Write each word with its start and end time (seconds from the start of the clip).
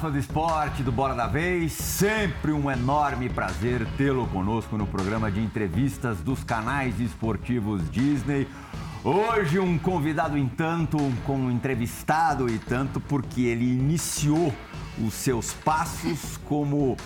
Fã 0.00 0.10
do 0.10 0.18
esporte 0.18 0.82
do 0.82 0.90
Bora 0.90 1.14
da 1.14 1.26
Vez. 1.26 1.72
Sempre 1.72 2.52
um 2.52 2.70
enorme 2.70 3.28
prazer 3.28 3.86
tê-lo 3.98 4.26
conosco 4.28 4.78
no 4.78 4.86
programa 4.86 5.30
de 5.30 5.40
entrevistas 5.40 6.20
dos 6.20 6.42
canais 6.42 6.98
esportivos 6.98 7.90
Disney. 7.90 8.48
Hoje 9.04 9.58
um 9.58 9.78
convidado 9.78 10.38
em 10.38 10.48
tanto, 10.48 10.96
com 11.26 11.36
um 11.36 11.50
entrevistado 11.50 12.48
e 12.48 12.58
tanto, 12.58 12.98
porque 12.98 13.42
ele 13.42 13.64
iniciou 13.64 14.54
os 14.98 15.12
seus 15.12 15.52
passos 15.52 16.38
como 16.46 16.96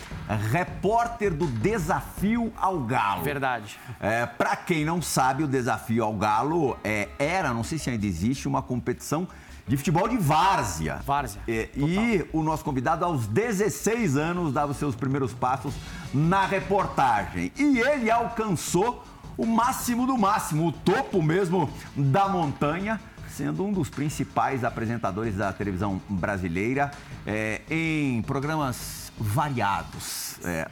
repórter 0.53 1.35
do 1.35 1.47
Desafio 1.47 2.53
ao 2.57 2.79
Galo. 2.81 3.25
Verdade. 3.25 3.77
É, 4.01 4.25
Para 4.25 4.55
quem 4.55 4.85
não 4.85 5.03
sabe, 5.03 5.43
o 5.43 5.49
Desafio 5.49 6.05
ao 6.05 6.15
Galo 6.15 6.77
é, 6.85 7.09
era, 7.19 7.53
não 7.53 7.65
sei 7.65 7.77
se 7.77 7.91
ainda 7.91 8.07
existe, 8.07 8.47
uma 8.47 8.63
competição 8.63 9.27
de 9.67 9.77
futebol 9.77 10.09
de 10.09 10.17
várzea. 10.17 11.01
Várzea. 11.05 11.43
É, 11.49 11.71
e 11.75 12.25
o 12.33 12.43
nosso 12.43 12.65
convidado, 12.65 13.05
aos 13.05 13.27
16 13.27 14.17
anos, 14.17 14.53
dava 14.53 14.73
os 14.73 14.79
seus 14.79 14.95
primeiros 14.95 15.33
passos 15.33 15.75
na 16.13 16.45
reportagem. 16.45 17.51
E 17.57 17.79
ele 17.81 18.11
alcançou 18.11 19.05
o 19.37 19.47
máximo 19.47 20.07
do 20.07 20.17
máximo, 20.17 20.69
o 20.69 20.73
topo 20.73 21.23
mesmo 21.23 21.71
da 21.97 22.29
montanha, 22.29 23.01
sendo 23.29 23.65
um 23.65 23.73
dos 23.73 23.89
principais 23.89 24.63
apresentadores 24.63 25.37
da 25.37 25.53
televisão 25.53 26.01
brasileira 26.09 26.91
é, 27.27 27.63
em 27.69 28.23
programas 28.23 29.13
variados. 29.19 30.39
é, 30.45 30.69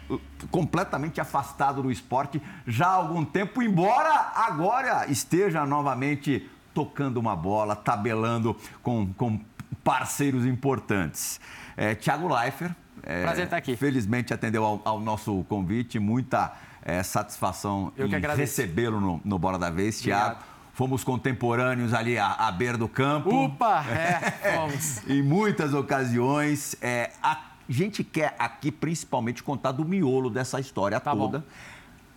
completamente 0.51 1.21
afastado 1.21 1.83
do 1.83 1.91
esporte 1.91 2.43
já 2.67 2.87
há 2.87 2.95
algum 2.95 3.25
tempo, 3.25 3.63
embora 3.63 4.33
agora 4.35 5.07
esteja 5.11 5.65
novamente 5.65 6.49
tocando 6.75 7.19
uma 7.19 7.37
bola, 7.37 7.77
tabelando 7.77 8.57
com, 8.83 9.13
com 9.15 9.41
parceiros 9.83 10.47
importantes. 10.47 11.41
É, 11.77 11.95
Tiago 11.95 12.33
Leifert. 12.33 12.75
é, 13.03 13.23
Prazer 13.23 13.45
estar 13.45 13.57
aqui. 13.57 13.77
Felizmente 13.77 14.33
atendeu 14.33 14.65
ao, 14.65 14.81
ao 14.85 15.01
nosso 15.01 15.45
convite. 15.49 15.99
Muita 15.99 16.53
é, 16.83 17.03
satisfação 17.03 17.93
Eu 17.97 18.07
em 18.07 18.21
recebê-lo 18.37 19.01
no, 19.01 19.21
no 19.25 19.39
Bola 19.39 19.59
da 19.59 19.71
Vez, 19.71 19.99
Obrigado. 19.99 20.35
Tiago. 20.35 20.53
Fomos 20.75 21.05
contemporâneos 21.05 21.93
ali 21.93 22.17
à, 22.19 22.33
à 22.33 22.51
beira 22.51 22.79
do 22.79 22.89
campo. 22.89 23.45
Upa! 23.45 23.85
É, 23.93 24.55
fomos. 24.55 25.07
Em 25.09 25.23
muitas 25.23 25.75
ocasiões. 25.75 26.75
É, 26.81 27.11
a 27.23 27.39
gente 27.69 28.03
quer 28.03 28.35
aqui 28.39 28.73
principalmente 28.73 29.43
contar 29.43 29.73
do 29.73 29.85
miolo 29.85 30.31
dessa 30.31 30.59
história 30.61 30.99
Tá 30.99 31.15
bom. 31.15 31.43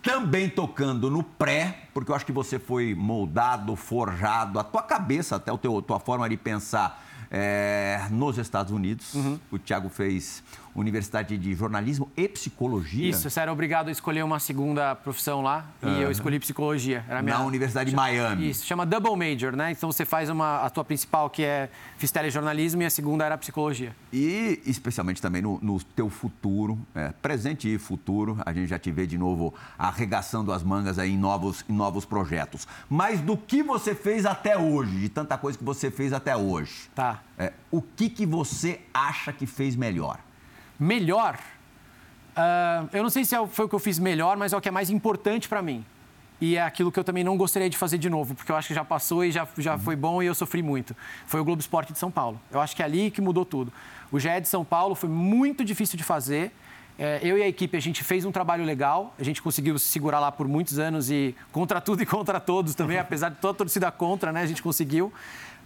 Também 0.06 0.48
tocando 0.48 1.10
no 1.10 1.20
pré, 1.20 1.88
porque 1.92 2.12
eu 2.12 2.14
acho 2.14 2.24
que 2.24 2.30
você 2.30 2.60
foi 2.60 2.94
moldado, 2.94 3.74
forjado, 3.74 4.56
a 4.56 4.62
tua 4.62 4.80
cabeça, 4.80 5.34
até 5.34 5.50
a 5.50 5.56
tua 5.56 5.98
forma 5.98 6.28
de 6.28 6.36
pensar 6.36 7.04
é, 7.30 8.06
nos 8.10 8.38
Estados 8.38 8.72
Unidos. 8.72 9.14
Uhum. 9.14 9.38
O 9.50 9.58
Tiago 9.58 9.88
fez 9.88 10.42
Universidade 10.76 11.38
de 11.38 11.54
Jornalismo 11.54 12.10
e 12.16 12.28
Psicologia 12.28 13.08
Isso, 13.08 13.30
você 13.30 13.40
era 13.40 13.50
obrigado 13.50 13.88
a 13.88 13.90
escolher 13.90 14.22
uma 14.22 14.38
segunda 14.38 14.94
profissão 14.94 15.40
lá 15.40 15.64
e 15.82 16.02
eu 16.02 16.10
escolhi 16.10 16.38
psicologia. 16.38 17.02
Era 17.08 17.22
minha... 17.22 17.38
na 17.38 17.44
Universidade 17.44 17.90
de 17.90 17.96
Miami. 17.96 18.50
Isso, 18.50 18.66
chama 18.66 18.84
double 18.84 19.16
major, 19.16 19.56
né? 19.56 19.70
Então 19.70 19.90
você 19.90 20.04
faz 20.04 20.28
uma, 20.28 20.60
a 20.60 20.70
tua 20.70 20.84
principal, 20.84 21.30
que 21.30 21.42
é 21.42 21.70
fiz 21.96 22.10
telejornalismo, 22.10 22.82
e 22.82 22.84
a 22.84 22.90
segunda 22.90 23.24
era 23.24 23.38
psicologia. 23.38 23.96
E 24.12 24.60
especialmente 24.66 25.22
também 25.22 25.40
no, 25.40 25.58
no 25.62 25.82
teu 25.82 26.10
futuro, 26.10 26.78
é, 26.94 27.08
presente 27.22 27.72
e 27.72 27.78
futuro, 27.78 28.38
a 28.44 28.52
gente 28.52 28.68
já 28.68 28.78
te 28.78 28.90
vê 28.90 29.06
de 29.06 29.16
novo 29.16 29.54
arregaçando 29.78 30.52
as 30.52 30.62
mangas 30.62 30.98
aí 30.98 31.12
em 31.12 31.18
novos, 31.18 31.64
em 31.68 31.72
novos 31.72 32.04
projetos. 32.04 32.68
Mas 32.88 33.20
do 33.20 33.36
que 33.36 33.62
você 33.62 33.94
fez 33.94 34.26
até 34.26 34.58
hoje, 34.58 34.98
de 34.98 35.08
tanta 35.08 35.38
coisa 35.38 35.56
que 35.56 35.64
você 35.64 35.90
fez 35.90 36.12
até 36.12 36.36
hoje, 36.36 36.90
Tá. 36.94 37.15
É, 37.38 37.52
o 37.70 37.80
que, 37.82 38.08
que 38.08 38.26
você 38.26 38.80
acha 38.92 39.32
que 39.32 39.46
fez 39.46 39.76
melhor? 39.76 40.18
Melhor, 40.78 41.38
ah, 42.36 42.84
eu 42.92 43.02
não 43.02 43.10
sei 43.10 43.24
se 43.24 43.34
é- 43.34 43.46
foi 43.46 43.64
o 43.64 43.68
que 43.68 43.74
eu 43.74 43.78
fiz 43.78 43.98
melhor, 43.98 44.36
mas 44.36 44.52
é 44.52 44.56
o 44.56 44.60
que 44.60 44.68
é 44.68 44.72
mais 44.72 44.90
importante 44.90 45.48
para 45.48 45.62
mim. 45.62 45.84
E 46.38 46.56
é 46.56 46.62
aquilo 46.62 46.92
que 46.92 47.00
eu 47.00 47.04
também 47.04 47.24
não 47.24 47.34
gostaria 47.34 47.70
de 47.70 47.78
fazer 47.78 47.96
de 47.96 48.10
novo, 48.10 48.34
porque 48.34 48.52
eu 48.52 48.56
acho 48.56 48.68
que 48.68 48.74
já 48.74 48.84
passou 48.84 49.24
e 49.24 49.32
já, 49.32 49.48
já 49.56 49.78
foi 49.78 49.96
bom 49.96 50.22
e 50.22 50.26
eu 50.26 50.34
sofri 50.34 50.62
muito. 50.62 50.94
Foi 51.26 51.40
o 51.40 51.44
Globo 51.44 51.60
Esporte 51.60 51.94
de 51.94 51.98
São 51.98 52.10
Paulo. 52.10 52.38
Eu 52.50 52.60
acho 52.60 52.76
que 52.76 52.82
é 52.82 52.84
ali 52.84 53.10
que 53.10 53.22
mudou 53.22 53.46
tudo. 53.46 53.72
O 54.12 54.20
GE 54.20 54.38
de 54.42 54.46
São 54.46 54.62
Paulo 54.62 54.94
foi 54.94 55.08
muito 55.08 55.64
difícil 55.64 55.96
de 55.96 56.04
fazer. 56.04 56.52
É, 56.98 57.20
eu 57.22 57.38
e 57.38 57.42
a 57.42 57.48
equipe, 57.48 57.74
a 57.74 57.80
gente 57.80 58.04
fez 58.04 58.26
um 58.26 58.32
trabalho 58.32 58.64
legal, 58.64 59.14
a 59.18 59.22
gente 59.22 59.40
conseguiu 59.40 59.78
se 59.78 59.88
segurar 59.88 60.20
lá 60.20 60.30
por 60.30 60.46
muitos 60.46 60.78
anos 60.78 61.10
e 61.10 61.34
contra 61.52 61.80
tudo 61.80 62.02
e 62.02 62.06
contra 62.06 62.38
todos 62.38 62.74
também, 62.74 62.98
apesar 63.00 63.30
de 63.30 63.36
toda 63.36 63.52
a 63.52 63.56
torcida 63.56 63.90
contra, 63.90 64.30
né? 64.30 64.42
A 64.42 64.46
gente 64.46 64.62
conseguiu. 64.62 65.10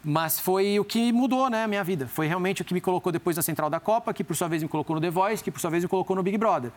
Mas 0.03 0.41
foi 0.41 0.79
o 0.81 0.85
que 0.85 1.13
mudou, 1.13 1.51
né, 1.51 1.65
a 1.65 1.69
minha 1.69 1.85
vida. 1.85 2.07
Foi 2.07 2.27
realmente 2.27 2.63
o 2.63 2.65
que 2.65 2.73
me 2.73 2.81
colocou 2.81 3.13
depois 3.13 3.37
na 3.37 3.43
Central 3.43 3.69
da 3.69 3.79
Copa, 3.79 4.15
que 4.15 4.25
por 4.25 4.35
sua 4.35 4.49
vez 4.49 4.63
me 4.63 4.69
colocou 4.69 4.97
no 4.97 5.01
The 5.03 5.11
Voice, 5.11 5.45
que 5.45 5.51
por 5.51 5.61
sua 5.61 5.71
vez 5.71 5.83
me 5.85 5.89
colocou 5.89 6.17
no 6.17 6.23
Big 6.23 6.39
Brother. 6.39 6.71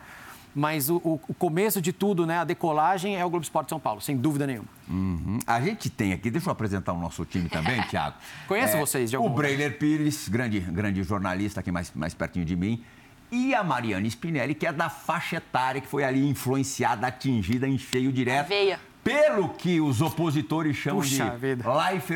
Mas 0.54 0.88
o, 0.88 0.96
o- 1.02 1.18
começo 1.36 1.80
de 1.80 1.92
tudo, 1.92 2.26
né, 2.26 2.38
a 2.38 2.44
decolagem 2.44 3.16
é 3.16 3.24
o 3.24 3.30
Globo 3.30 3.42
Esporte 3.42 3.70
São 3.70 3.80
Paulo, 3.80 4.00
sem 4.00 4.16
dúvida 4.16 4.46
nenhuma. 4.46 4.68
Uhum. 4.88 5.38
A 5.46 5.60
gente 5.60 5.90
tem 5.90 6.12
aqui, 6.12 6.30
deixa 6.30 6.48
eu 6.48 6.52
apresentar 6.52 6.92
o 6.92 6.98
nosso 7.00 7.24
time 7.24 7.48
também, 7.48 7.80
Tiago. 7.88 8.14
Conheço 8.46 8.76
vocês 8.78 9.10
de 9.10 9.16
algum 9.16 9.30
O. 9.30 9.34
Breiler 9.34 9.78
Pires, 9.78 10.28
grande, 10.28 10.60
grande 10.60 11.02
jornalista 11.02 11.58
aqui 11.60 11.72
mais, 11.72 11.90
mais 11.94 12.14
pertinho 12.14 12.44
de 12.44 12.54
mim. 12.54 12.84
E 13.32 13.52
a 13.52 13.64
Mariana 13.64 14.06
Spinelli, 14.06 14.54
que 14.54 14.64
é 14.66 14.72
da 14.72 14.88
faixa 14.88 15.36
etária, 15.38 15.80
que 15.80 15.88
foi 15.88 16.04
ali 16.04 16.24
influenciada, 16.28 17.06
atingida 17.08 17.66
em 17.66 17.76
cheio 17.78 18.12
direto. 18.12 18.48
veia. 18.48 18.78
Pelo 19.04 19.50
que 19.50 19.80
os 19.80 20.00
opositores 20.00 20.74
chamam 20.76 21.02
Puxa 21.02 21.30
de 21.30 21.36
vida. 21.36 21.64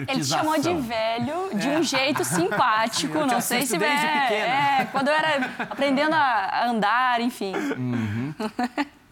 Ele 0.08 0.24
chamou 0.24 0.58
de 0.58 0.74
velho 0.74 1.50
de 1.54 1.68
um 1.68 1.82
jeito 1.82 2.24
simpático. 2.24 3.26
Não 3.26 3.40
sei 3.40 3.66
se 3.66 3.76
desde 3.76 4.06
é, 4.06 4.20
pequena. 4.22 4.46
é, 4.46 4.84
quando 4.90 5.08
eu 5.08 5.14
era 5.14 5.50
aprendendo 5.58 6.14
a 6.14 6.66
andar, 6.66 7.20
enfim. 7.20 7.52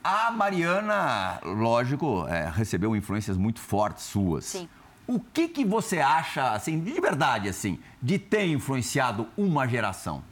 A 0.03 0.31
Mariana, 0.31 1.39
lógico, 1.45 2.27
é, 2.29 2.49
recebeu 2.49 2.97
influências 2.97 3.37
muito 3.37 3.61
fortes 3.61 4.05
suas. 4.05 4.47
Sim. 4.47 4.69
O 5.07 5.21
que, 5.21 5.47
que 5.49 5.65
você 5.65 6.01
acha, 6.01 6.53
assim, 6.53 6.81
de 6.81 7.01
verdade, 7.01 7.49
assim, 7.49 7.79
de 8.03 8.19
ter 8.19 8.47
influenciado 8.47 9.29
uma 9.37 9.67
geração? 9.69 10.23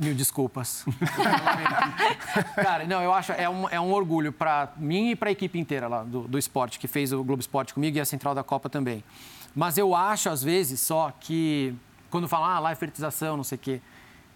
Mil 0.00 0.14
desculpas. 0.14 0.86
Cara, 2.56 2.86
não, 2.86 3.02
eu 3.02 3.12
acho 3.12 3.32
é 3.32 3.48
um, 3.50 3.68
é 3.68 3.78
um 3.78 3.92
orgulho 3.92 4.32
para 4.32 4.72
mim 4.78 5.10
e 5.10 5.16
para 5.16 5.28
a 5.28 5.32
equipe 5.32 5.58
inteira 5.58 5.88
lá 5.88 6.02
do, 6.02 6.22
do 6.22 6.38
esporte, 6.38 6.78
que 6.78 6.88
fez 6.88 7.12
o 7.12 7.22
Globo 7.22 7.40
Esporte 7.40 7.74
comigo 7.74 7.98
e 7.98 8.00
a 8.00 8.04
Central 8.06 8.34
da 8.34 8.42
Copa 8.42 8.70
também. 8.70 9.04
Mas 9.54 9.76
eu 9.76 9.94
acho, 9.94 10.30
às 10.30 10.42
vezes, 10.42 10.80
só 10.80 11.12
que 11.20 11.74
quando 12.08 12.26
falam, 12.26 12.48
ah, 12.48 12.58
lá 12.58 12.70
é 12.70 12.74
fertilização, 12.74 13.36
não 13.36 13.44
sei 13.44 13.56
o 13.56 13.58
quê, 13.60 13.80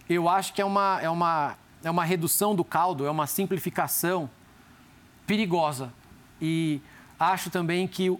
eu 0.07 0.29
acho 0.29 0.53
que 0.53 0.61
é 0.61 0.65
uma, 0.65 0.99
é, 1.01 1.09
uma, 1.09 1.55
é 1.83 1.89
uma 1.89 2.05
redução 2.05 2.53
do 2.53 2.63
caldo, 2.63 3.07
é 3.07 3.09
uma 3.09 3.25
simplificação 3.25 4.29
perigosa. 5.25 5.91
E 6.39 6.79
acho 7.19 7.49
também 7.49 7.87
que 7.87 8.15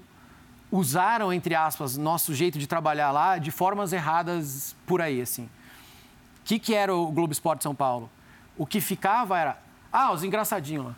usaram, 0.72 1.32
entre 1.32 1.54
aspas, 1.54 1.96
nosso 1.96 2.34
jeito 2.34 2.58
de 2.58 2.66
trabalhar 2.66 3.12
lá 3.12 3.38
de 3.38 3.52
formas 3.52 3.94
erradas 3.94 4.76
por 4.88 5.00
aí, 5.00 5.22
assim. 5.22 5.48
O 6.46 6.48
que, 6.48 6.60
que 6.60 6.76
era 6.76 6.94
o 6.96 7.12
Globo 7.12 7.34
Esporte 7.34 7.64
São 7.64 7.74
Paulo? 7.74 8.08
O 8.56 8.68
que 8.68 8.80
ficava 8.80 9.36
era, 9.40 9.58
ah, 9.92 10.12
os 10.12 10.24
engraçadinhos 10.24 10.86
lá. 10.86 10.96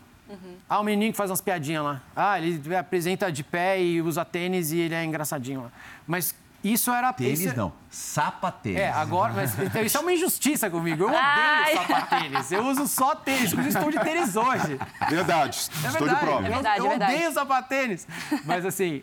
Ah, 0.70 0.82
o 0.82 0.84
menino 0.84 1.10
que 1.14 1.18
faz 1.18 1.30
umas 1.30 1.40
piadinhas 1.40 1.86
lá. 1.86 2.02
Ah, 2.14 2.38
ele 2.38 2.76
apresenta 2.76 3.32
de 3.32 3.46
pé 3.46 3.82
e 3.82 4.02
usa 4.02 4.26
tênis 4.26 4.74
e 4.74 4.80
ele 4.80 4.94
é 4.94 5.06
engraçadinho 5.06 5.62
lá. 5.64 5.72
Mas 6.06 6.36
isso 6.62 6.92
era... 6.92 7.14
Tênis 7.14 7.40
isso- 7.40 7.56
não, 7.56 7.72
sapatênis. 7.90 8.78
É, 8.78 8.92
agora, 8.92 9.32
mas 9.32 9.58
então, 9.58 9.82
isso 9.84 9.96
é 9.98 10.02
uma 10.02 10.12
injustiça 10.12 10.70
comigo. 10.70 11.04
Eu 11.04 11.08
odeio 11.08 11.22
Ai. 11.24 11.76
sapatênis. 11.78 12.52
Eu 12.52 12.66
uso 12.66 12.86
só 12.86 13.16
tênis, 13.16 13.54
inclusive 13.54 13.70
estou 13.78 13.90
de 13.90 14.00
tênis 14.02 14.36
hoje. 14.36 14.78
Verdade, 15.10 15.60
É 15.60 15.88
estou 15.88 15.92
verdade, 15.92 16.10
de 16.10 16.26
prova. 16.26 16.46
Eu, 16.46 16.54
verdade, 16.56 16.80
eu 16.80 16.86
é 16.86 16.90
verdade. 16.90 17.14
odeio 17.14 17.32
sapatênis. 17.32 18.06
Mas 18.44 18.66
assim, 18.66 19.02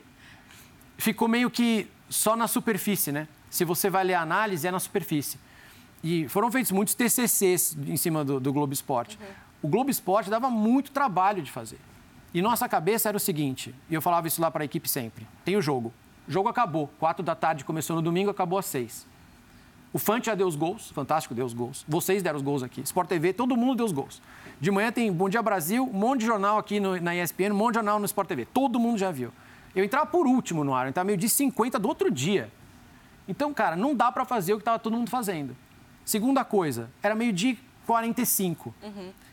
ficou 0.99 1.27
meio 1.27 1.51
que 1.51 1.91
só 2.11 2.37
na 2.37 2.47
superfície, 2.47 3.11
né? 3.13 3.27
Se 3.49 3.65
você 3.65 3.89
vai 3.89 4.05
ler 4.05 4.15
a 4.15 4.21
análise, 4.21 4.67
é 4.69 4.71
na 4.71 4.79
superfície. 4.79 5.39
E 6.07 6.29
foram 6.29 6.53
feitos 6.53 6.71
muitos 6.71 6.95
TCCs 6.95 7.79
em 7.87 7.97
cima 7.97 8.23
do, 8.23 8.39
do 8.39 8.53
Globo 8.53 8.75
Esporte. 8.75 9.19
O 9.63 9.67
Globo 9.69 9.91
Esporte 9.91 10.29
dava 10.29 10.51
muito 10.51 10.91
trabalho 10.91 11.41
de 11.41 11.51
fazer. 11.51 11.79
E 12.35 12.43
nossa 12.43 12.69
cabeça 12.69 13.09
era 13.09 13.17
o 13.17 13.21
seguinte, 13.21 13.75
e 13.89 13.95
eu 13.95 14.03
falava 14.03 14.29
isso 14.29 14.39
lá 14.41 14.51
para 14.51 14.63
a 14.63 14.67
equipe 14.67 14.87
sempre: 14.89 15.27
tem 15.47 15.57
o 15.57 15.63
jogo. 15.63 15.91
O 16.29 16.31
jogo 16.31 16.49
acabou. 16.49 16.89
Quatro 16.99 17.23
da 17.25 17.35
tarde 17.35 17.65
começou 17.65 17.97
no 17.97 18.03
domingo, 18.03 18.31
acabou 18.31 18.59
às 18.59 18.67
seis. 18.67 19.07
O 19.95 19.99
Fante 19.99 20.27
já 20.27 20.35
deu 20.35 20.47
os 20.47 20.57
gols, 20.57 20.91
fantástico, 20.91 21.35
deu 21.35 21.47
os 21.47 21.55
gols. 21.55 21.85
Vocês 21.89 22.23
deram 22.23 22.37
os 22.37 22.43
gols 22.43 22.63
aqui. 22.63 22.81
Sport 22.83 23.09
TV, 23.09 23.33
todo 23.33 23.57
mundo 23.57 23.77
deu 23.77 23.87
os 23.87 23.93
gols. 23.93 24.21
De 24.61 24.71
manhã 24.71 24.91
tem 24.93 25.11
Bom 25.13 25.29
Dia 25.29 25.41
Brasil, 25.41 25.85
um 25.89 25.97
monte 25.99 26.21
de 26.21 26.27
jornal 26.27 26.59
aqui 26.59 26.81
no- 26.81 27.01
na 27.01 27.15
ESPN, 27.15 27.53
um 27.53 27.57
monte 27.57 27.71
de 27.71 27.75
jornal 27.77 27.99
no 27.99 28.05
Sport 28.05 28.29
TV. 28.29 28.45
Todo 28.45 28.79
mundo 28.79 28.99
já 28.99 29.11
viu. 29.11 29.31
Eu 29.75 29.85
entrava 29.85 30.05
por 30.07 30.27
último 30.27 30.65
no 30.65 30.75
ar, 30.75 30.87
eu 30.87 30.91
entrava 30.91 31.07
meio 31.07 31.17
de 31.19 31.29
50 31.29 31.79
do 31.79 31.89
outro 31.89 32.11
dia. 32.11 32.51
Então, 33.29 33.55
cara, 33.55 33.77
não 33.77 33.95
dá 33.95 34.11
para 34.11 34.25
fazer 34.25 34.53
o 34.53 34.57
que 34.57 34.63
estava 34.63 34.79
todo 34.79 34.97
mundo 34.97 35.09
fazendo. 35.11 35.57
Segunda 36.05 36.45
coisa, 36.45 36.91
era 37.03 37.15
meio 37.15 37.33
de 37.33 37.59
45. 37.87 38.75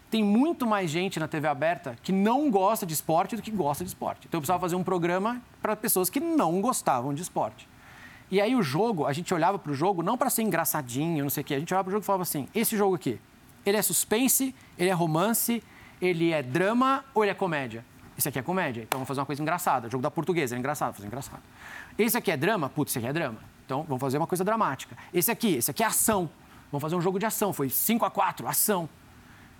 Tem 0.09 0.23
muito 0.23 0.67
mais 0.67 0.91
gente 0.91 1.19
na 1.19 1.27
TV 1.27 1.47
aberta 1.47 1.97
que 2.03 2.11
não 2.11 2.51
gosta 2.51 2.85
de 2.85 2.93
esporte 2.93 3.35
do 3.35 3.41
que 3.41 3.49
gosta 3.49 3.83
de 3.83 3.89
esporte. 3.89 4.27
Então 4.27 4.37
eu 4.37 4.41
precisava 4.41 4.59
fazer 4.59 4.75
um 4.75 4.83
programa 4.83 5.41
para 5.61 5.75
pessoas 5.75 6.09
que 6.09 6.19
não 6.19 6.61
gostavam 6.61 7.13
de 7.13 7.21
esporte. 7.21 7.67
E 8.29 8.39
aí 8.39 8.55
o 8.55 8.61
jogo, 8.61 9.05
a 9.05 9.13
gente 9.13 9.33
olhava 9.33 9.59
para 9.59 9.71
o 9.71 9.75
jogo 9.75 10.01
não 10.01 10.17
para 10.17 10.29
ser 10.29 10.41
engraçadinho, 10.41 11.23
não 11.23 11.29
sei 11.29 11.41
o 11.41 11.45
quê. 11.45 11.53
A 11.55 11.59
gente 11.59 11.73
olhava 11.73 11.85
para 11.85 11.89
o 11.89 11.93
jogo 11.93 12.03
e 12.03 12.05
falava 12.05 12.23
assim: 12.23 12.47
esse 12.55 12.77
jogo 12.77 12.95
aqui, 12.95 13.19
ele 13.65 13.77
é 13.77 13.81
suspense, 13.81 14.55
ele 14.77 14.89
é 14.89 14.93
romance, 14.93 15.61
ele 16.01 16.31
é 16.31 16.41
drama 16.41 17.03
ou 17.13 17.23
ele 17.23 17.31
é 17.31 17.33
comédia? 17.33 17.85
Esse 18.17 18.29
aqui 18.29 18.39
é 18.39 18.41
comédia, 18.41 18.83
então 18.83 18.99
vamos 18.99 19.07
fazer 19.07 19.19
uma 19.19 19.25
coisa 19.25 19.41
engraçada. 19.41 19.87
O 19.87 19.91
jogo 19.91 20.01
da 20.01 20.11
portuguesa 20.11 20.55
é 20.55 20.59
engraçado, 20.59 20.93
fazer 20.93 21.07
engraçado. 21.07 21.41
Esse 21.97 22.17
aqui 22.17 22.31
é 22.31 22.37
drama? 22.37 22.69
Putz, 22.69 22.91
esse 22.91 22.99
aqui 22.99 23.07
é 23.07 23.13
drama. 23.13 23.39
Então 23.65 23.83
vamos 23.83 24.01
fazer 24.01 24.17
uma 24.17 24.27
coisa 24.27 24.43
dramática. 24.43 24.97
Esse 25.13 25.31
aqui, 25.31 25.55
esse 25.55 25.71
aqui 25.71 25.83
é 25.83 25.87
ação. 25.87 26.29
Vamos 26.71 26.81
fazer 26.81 26.95
um 26.95 27.01
jogo 27.01 27.19
de 27.19 27.25
ação. 27.25 27.51
Foi 27.51 27.69
5 27.69 28.05
a 28.05 28.09
4 28.09 28.47
ação. 28.47 28.89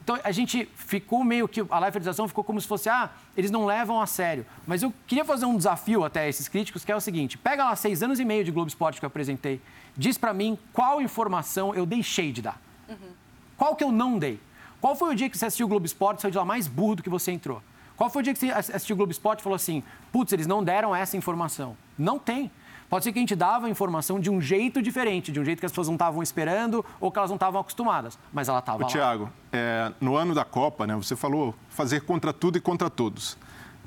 Então 0.04 0.20
a 0.24 0.32
gente 0.32 0.68
ficou 0.76 1.24
meio 1.24 1.48
que. 1.48 1.64
A 1.70 1.80
live 1.80 2.00
ficou 2.28 2.44
como 2.44 2.60
se 2.60 2.68
fosse, 2.68 2.90
ah, 2.90 3.10
eles 3.38 3.52
não 3.52 3.66
levam 3.66 4.02
a 4.02 4.08
sério. 4.08 4.46
Mas 4.66 4.82
eu 4.82 4.94
queria 5.06 5.24
fazer 5.24 5.46
um 5.46 5.56
desafio 5.56 6.04
até 6.04 6.28
esses 6.28 6.48
críticos, 6.48 6.84
que 6.84 6.92
é 6.92 6.96
o 6.96 7.02
seguinte: 7.02 7.38
pega 7.38 7.66
lá 7.66 7.76
seis 7.76 8.02
anos 8.02 8.20
e 8.20 8.26
meio 8.26 8.44
de 8.44 8.52
Globo 8.52 8.68
Esporte 8.68 9.00
que 9.00 9.06
eu 9.06 9.08
apresentei, 9.08 9.62
diz 9.96 10.18
para 10.18 10.34
mim 10.34 10.58
qual 10.74 11.02
informação 11.02 11.76
eu 11.76 11.86
deixei 11.86 12.32
de 12.32 12.42
dar. 12.42 12.60
Uhum. 12.90 13.12
Qual 13.56 13.76
que 13.76 13.84
eu 13.84 13.92
não 13.92 14.18
dei? 14.18 14.40
Qual 14.80 14.96
foi 14.96 15.14
o 15.14 15.16
dia 15.16 15.30
que 15.30 15.38
você 15.38 15.46
assistiu 15.46 15.68
o 15.68 15.70
Globo 15.70 15.86
Esporte 15.86 16.18
e 16.18 16.22
saiu 16.24 16.32
de 16.32 16.38
lá 16.38 16.46
mais 16.46 16.68
burro 16.68 16.96
do 16.96 17.04
que 17.04 17.10
você 17.10 17.32
entrou? 17.32 17.62
Qual 17.96 18.10
foi 18.10 18.22
o 18.22 18.24
dia 18.24 18.34
que 18.34 18.40
você 18.40 18.50
assistiu 18.50 18.96
o 18.96 18.98
Globo 18.98 19.12
Esporte 19.12 19.42
e 19.42 19.44
falou 19.44 19.56
assim, 19.56 19.84
putz, 20.12 20.34
eles 20.34 20.48
não 20.48 20.64
deram 20.64 20.96
essa 20.96 21.16
informação? 21.16 21.78
Não 21.96 22.18
tem. 22.18 22.50
Pode 22.92 23.06
ser 23.06 23.14
que 23.14 23.20
a 23.20 23.22
gente 23.22 23.38
dava 23.38 23.68
a 23.68 23.70
informação 23.70 24.20
de 24.20 24.30
um 24.30 24.42
jeito 24.42 24.82
diferente, 24.82 25.32
de 25.32 25.40
um 25.40 25.46
jeito 25.46 25.62
que 25.62 25.66
as 25.66 25.72
pessoas 25.72 25.88
não 25.88 25.96
estavam 25.96 26.22
esperando 26.22 26.84
ou 27.00 27.10
que 27.10 27.18
elas 27.18 27.32
não 27.32 27.38
estavam 27.38 27.62
acostumadas, 27.62 28.20
mas 28.34 28.50
ela 28.50 28.60
estava 28.60 28.84
lá. 28.84 28.88
Tiago, 28.90 29.30
é, 29.50 29.94
no 30.02 30.18
ano 30.18 30.36
da 30.36 30.44
Copa, 30.44 30.86
né, 30.86 30.94
você 30.98 31.16
falou 31.16 31.56
fazer 31.70 32.02
contra 32.02 32.34
tudo 32.34 32.58
e 32.58 32.62
contra 32.62 32.90
todos. 32.90 33.38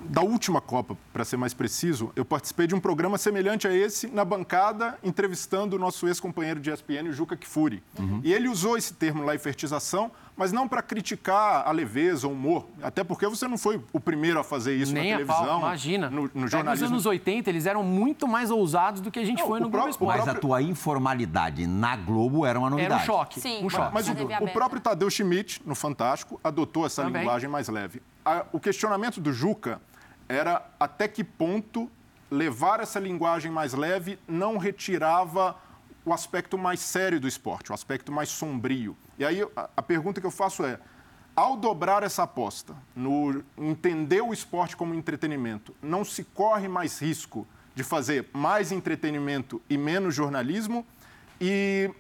Da 0.09 0.23
última 0.23 0.61
Copa, 0.61 0.97
para 1.13 1.25
ser 1.25 1.37
mais 1.37 1.55
preciso, 1.55 2.13
eu 2.15 2.25
participei 2.25 2.67
de 2.67 2.75
um 2.75 2.81
programa 2.81 3.19
semelhante 3.19 3.67
a 3.67 3.75
esse, 3.75 4.09
na 4.09 4.25
bancada, 4.25 4.99
entrevistando 5.03 5.77
o 5.77 5.79
nosso 5.79 6.07
ex-companheiro 6.07 6.61
de 6.61 6.71
ESPN, 6.71 7.09
o 7.09 7.13
Juca 7.13 7.37
Kifuri. 7.37 7.83
Uhum. 7.99 8.21
E 8.23 8.33
ele 8.33 8.49
usou 8.49 8.77
esse 8.77 8.95
termo 8.95 9.23
lá, 9.23 9.37
fertização, 9.39 10.11
mas 10.37 10.53
não 10.53 10.67
para 10.67 10.83
criticar 10.83 11.67
a 11.67 11.71
leveza, 11.71 12.27
o 12.27 12.33
humor. 12.33 12.67
Até 12.83 13.05
porque 13.05 13.27
você 13.27 13.47
não 13.47 13.57
foi 13.57 13.81
o 13.93 14.01
primeiro 14.01 14.41
a 14.41 14.45
fazer 14.45 14.75
isso 14.75 14.93
Nem 14.93 15.11
na 15.13 15.19
televisão. 15.19 15.47
Pau, 15.47 15.59
imagina. 15.61 16.11
No, 16.11 16.31
no 16.35 16.49
jornalismo. 16.49 16.87
Nos 16.87 16.93
anos 16.93 17.07
80, 17.07 17.51
eles 17.51 17.67
eram 17.67 17.83
muito 17.83 18.27
mais 18.27 18.51
ousados 18.51 19.01
do 19.01 19.11
que 19.11 19.19
a 19.19 19.25
gente 19.25 19.41
não, 19.41 19.47
foi 19.47 19.61
no 19.61 19.69
Globo 19.69 19.89
Esporte. 19.89 20.19
Mas 20.19 20.29
a 20.29 20.35
tua 20.35 20.61
informalidade 20.61 21.67
na 21.67 21.97
Globo 21.97 22.45
era 22.45 22.59
uma 22.59 22.69
novidade. 22.69 22.95
Era 22.95 23.03
um 23.03 23.07
choque. 23.07 23.41
Sim, 23.41 23.65
um 23.65 23.71
choque. 23.71 23.95
Mas, 23.95 24.09
mas 24.09 24.21
o, 24.21 24.45
o, 24.45 24.49
próprio 24.51 24.81
Tadeu 24.81 25.09
Schmidt, 25.09 25.63
no 25.65 25.75
Fantástico, 25.75 26.41
adotou 26.43 26.85
essa 26.85 27.03
Também. 27.03 27.23
linguagem 27.23 27.49
mais 27.49 27.69
leve. 27.69 28.03
A, 28.25 28.45
o 28.53 28.59
questionamento 28.59 29.21
do 29.21 29.33
Juca 29.33 29.81
era 30.29 30.67
até 30.79 31.09
que 31.09 31.23
ponto 31.23 31.91
levar 32.31 32.81
essa 32.81 32.99
linguagem 32.99 33.51
mais 33.51 33.75
leve 33.75 34.19
não 34.27 34.57
retirava 34.59 35.57
o 36.05 36.13
aspecto 36.13 36.59
mais 36.59 36.81
sério 36.81 37.21
do 37.21 37.27
esporte, 37.27 37.71
o 37.71 37.75
aspecto 37.75 38.13
mais 38.13 38.29
sombrio. 38.29 38.97
E 39.19 39.25
aí 39.25 39.41
a, 39.57 39.83
pergunta 39.83 40.21
que 40.21 40.27
eu 40.27 40.31
faço 40.31 40.65
é: 40.65 40.79
ao 41.35 41.57
dobrar 41.57 42.03
essa 42.03 42.25
aposta 42.25 42.75
no 42.95 43.43
entender 43.57 44.21
o 44.21 44.33
esporte 44.33 44.77
como 44.77 44.95
entretenimento, 44.95 45.75
não 45.81 46.05
se 46.05 46.25
corre 46.25 46.69
mais 46.69 47.01
risco 47.01 47.47
de 47.75 47.83
fazer 47.83 48.29
mais 48.33 48.71
entretenimento 48.71 49.61
e 49.69 49.77
menos 49.77 50.15
jornalismo 50.15 50.87
e, 51.41 51.91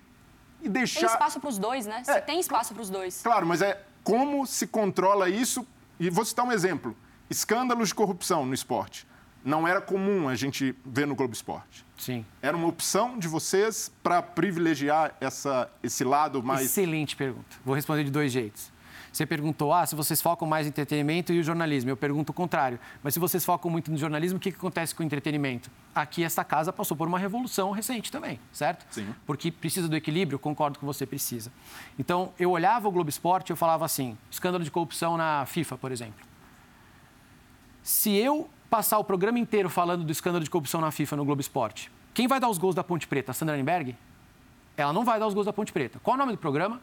e 0.63 0.69
deixar. 0.69 1.01
Tem 1.01 1.09
espaço 1.09 1.41
para 1.41 1.49
os 1.49 1.59
dois, 1.59 1.87
né? 1.87 2.03
É, 2.07 2.21
tem 2.21 2.41
espaço 2.41 2.75
para 2.75 2.83
os 2.83 2.91
dois. 2.91 3.23
Claro, 3.23 3.47
mas 3.47 3.63
é 3.63 3.83
como 4.03 4.47
se 4.47 4.67
controla 4.67 5.29
isso. 5.29 5.67
E 5.99 6.11
vou 6.11 6.25
citar 6.25 6.45
um 6.45 6.53
exemplo: 6.53 6.97
escândalos 7.29 7.89
de 7.89 7.95
corrupção 7.95 8.45
no 8.47 8.55
esporte 8.55 9.07
não 9.45 9.69
era 9.69 9.81
comum 9.81 10.29
a 10.29 10.35
gente 10.35 10.75
ver 10.85 11.07
no 11.07 11.15
Globo 11.15 11.35
Esporte. 11.35 11.85
Sim. 11.99 12.25
Era 12.41 12.57
uma 12.57 12.67
opção 12.67 13.19
de 13.19 13.29
vocês 13.29 13.93
para 14.03 14.23
privilegiar 14.23 15.15
essa, 15.21 15.71
esse 15.83 16.03
lado 16.03 16.43
mais. 16.43 16.63
Excelente 16.63 17.15
pergunta. 17.15 17.57
Vou 17.65 17.75
responder 17.75 18.05
de 18.05 18.11
dois 18.11 18.33
jeitos. 18.33 18.73
Você 19.13 19.25
perguntou, 19.25 19.73
ah, 19.73 19.87
se 19.87 19.95
vocês 19.95 20.21
focam 20.21 20.49
mais 20.49 20.67
em 20.67 20.71
entretenimento 20.71 21.33
e 21.33 21.39
o 21.39 21.43
jornalismo. 21.43 21.89
Eu 21.89 21.97
pergunto 21.97 22.33
o 22.33 22.35
contrário. 22.35 22.81
Mas 23.01 23.15
se 23.15 23.21
vocês 23.21 23.45
focam 23.45 23.71
muito 23.71 23.89
no 23.89 23.97
jornalismo, 23.97 24.39
o 24.39 24.41
que, 24.41 24.51
que 24.51 24.57
acontece 24.57 24.93
com 24.93 25.05
o 25.05 25.07
entretenimento? 25.07 25.71
Aqui, 25.95 26.25
esta 26.25 26.43
casa 26.43 26.73
passou 26.73 26.97
por 26.97 27.07
uma 27.07 27.19
revolução 27.19 27.71
recente 27.71 28.11
também, 28.11 28.41
certo? 28.53 28.85
Sim. 28.91 29.15
Porque 29.25 29.53
precisa 29.53 29.87
do 29.87 29.95
equilíbrio, 29.95 30.37
concordo 30.37 30.81
que 30.81 30.85
você 30.85 31.07
precisa. 31.07 31.53
Então, 31.97 32.33
eu 32.41 32.51
olhava 32.51 32.89
o 32.89 32.91
Globo 32.91 33.09
Esporte 33.09 33.51
e 33.51 33.53
eu 33.53 33.57
falava 33.57 33.85
assim, 33.85 34.19
escândalo 34.29 34.65
de 34.65 34.71
corrupção 34.71 35.17
na 35.17 35.47
FIFA, 35.47 35.79
por 35.79 35.93
exemplo. 35.93 36.34
Se 37.85 38.17
eu 38.17 38.49
passar 38.71 38.99
o 38.99 39.05
programa 39.05 39.39
inteiro 39.39 39.69
falando 39.69 40.05
do 40.05 40.11
escândalo 40.11 40.43
de 40.43 40.49
corrupção 40.49 40.81
na 40.81 40.91
FIFA 40.91 41.17
no 41.17 41.25
Globo 41.27 41.43
Esporte, 41.43 41.93
quem 42.15 42.27
vai 42.27 42.41
dar 42.41 42.49
os 42.49 42.57
gols 42.57 42.75
da 42.75 42.83
Ponte 42.83 43.07
Preta? 43.07 43.31
A 43.31 43.35
Sandra 43.35 43.59
Nenberg? 43.59 43.95
Ela 44.75 44.91
não 44.91 45.05
vai 45.05 45.21
dar 45.21 45.27
os 45.27 45.35
gols 45.35 45.45
da 45.45 45.53
Ponte 45.53 45.71
Preta. 45.71 46.01
Qual 46.03 46.15
é 46.15 46.17
o 46.17 46.19
nome 46.19 46.33
do 46.33 46.39
programa? 46.39 46.81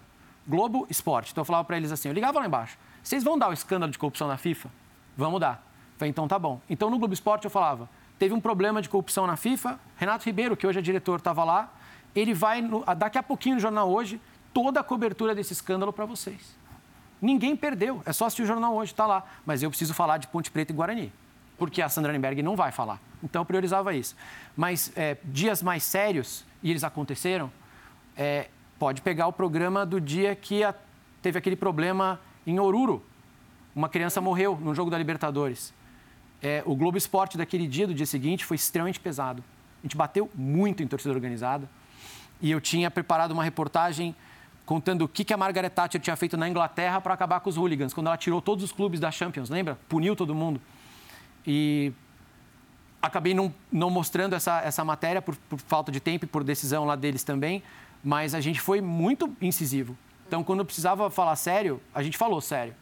Globo 0.47 0.85
Esporte. 0.91 1.31
Então 1.31 1.41
eu 1.41 1.45
falava 1.45 1.65
para 1.65 1.75
eles 1.75 1.91
assim, 1.91 2.07
eu 2.07 2.13
ligava 2.13 2.39
lá 2.39 2.45
embaixo. 2.45 2.77
Vocês 3.01 3.23
vão 3.23 3.35
dar 3.35 3.49
o 3.49 3.53
escândalo 3.53 3.91
de 3.91 3.97
corrupção 3.97 4.27
na 4.27 4.37
FIFA? 4.37 4.69
Vamos 5.17 5.39
dar. 5.39 5.67
falei, 5.97 6.11
então 6.11 6.27
tá 6.27 6.37
bom. 6.37 6.61
Então 6.69 6.87
no 6.91 6.99
Globo 6.99 7.15
Esporte 7.15 7.45
eu 7.45 7.51
falava, 7.51 7.89
teve 8.19 8.35
um 8.35 8.39
problema 8.39 8.79
de 8.79 8.87
corrupção 8.87 9.25
na 9.25 9.35
FIFA, 9.35 9.79
Renato 9.97 10.23
Ribeiro, 10.23 10.55
que 10.55 10.67
hoje 10.67 10.77
é 10.77 10.83
diretor, 10.83 11.17
estava 11.17 11.43
lá, 11.43 11.73
ele 12.15 12.35
vai, 12.35 12.61
no, 12.61 12.85
daqui 12.95 13.17
a 13.17 13.23
pouquinho 13.23 13.55
no 13.55 13.61
Jornal 13.61 13.89
Hoje, 13.89 14.21
toda 14.53 14.79
a 14.79 14.83
cobertura 14.83 15.33
desse 15.33 15.51
escândalo 15.51 15.91
para 15.91 16.05
vocês. 16.05 16.60
Ninguém 17.21 17.55
perdeu, 17.55 18.01
é 18.05 18.11
só 18.11 18.25
assistir 18.25 18.43
o 18.43 18.45
Jornal 18.45 18.73
Hoje, 18.75 18.91
está 18.91 19.05
lá. 19.05 19.23
Mas 19.45 19.61
eu 19.61 19.69
preciso 19.69 19.93
falar 19.93 20.17
de 20.17 20.27
Ponte 20.27 20.49
Preta 20.49 20.71
e 20.71 20.75
Guarani 20.75 21.11
porque 21.61 21.79
a 21.79 21.87
Sandra 21.87 22.11
Nenberg 22.11 22.41
não 22.41 22.55
vai 22.55 22.71
falar. 22.71 22.99
Então, 23.23 23.43
eu 23.43 23.45
priorizava 23.45 23.93
isso. 23.93 24.15
Mas 24.57 24.91
é, 24.95 25.15
dias 25.23 25.61
mais 25.61 25.83
sérios, 25.83 26.43
e 26.63 26.71
eles 26.71 26.83
aconteceram, 26.83 27.51
é, 28.17 28.47
pode 28.79 28.99
pegar 29.03 29.27
o 29.27 29.31
programa 29.31 29.85
do 29.85 30.01
dia 30.01 30.35
que 30.35 30.63
a, 30.63 30.73
teve 31.21 31.37
aquele 31.37 31.55
problema 31.55 32.19
em 32.47 32.59
Oruro. 32.59 33.05
Uma 33.75 33.87
criança 33.87 34.19
morreu 34.19 34.57
no 34.59 34.73
jogo 34.73 34.89
da 34.89 34.97
Libertadores. 34.97 35.71
É, 36.41 36.63
o 36.65 36.75
Globo 36.75 36.97
Esporte 36.97 37.37
daquele 37.37 37.67
dia, 37.67 37.85
do 37.85 37.93
dia 37.93 38.07
seguinte, 38.07 38.43
foi 38.43 38.55
extremamente 38.55 38.99
pesado. 38.99 39.43
A 39.83 39.85
gente 39.85 39.95
bateu 39.95 40.31
muito 40.33 40.81
em 40.81 40.87
torcida 40.87 41.13
organizada. 41.13 41.69
E 42.41 42.49
eu 42.49 42.59
tinha 42.59 42.89
preparado 42.89 43.33
uma 43.33 43.43
reportagem 43.43 44.15
contando 44.71 45.01
o 45.01 45.07
que, 45.09 45.25
que 45.25 45.33
a 45.33 45.37
Margaret 45.37 45.69
Thatcher 45.69 45.99
tinha 45.99 46.15
feito 46.15 46.37
na 46.37 46.47
Inglaterra 46.47 47.01
para 47.01 47.13
acabar 47.13 47.41
com 47.41 47.49
os 47.49 47.57
hooligans, 47.57 47.93
quando 47.93 48.07
ela 48.07 48.15
tirou 48.15 48.41
todos 48.41 48.63
os 48.63 48.71
clubes 48.71 49.01
da 49.01 49.11
Champions, 49.11 49.49
lembra? 49.49 49.77
Puniu 49.89 50.15
todo 50.15 50.33
mundo. 50.33 50.61
E 51.45 51.91
acabei 53.01 53.33
não, 53.33 53.53
não 53.69 53.89
mostrando 53.89 54.33
essa, 54.33 54.61
essa 54.61 54.85
matéria 54.85 55.21
por, 55.21 55.35
por 55.49 55.59
falta 55.59 55.91
de 55.91 55.99
tempo 55.99 56.23
e 56.23 56.27
por 56.27 56.41
decisão 56.41 56.85
lá 56.85 56.95
deles 56.95 57.21
também, 57.21 57.61
mas 58.01 58.33
a 58.33 58.39
gente 58.39 58.61
foi 58.61 58.79
muito 58.79 59.35
incisivo. 59.41 59.97
Então, 60.25 60.41
quando 60.41 60.63
precisava 60.63 61.09
falar 61.09 61.35
sério, 61.35 61.81
a 61.93 62.01
gente 62.01 62.17
falou 62.17 62.39
sério. 62.39 62.73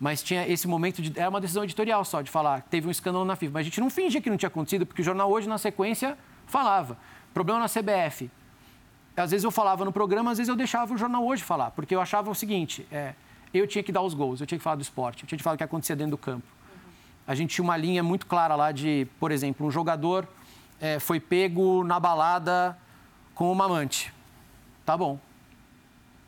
Mas 0.00 0.24
tinha 0.24 0.48
esse 0.48 0.66
momento 0.66 1.00
de. 1.00 1.16
Era 1.16 1.30
uma 1.30 1.40
decisão 1.40 1.62
editorial 1.62 2.04
só, 2.04 2.22
de 2.22 2.30
falar 2.30 2.62
teve 2.62 2.88
um 2.88 2.90
escândalo 2.90 3.24
na 3.24 3.36
FIFA. 3.36 3.52
Mas 3.52 3.60
a 3.60 3.64
gente 3.64 3.80
não 3.80 3.88
fingia 3.88 4.20
que 4.20 4.28
não 4.28 4.36
tinha 4.36 4.48
acontecido, 4.48 4.84
porque 4.84 5.00
o 5.00 5.04
jornal 5.04 5.30
hoje, 5.30 5.48
na 5.48 5.58
sequência, 5.58 6.18
falava. 6.44 6.98
Problema 7.32 7.60
na 7.60 7.68
CBF. 7.68 8.28
Às 9.16 9.30
vezes 9.30 9.44
eu 9.44 9.50
falava 9.50 9.84
no 9.84 9.92
programa, 9.92 10.30
às 10.30 10.38
vezes 10.38 10.48
eu 10.48 10.56
deixava 10.56 10.92
o 10.92 10.98
jornal 10.98 11.24
hoje 11.24 11.42
falar, 11.42 11.70
porque 11.70 11.94
eu 11.94 12.00
achava 12.00 12.30
o 12.30 12.34
seguinte: 12.34 12.86
é, 12.92 13.14
eu 13.52 13.66
tinha 13.66 13.82
que 13.82 13.90
dar 13.90 14.02
os 14.02 14.14
gols, 14.14 14.40
eu 14.40 14.46
tinha 14.46 14.58
que 14.58 14.64
falar 14.64 14.76
do 14.76 14.82
esporte, 14.82 15.22
eu 15.22 15.28
tinha 15.28 15.38
que 15.38 15.42
falar 15.42 15.54
o 15.54 15.58
que 15.58 15.64
acontecia 15.64 15.96
dentro 15.96 16.12
do 16.12 16.18
campo 16.18 16.56
a 17.26 17.34
gente 17.34 17.54
tinha 17.54 17.64
uma 17.64 17.76
linha 17.76 18.02
muito 18.02 18.26
clara 18.26 18.54
lá 18.54 18.70
de, 18.70 19.06
por 19.18 19.32
exemplo, 19.32 19.66
um 19.66 19.70
jogador 19.70 20.28
é, 20.80 20.98
foi 21.00 21.18
pego 21.18 21.82
na 21.82 21.98
balada 21.98 22.78
com 23.34 23.50
uma 23.50 23.64
amante. 23.64 24.12
Tá 24.84 24.96
bom. 24.96 25.18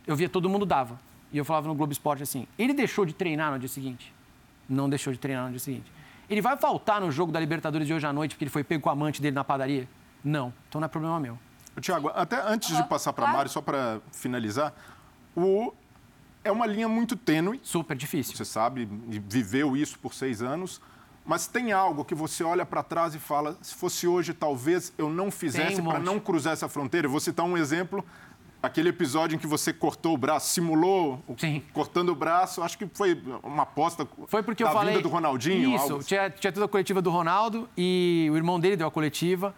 Eu 0.07 0.17
via 0.17 0.29
todo 0.29 0.49
mundo 0.49 0.67
dava. 0.67 0.99
E 1.33 1.39
eu 1.39 1.45
falava 1.45 1.69
no 1.69 1.75
Globo 1.75 1.93
Esporte 1.93 2.23
assim: 2.23 2.47
ele 2.59 2.75
deixou 2.75 3.05
de 3.05 3.13
treinar 3.13 3.53
no 3.53 3.59
dia 3.59 3.69
seguinte? 3.69 4.13
Não 4.69 4.89
deixou 4.89 5.13
de 5.13 5.19
treinar 5.19 5.45
no 5.45 5.51
dia 5.51 5.61
seguinte. 5.61 5.93
Ele 6.29 6.43
vai 6.43 6.57
faltar 6.57 7.01
no 7.01 7.11
jogo 7.13 7.31
da 7.31 7.39
Libertadores 7.39 7.87
de 7.87 7.95
hoje 7.95 8.07
à 8.07 8.13
noite 8.13 8.35
porque 8.35 8.45
ele 8.45 8.51
foi 8.51 8.65
pego 8.65 8.83
com 8.83 8.91
a 8.91 8.93
amante 8.93 9.23
dele 9.23 9.35
na 9.35 9.45
padaria? 9.45 9.89
Não. 10.25 10.53
Então 10.69 10.81
não 10.81 10.87
é 10.87 10.89
problema 10.89 11.21
meu. 11.21 11.39
Tiago, 11.81 12.11
até 12.15 12.41
antes 12.47 12.77
de 12.77 12.83
passar 12.85 13.13
para 13.13 13.29
a 13.29 13.33
Mário, 13.33 13.51
só 13.51 13.61
para 13.61 14.01
finalizar, 14.13 14.73
o 15.37 15.73
é 16.45 16.51
uma 16.51 16.67
linha 16.67 16.89
muito 16.89 17.17
tênue. 17.17 17.61
Super 17.63 17.97
difícil. 17.97 18.37
Você 18.37 18.45
sabe, 18.45 18.89
viveu 19.29 19.77
isso 19.77 19.99
por 19.99 20.15
seis 20.15 20.43
anos. 20.43 20.81
Mas 21.25 21.47
tem 21.47 21.73
algo 21.73 22.07
que 22.07 22.15
você 22.15 22.43
olha 22.43 22.65
para 22.65 22.83
trás 22.83 23.15
e 23.15 23.19
fala: 23.19 23.57
se 23.61 23.75
fosse 23.75 24.07
hoje, 24.07 24.33
talvez 24.33 24.93
eu 24.97 25.11
não 25.11 25.31
fizesse 25.31 25.81
um 25.81 25.85
para 25.85 25.99
não 25.99 26.19
cruzar 26.19 26.55
essa 26.55 26.69
fronteira. 26.69 27.07
Eu 27.07 27.11
vou 27.11 27.21
citar 27.21 27.45
um 27.45 27.57
exemplo 27.57 28.05
aquele 28.63 28.89
episódio 28.89 29.37
em 29.37 29.39
que 29.39 29.47
você 29.47 29.73
cortou 29.73 30.15
o 30.15 30.19
braço, 30.19 30.53
simulou 30.53 31.23
Sim. 31.37 31.63
cortando 31.73 32.11
o 32.11 32.15
braço, 32.15 32.63
acho 32.63 32.77
que 32.77 32.89
foi 32.93 33.21
uma 33.43 33.63
aposta 33.63 34.07
foi 34.27 34.43
porque 34.43 34.65
da 34.65 34.71
eu 34.71 34.75
falei, 34.75 35.01
do 35.01 35.09
Ronaldinho. 35.09 35.75
Isso, 35.77 35.93
algo... 35.93 36.05
tinha, 36.05 36.29
tinha 36.29 36.53
toda 36.53 36.67
a 36.67 36.69
coletiva 36.69 37.01
do 37.01 37.11
Ronaldo 37.11 37.69
e 37.77 38.29
o 38.33 38.37
irmão 38.37 38.59
dele 38.59 38.77
deu 38.77 38.89
a 38.89 38.91
coletiva 38.91 39.55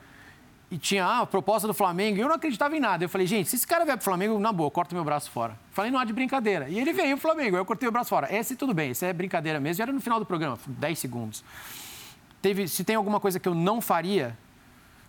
e 0.70 0.78
tinha 0.78 1.04
ah, 1.04 1.20
a 1.20 1.26
proposta 1.26 1.66
do 1.66 1.74
Flamengo, 1.74 2.18
e 2.18 2.20
eu 2.20 2.28
não 2.28 2.36
acreditava 2.36 2.76
em 2.76 2.80
nada. 2.80 3.04
Eu 3.04 3.08
falei, 3.08 3.26
gente, 3.26 3.50
se 3.50 3.56
esse 3.56 3.66
cara 3.66 3.84
vier 3.84 3.96
pro 3.96 4.04
Flamengo, 4.04 4.38
na 4.38 4.52
boa, 4.52 4.70
corta 4.70 4.94
meu 4.94 5.04
braço 5.04 5.30
fora. 5.30 5.58
Falei, 5.72 5.90
não 5.90 5.98
há 5.98 6.04
de 6.04 6.12
brincadeira. 6.12 6.68
E 6.68 6.78
ele 6.78 6.92
veio 6.92 7.16
pro 7.18 7.28
Flamengo, 7.28 7.56
eu 7.56 7.64
cortei 7.64 7.88
o 7.88 7.92
braço 7.92 8.10
fora. 8.10 8.32
Esse 8.32 8.54
tudo 8.54 8.72
bem, 8.72 8.90
esse 8.90 9.04
é 9.04 9.12
brincadeira 9.12 9.58
mesmo. 9.58 9.78
Já 9.78 9.84
era 9.84 9.92
no 9.92 10.00
final 10.00 10.20
do 10.20 10.26
programa, 10.26 10.58
10 10.66 10.98
segundos. 10.98 11.44
Teve, 12.40 12.68
se 12.68 12.84
tem 12.84 12.94
alguma 12.94 13.18
coisa 13.18 13.40
que 13.40 13.48
eu 13.48 13.54
não 13.54 13.80
faria, 13.80 14.36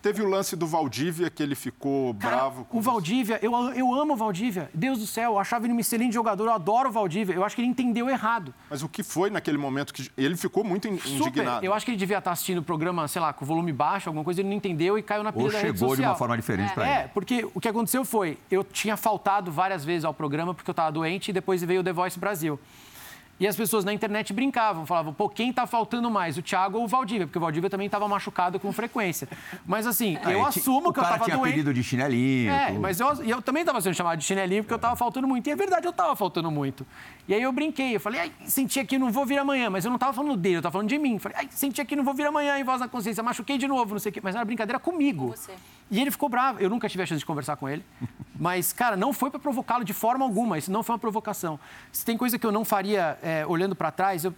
Teve 0.02 0.20
o 0.20 0.28
lance 0.28 0.56
do 0.56 0.66
Valdívia, 0.66 1.30
que 1.30 1.40
ele 1.42 1.54
ficou 1.54 2.12
Cara, 2.16 2.36
bravo 2.36 2.64
com 2.64 2.78
O 2.78 2.80
Valdívia, 2.80 3.38
eu, 3.40 3.52
eu 3.72 3.94
amo 3.94 4.14
o 4.14 4.16
Valdívia. 4.16 4.68
Deus 4.74 4.98
do 4.98 5.06
céu, 5.06 5.32
eu 5.34 5.38
achava 5.38 5.64
ele 5.64 5.72
um 5.72 5.78
excelente 5.78 6.12
jogador, 6.12 6.46
eu 6.46 6.52
adoro 6.52 6.88
o 6.88 6.92
Valdívia. 6.92 7.34
Eu 7.34 7.44
acho 7.44 7.54
que 7.54 7.62
ele 7.62 7.68
entendeu 7.68 8.10
errado. 8.10 8.52
Mas 8.68 8.82
o 8.82 8.88
que 8.88 9.04
foi 9.04 9.30
naquele 9.30 9.56
momento 9.58 9.94
que 9.94 10.10
ele 10.18 10.36
ficou 10.36 10.64
muito 10.64 10.88
in- 10.88 10.98
Super. 10.98 11.28
indignado? 11.28 11.64
Eu 11.64 11.72
acho 11.72 11.84
que 11.86 11.92
ele 11.92 11.98
devia 11.98 12.18
estar 12.18 12.32
assistindo 12.32 12.58
o 12.58 12.62
programa, 12.64 13.06
sei 13.06 13.22
lá, 13.22 13.32
com 13.32 13.44
volume 13.46 13.72
baixo, 13.72 14.08
alguma 14.08 14.24
coisa, 14.24 14.40
ele 14.40 14.48
não 14.48 14.56
entendeu 14.56 14.98
e 14.98 15.02
caiu 15.02 15.22
na 15.22 15.32
pilha 15.32 15.44
Ou 15.44 15.52
da 15.52 15.58
rede 15.58 15.78
chegou 15.78 15.90
de 15.90 15.96
social. 15.96 16.10
uma 16.12 16.18
forma 16.18 16.36
diferente 16.36 16.72
para 16.74 16.84
ele. 16.84 16.92
É, 17.04 17.08
porque 17.08 17.48
o 17.54 17.60
que 17.60 17.68
aconteceu 17.68 18.04
foi, 18.04 18.36
eu 18.50 18.64
tinha 18.64 18.96
faltado 18.96 19.52
várias 19.52 19.84
vezes 19.84 20.04
ao 20.04 20.12
programa 20.12 20.52
porque 20.52 20.68
eu 20.68 20.72
estava 20.72 20.90
doente 20.90 21.28
e 21.28 21.32
depois 21.32 21.62
veio 21.62 21.80
o 21.80 21.84
The 21.84 21.92
Voice 21.92 22.18
Brasil. 22.18 22.58
E 23.42 23.46
as 23.48 23.56
pessoas 23.56 23.84
na 23.84 23.92
internet 23.92 24.32
brincavam, 24.32 24.86
falavam, 24.86 25.12
pô, 25.12 25.28
quem 25.28 25.52
tá 25.52 25.66
faltando 25.66 26.08
mais, 26.08 26.38
o 26.38 26.42
Thiago 26.42 26.78
ou 26.78 26.84
o 26.84 26.86
Valdívia? 26.86 27.26
Porque 27.26 27.38
o 27.38 27.40
Valdívia 27.40 27.68
também 27.68 27.86
estava 27.86 28.06
machucado 28.06 28.60
com 28.60 28.70
frequência. 28.72 29.28
Mas 29.66 29.84
assim, 29.84 30.16
eu 30.22 30.44
Aí, 30.46 30.52
ti- 30.52 30.60
assumo 30.60 30.92
que 30.92 31.00
eu 31.00 31.02
estava 31.02 31.24
tinha 31.24 31.36
doente. 31.36 31.50
pedido 31.54 31.74
de 31.74 31.82
chinelinho. 31.82 32.52
É, 32.52 32.66
tudo. 32.68 32.80
mas 32.80 33.00
eu, 33.00 33.08
eu 33.24 33.42
também 33.42 33.62
estava 33.62 33.80
sendo 33.80 33.94
chamado 33.94 34.16
de 34.20 34.24
chinelinho 34.24 34.62
porque 34.62 34.72
eu 34.74 34.76
estava 34.76 34.94
faltando 34.94 35.26
muito. 35.26 35.48
E 35.48 35.50
é 35.50 35.56
verdade, 35.56 35.84
eu 35.84 35.90
estava 35.90 36.14
faltando 36.14 36.52
muito. 36.52 36.86
E 37.26 37.34
aí 37.34 37.42
eu 37.42 37.50
brinquei, 37.50 37.96
eu 37.96 38.00
falei, 38.00 38.20
ai, 38.20 38.32
senti 38.44 38.78
aqui, 38.78 38.96
não 38.96 39.10
vou 39.10 39.26
vir 39.26 39.38
amanhã. 39.40 39.68
Mas 39.68 39.84
eu 39.84 39.88
não 39.88 39.96
estava 39.96 40.12
falando 40.12 40.36
dele, 40.36 40.54
eu 40.54 40.58
estava 40.60 40.74
falando 40.74 40.88
de 40.88 40.98
mim. 40.98 41.18
Falei, 41.18 41.38
ai, 41.38 41.48
senti 41.50 41.80
aqui, 41.80 41.96
não 41.96 42.04
vou 42.04 42.14
vir 42.14 42.26
amanhã, 42.26 42.56
em 42.60 42.62
voz 42.64 42.78
na 42.78 42.86
consciência, 42.86 43.24
machuquei 43.24 43.58
de 43.58 43.66
novo, 43.66 43.94
não 43.94 43.98
sei 43.98 44.10
o 44.10 44.12
quê. 44.12 44.20
Mas 44.22 44.36
era 44.36 44.44
brincadeira 44.44 44.78
comigo. 44.78 45.30
você. 45.36 45.50
E 45.92 46.00
ele 46.00 46.10
ficou 46.10 46.26
bravo. 46.26 46.58
Eu 46.58 46.70
nunca 46.70 46.88
tive 46.88 47.02
a 47.02 47.06
chance 47.06 47.18
de 47.18 47.26
conversar 47.26 47.54
com 47.56 47.68
ele. 47.68 47.84
Mas, 48.34 48.72
cara, 48.72 48.96
não 48.96 49.12
foi 49.12 49.30
para 49.30 49.38
provocá-lo 49.38 49.84
de 49.84 49.92
forma 49.92 50.24
alguma. 50.24 50.56
Isso 50.56 50.72
não 50.72 50.82
foi 50.82 50.94
uma 50.94 50.98
provocação. 50.98 51.60
Se 51.92 52.02
tem 52.02 52.16
coisa 52.16 52.38
que 52.38 52.46
eu 52.46 52.50
não 52.50 52.64
faria 52.64 53.18
é, 53.22 53.44
olhando 53.46 53.76
para 53.76 53.90
trás, 53.90 54.24
eu. 54.24 54.34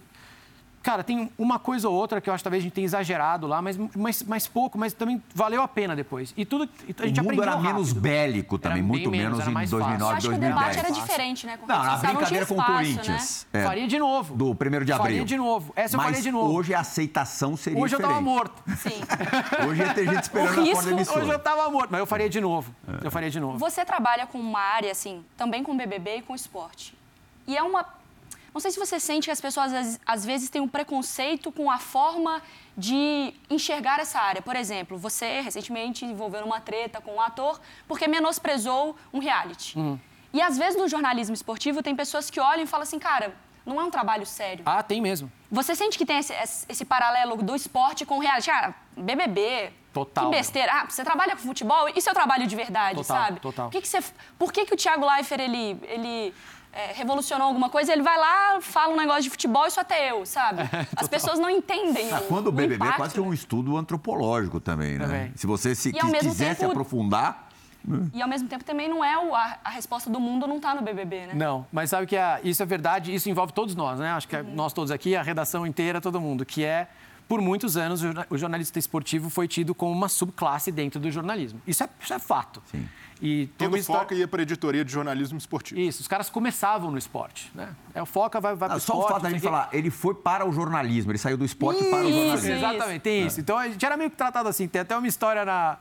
Cara, 0.85 1.03
tem 1.03 1.31
uma 1.35 1.57
coisa 1.57 1.89
ou 1.89 1.95
outra 1.95 2.21
que 2.21 2.29
eu 2.29 2.33
acho 2.35 2.41
que 2.41 2.43
talvez 2.43 2.61
a 2.61 2.63
gente 2.65 2.73
tenha 2.73 2.85
exagerado 2.85 3.47
lá, 3.47 3.59
mas, 3.59 3.75
mas, 3.95 4.21
mas 4.21 4.47
pouco, 4.47 4.77
mas 4.77 4.93
também 4.93 5.19
valeu 5.33 5.63
a 5.63 5.67
pena 5.67 5.95
depois. 5.95 6.31
E 6.37 6.45
tudo 6.45 6.69
a 6.99 7.07
gente 7.07 7.19
o 7.19 7.23
mundo 7.23 7.41
era 7.41 7.57
menos 7.57 7.87
rápido. 7.87 8.01
bélico 8.01 8.59
também, 8.59 8.77
Era 8.77 8.87
muito 8.87 9.09
menos, 9.09 9.37
menos, 9.39 9.47
em 9.47 9.51
mais 9.51 9.71
fácil. 9.71 9.83
2009, 9.87 10.03
Eu 10.11 10.17
acho 10.17 10.21
que 10.21 10.35
o 10.35 10.39
2010. 10.39 10.53
debate 10.75 10.77
era 10.85 10.91
diferente, 11.01 11.47
né? 11.47 11.57
Com 11.57 11.65
Não, 11.65 11.81
tinha 11.81 11.97
brincadeira 12.13 12.45
com 12.45 12.53
o 12.53 12.57
espaço, 12.57 12.71
Corinthians. 12.73 13.47
Né? 13.51 13.61
É, 13.61 13.65
Faria 13.65 13.87
de 13.87 13.97
novo. 13.97 14.35
Do 14.35 14.51
1 14.51 14.53
de 14.53 14.75
abril. 14.75 14.97
Faria 14.97 15.25
de 15.25 15.37
novo. 15.37 15.73
Essa 15.75 15.95
eu 15.95 15.97
Mas 15.97 16.05
faria 16.05 16.21
de 16.21 16.31
novo. 16.31 16.53
hoje 16.53 16.75
a 16.75 16.79
aceitação 16.81 17.57
seria 17.57 17.79
Hoje 17.81 17.95
eu 17.95 17.99
diferente. 17.99 18.17
tava 18.19 18.21
morto. 18.23 18.63
Sim. 18.77 19.01
Hoje 19.67 19.81
ia 19.81 19.93
ter 19.95 20.05
gente 20.05 20.21
esperando 20.21 20.45
O 20.45 20.49
na 20.49 20.55
porta 20.55 20.69
risco- 20.69 20.85
da 20.85 20.91
emissora. 20.91 21.19
Hoje 21.23 21.31
eu 21.31 21.39
tava 21.39 21.71
morto. 21.71 21.89
Mas 21.89 21.99
eu 21.99 22.05
faria 22.05 22.29
de 22.29 22.39
novo. 22.39 22.75
É. 23.01 23.07
Eu 23.07 23.09
faria 23.09 23.31
de 23.31 23.39
novo. 23.39 23.57
Você 23.57 23.83
trabalha 23.83 24.27
com 24.27 24.37
uma 24.37 24.59
área, 24.59 24.91
assim, 24.91 25.25
também 25.35 25.63
com 25.63 25.75
BBB 25.75 26.17
e 26.17 26.21
com 26.21 26.35
esporte. 26.35 26.95
E 27.47 27.57
é 27.57 27.63
uma. 27.63 27.83
Não 28.55 28.61
sei 28.61 28.71
se 28.71 28.79
você 28.79 29.01
sente 29.01 29.25
que 29.25 29.31
as 29.31 29.41
pessoas, 29.41 29.73
às, 29.73 29.99
às 30.05 30.25
vezes, 30.25 30.49
têm 30.49 30.61
um 30.61 30.67
preconceito 30.67 31.51
com 31.51 31.69
a 31.69 31.77
forma 31.77 32.41
de 32.77 33.33
enxergar 33.49 33.99
essa 33.99 34.17
área. 34.17 34.41
Por 34.41 34.55
exemplo, 34.55 34.97
você 34.97 35.41
recentemente 35.41 36.05
envolveu 36.05 36.39
numa 36.39 36.61
treta 36.61 37.01
com 37.01 37.15
um 37.15 37.21
ator 37.21 37.59
porque 37.85 38.07
menosprezou 38.07 38.95
um 39.11 39.19
reality. 39.19 39.77
Hum. 39.77 39.99
E 40.31 40.41
às 40.41 40.57
vezes 40.57 40.79
no 40.79 40.87
jornalismo 40.87 41.33
esportivo 41.33 41.83
tem 41.83 41.93
pessoas 41.93 42.29
que 42.29 42.39
olham 42.39 42.63
e 42.63 42.65
falam 42.65 42.83
assim, 42.83 42.97
cara, 42.97 43.35
não 43.65 43.81
é 43.81 43.83
um 43.83 43.91
trabalho 43.91 44.25
sério. 44.25 44.63
Ah, 44.65 44.81
tem 44.81 45.01
mesmo. 45.01 45.29
Você 45.51 45.75
sente 45.75 45.97
que 45.97 46.05
tem 46.05 46.19
esse, 46.19 46.33
esse- 46.69 46.85
paralelo 46.85 47.35
do 47.43 47.55
esporte 47.57 48.05
com 48.05 48.15
o 48.17 48.19
reality? 48.21 48.49
Cara, 48.49 48.73
BBB. 48.95 49.73
Total, 49.91 50.25
Que 50.29 50.31
besteira. 50.37 50.71
Ah, 50.71 50.85
você 50.89 51.03
trabalha 51.03 51.33
com 51.35 51.41
futebol? 51.41 51.89
Isso 51.93 52.07
é 52.07 52.11
o 52.11 52.15
trabalho 52.15 52.47
de 52.47 52.55
verdade, 52.55 52.97
Total, 52.99 53.17
sabe? 53.17 53.39
total. 53.41 53.65
Por 53.65 53.71
que, 53.73 53.81
que, 53.81 53.87
você, 53.87 54.01
por 54.39 54.53
que, 54.53 54.65
que 54.65 54.73
o 54.73 54.77
Thiago 54.77 55.05
Leifert, 55.05 55.41
ele, 55.41 55.77
ele 55.83 56.33
é, 56.75 56.91
revolucionou 56.93 57.47
alguma 57.47 57.69
coisa? 57.69 57.91
Ele 57.93 58.01
vai 58.03 58.17
lá, 58.17 58.59
fala 58.61 58.93
um 58.93 58.97
negócio 58.97 59.23
de 59.23 59.29
futebol, 59.29 59.65
isso 59.65 59.79
até 59.79 60.11
eu, 60.11 60.25
sabe? 60.25 60.61
As 60.95 61.07
pessoas 61.07 61.39
não 61.39 61.49
entendem 61.49 62.11
Ah, 62.11 62.19
o, 62.19 62.23
Quando 62.27 62.47
o 62.47 62.51
BBB 62.51 62.73
é 62.73 62.77
impacto, 62.77 62.97
quase 62.97 63.13
que 63.13 63.19
um 63.21 63.33
estudo 63.33 63.77
antropológico 63.77 64.59
também, 64.59 64.97
né? 64.97 65.05
Também. 65.05 65.31
Se 65.35 65.47
você 65.47 65.73
se 65.73 65.89
E 65.89 65.95
ao 65.95 66.01
quis- 66.01 66.11
mesmo 66.11 66.29
quisesse 66.31 66.59
tempo- 66.59 66.71
aprofundar, 66.71 67.49
E 68.13 68.21
ao 68.21 68.27
mesmo 68.27 68.47
tempo 68.49 68.63
também 68.63 68.89
não 68.89 69.03
é 69.03 69.17
o, 69.17 69.33
a, 69.35 69.57
a 69.63 69.69
resposta 69.69 70.09
do 70.09 70.19
mundo 70.19 70.47
não 70.47 70.59
tá 70.59 70.73
no 70.75 70.81
BBB, 70.81 71.27
né? 71.27 71.33
Não, 71.35 71.65
mas 71.71 71.91
sabe 71.91 72.07
que 72.07 72.17
a- 72.17 72.39
isso 72.43 72.61
é 72.61 72.65
verdade, 72.65 73.13
isso 73.13 73.29
envolve 73.29 73.53
todos 73.53 73.75
nós, 73.75 73.99
né? 73.99 74.11
Acho 74.11 74.27
que 74.27 74.35
é 74.35 74.41
nós 74.43 74.73
todos 74.73 74.91
aqui, 74.91 75.15
a 75.15 75.21
redação 75.21 75.65
inteira, 75.67 76.01
todo 76.01 76.19
mundo, 76.19 76.43
que 76.45 76.63
é, 76.63 76.87
por 77.27 77.41
muitos 77.41 77.77
anos, 77.77 78.03
o 78.03 78.07
o 78.31 78.37
jornalista 78.37 78.77
esportivo 78.79 79.29
foi 79.29 79.47
tido 79.47 79.73
como 79.75 79.91
uma 79.91 80.09
subclasse 80.09 80.71
dentro 80.71 80.99
do 80.99 81.09
jornalismo. 81.11 81.61
Isso 81.67 81.83
é, 81.83 81.89
isso 82.01 82.13
é 82.13 82.19
fato. 82.19 82.61
Sim. 82.71 82.87
E 83.21 83.47
tem 83.57 83.67
Todo 83.69 83.77
história- 83.77 84.01
foco 84.01 84.13
ia 84.13 84.27
para 84.27 84.41
a 84.41 84.43
editoria 84.43 84.83
de 84.83 84.91
jornalismo 84.91 85.37
esportivo. 85.37 85.79
Isso, 85.79 86.01
os 86.01 86.07
caras 86.07 86.29
começavam 86.29 86.91
no 86.91 86.97
esporte, 86.97 87.49
né? 87.55 87.69
É, 87.93 88.01
o 88.01 88.05
Foca 88.05 88.41
vai, 88.41 88.55
vai 88.55 88.67
Ah, 88.67 88.71
pro 88.73 88.79
só 88.81 88.93
esporte, 88.93 89.05
o 89.05 89.13
fato 89.13 89.23
da 89.23 89.29
gente 89.29 89.37
o 89.39 89.41
quê. 89.41 89.47
falar, 89.47 89.69
ele 89.71 89.89
foi 89.89 90.13
para 90.13 90.45
o 90.47 90.51
jornalismo, 90.51 91.11
ele 91.11 91.17
saiu 91.17 91.37
do 91.37 91.45
esporte 91.45 91.81
para 91.85 91.99
o 92.03 92.09
Isso, 92.09 92.11
jornalismo. 92.17 92.49
isso. 92.53 92.65
Exatamente, 92.65 93.01
tem 93.01 93.25
isso. 93.25 93.39
Então 93.39 93.57
a 93.57 93.67
gente 93.69 93.85
era 93.85 93.95
meio 93.95 94.09
que 94.09 94.17
tratado 94.17 94.49
assim. 94.49 94.67
Tem 94.67 94.81
até 94.81 94.97
uma 94.97 95.07
história 95.07 95.45
na... 95.45 95.77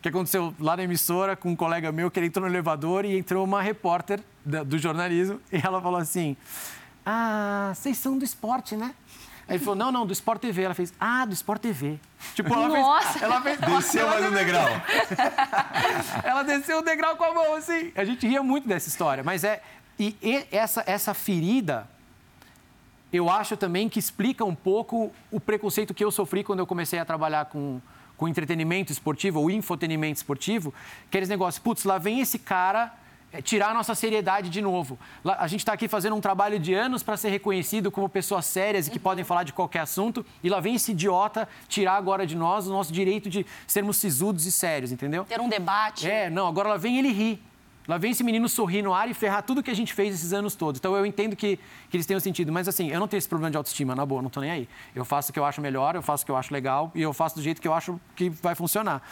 que 0.00 0.08
aconteceu 0.08 0.54
lá 0.60 0.76
na 0.76 0.84
emissora 0.84 1.34
com 1.34 1.50
um 1.50 1.56
colega 1.56 1.90
meu 1.90 2.08
que 2.10 2.18
ele 2.20 2.26
entrou 2.28 2.46
no 2.46 2.52
elevador 2.52 3.04
e 3.04 3.18
entrou 3.18 3.44
uma 3.44 3.60
repórter 3.60 4.20
da- 4.44 4.62
do 4.62 4.78
jornalismo 4.78 5.40
e 5.52 5.56
ela 5.62 5.80
falou 5.82 5.98
assim: 5.98 6.36
Ah, 7.04 7.72
vocês 7.74 7.98
são 7.98 8.16
do 8.16 8.24
esporte, 8.24 8.76
né? 8.76 8.94
Aí 9.50 9.56
ele 9.56 9.64
falou: 9.64 9.74
Não, 9.74 9.90
não, 9.90 10.06
do 10.06 10.12
Sport 10.12 10.40
TV. 10.40 10.62
Ela 10.62 10.74
fez: 10.74 10.94
Ah, 10.98 11.24
do 11.26 11.34
Sport 11.34 11.60
TV. 11.60 11.98
Tipo, 12.34 12.54
ela 12.54 12.68
Nossa! 12.68 13.08
fez. 13.08 13.22
Ela 13.22 13.40
fez 13.42 13.58
Desceu 13.58 14.06
mais 14.06 14.24
um 14.24 14.30
degrau. 14.30 14.68
ela 16.22 16.42
desceu 16.44 16.78
o 16.78 16.82
degrau 16.82 17.16
com 17.16 17.24
a 17.24 17.34
mão, 17.34 17.56
assim. 17.56 17.90
A 17.96 18.04
gente 18.04 18.28
ria 18.28 18.44
muito 18.44 18.68
dessa 18.68 18.88
história. 18.88 19.24
Mas 19.24 19.42
é. 19.42 19.60
E, 19.98 20.16
e 20.22 20.46
essa, 20.52 20.84
essa 20.86 21.12
ferida, 21.12 21.86
eu 23.12 23.28
acho 23.28 23.56
também 23.56 23.88
que 23.88 23.98
explica 23.98 24.44
um 24.44 24.54
pouco 24.54 25.12
o 25.32 25.40
preconceito 25.40 25.92
que 25.92 26.04
eu 26.04 26.12
sofri 26.12 26.44
quando 26.44 26.60
eu 26.60 26.66
comecei 26.66 27.00
a 27.00 27.04
trabalhar 27.04 27.46
com, 27.46 27.80
com 28.16 28.28
entretenimento 28.28 28.92
esportivo 28.92 29.40
ou 29.40 29.50
infotenimento 29.50 30.16
esportivo. 30.18 30.72
Aqueles 31.08 31.28
negócios, 31.28 31.60
putz, 31.60 31.82
lá 31.82 31.98
vem 31.98 32.20
esse 32.20 32.38
cara 32.38 32.94
é, 33.32 33.40
tirar 33.40 33.70
a 33.70 33.74
nossa 33.74 33.94
seriedade 33.94 34.50
de 34.50 34.60
novo. 34.60 34.98
A 35.24 35.46
gente 35.46 35.60
está 35.60 35.72
aqui 35.72 35.86
fazendo 35.86 36.16
um 36.16 36.20
trabalho 36.20 36.58
de 36.58 36.74
anos 36.74 37.02
para 37.02 37.16
ser 37.16 37.30
reconhecido 37.30 37.90
como 37.90 38.08
pessoas 38.08 38.44
sérias 38.44 38.88
e 38.88 38.90
que 38.90 38.98
podem 38.98 39.24
falar 39.24 39.44
de 39.44 39.52
qualquer 39.52 39.80
assunto, 39.80 40.24
e 40.42 40.48
lá 40.48 40.60
vem 40.60 40.74
esse 40.74 40.92
idiota 40.92 41.48
tirar 41.68 41.94
agora 41.94 42.26
de 42.26 42.36
nós 42.36 42.66
o 42.66 42.70
nosso 42.70 42.92
direito 42.92 43.30
de 43.30 43.46
sermos 43.66 43.96
sisudos 43.98 44.46
e 44.46 44.52
sérios, 44.52 44.92
entendeu? 44.92 45.24
Ter 45.24 45.40
um 45.40 45.48
debate. 45.48 46.08
É, 46.08 46.28
não, 46.28 46.46
agora 46.46 46.70
lá 46.70 46.76
vem 46.76 46.98
ele 46.98 47.12
rir. 47.12 47.42
Lá 47.88 47.98
vem 47.98 48.12
esse 48.12 48.22
menino 48.22 48.48
sorrir 48.48 48.82
no 48.82 48.94
ar 48.94 49.10
e 49.10 49.14
ferrar 49.14 49.42
tudo 49.42 49.62
que 49.62 49.70
a 49.70 49.74
gente 49.74 49.92
fez 49.92 50.14
esses 50.14 50.32
anos 50.32 50.54
todos. 50.54 50.78
Então 50.78 50.94
eu 50.94 51.04
entendo 51.04 51.34
que, 51.34 51.58
que 51.88 51.96
eles 51.96 52.06
tenham 52.06 52.20
sentido. 52.20 52.52
Mas 52.52 52.68
assim, 52.68 52.88
eu 52.88 53.00
não 53.00 53.08
tenho 53.08 53.18
esse 53.18 53.28
problema 53.28 53.50
de 53.50 53.56
autoestima, 53.56 53.96
na 53.96 54.06
boa, 54.06 54.22
não 54.22 54.30
tô 54.30 54.40
nem 54.40 54.50
aí. 54.50 54.68
Eu 54.94 55.04
faço 55.04 55.30
o 55.30 55.32
que 55.32 55.38
eu 55.40 55.44
acho 55.44 55.60
melhor, 55.60 55.96
eu 55.96 56.02
faço 56.02 56.22
o 56.22 56.26
que 56.26 56.30
eu 56.30 56.36
acho 56.36 56.52
legal 56.52 56.92
e 56.94 57.02
eu 57.02 57.12
faço 57.12 57.34
do 57.34 57.42
jeito 57.42 57.60
que 57.60 57.66
eu 57.66 57.74
acho 57.74 57.98
que 58.14 58.30
vai 58.30 58.54
funcionar. 58.54 59.02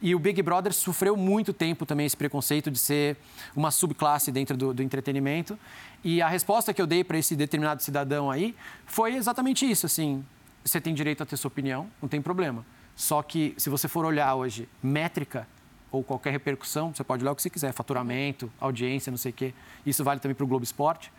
E 0.00 0.14
o 0.14 0.18
Big 0.18 0.40
Brother 0.42 0.72
sofreu 0.72 1.16
muito 1.16 1.52
tempo 1.52 1.84
também 1.84 2.06
esse 2.06 2.16
preconceito 2.16 2.70
de 2.70 2.78
ser 2.78 3.16
uma 3.54 3.70
subclasse 3.70 4.30
dentro 4.30 4.56
do, 4.56 4.72
do 4.72 4.82
entretenimento. 4.82 5.58
E 6.04 6.22
a 6.22 6.28
resposta 6.28 6.72
que 6.72 6.80
eu 6.80 6.86
dei 6.86 7.02
para 7.02 7.18
esse 7.18 7.34
determinado 7.34 7.82
cidadão 7.82 8.30
aí 8.30 8.54
foi 8.86 9.16
exatamente 9.16 9.68
isso, 9.68 9.86
assim, 9.86 10.24
você 10.64 10.80
tem 10.80 10.94
direito 10.94 11.22
a 11.22 11.26
ter 11.26 11.36
sua 11.36 11.48
opinião, 11.48 11.88
não 12.00 12.08
tem 12.08 12.22
problema. 12.22 12.64
Só 12.94 13.22
que 13.22 13.54
se 13.56 13.70
você 13.70 13.88
for 13.88 14.04
olhar 14.04 14.34
hoje 14.34 14.68
métrica 14.82 15.46
ou 15.90 16.04
qualquer 16.04 16.30
repercussão, 16.30 16.94
você 16.94 17.02
pode 17.02 17.24
olhar 17.24 17.32
o 17.32 17.36
que 17.36 17.42
você 17.42 17.50
quiser, 17.50 17.72
faturamento, 17.72 18.50
audiência, 18.60 19.10
não 19.10 19.16
sei 19.16 19.30
o 19.30 19.34
quê. 19.34 19.54
Isso 19.86 20.04
vale 20.04 20.20
também 20.20 20.34
para 20.34 20.44
o 20.44 20.46
Globo 20.46 20.64
Esporte. 20.64 21.12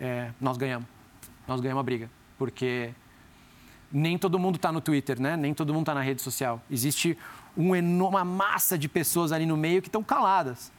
É, 0.00 0.30
nós 0.40 0.56
ganhamos. 0.56 0.88
Nós 1.46 1.60
ganhamos 1.60 1.80
a 1.80 1.82
briga. 1.82 2.10
Porque 2.38 2.92
nem 3.92 4.16
todo 4.16 4.38
mundo 4.38 4.56
está 4.56 4.72
no 4.72 4.80
Twitter, 4.80 5.20
né? 5.20 5.36
Nem 5.36 5.52
todo 5.52 5.72
mundo 5.72 5.82
está 5.82 5.94
na 5.94 6.00
rede 6.00 6.22
social. 6.22 6.62
Existe 6.70 7.18
uma 7.56 8.24
massa 8.24 8.76
de 8.78 8.88
pessoas 8.88 9.32
ali 9.32 9.46
no 9.46 9.56
meio 9.56 9.80
que 9.80 9.88
estão 9.88 10.02
caladas. 10.02 10.72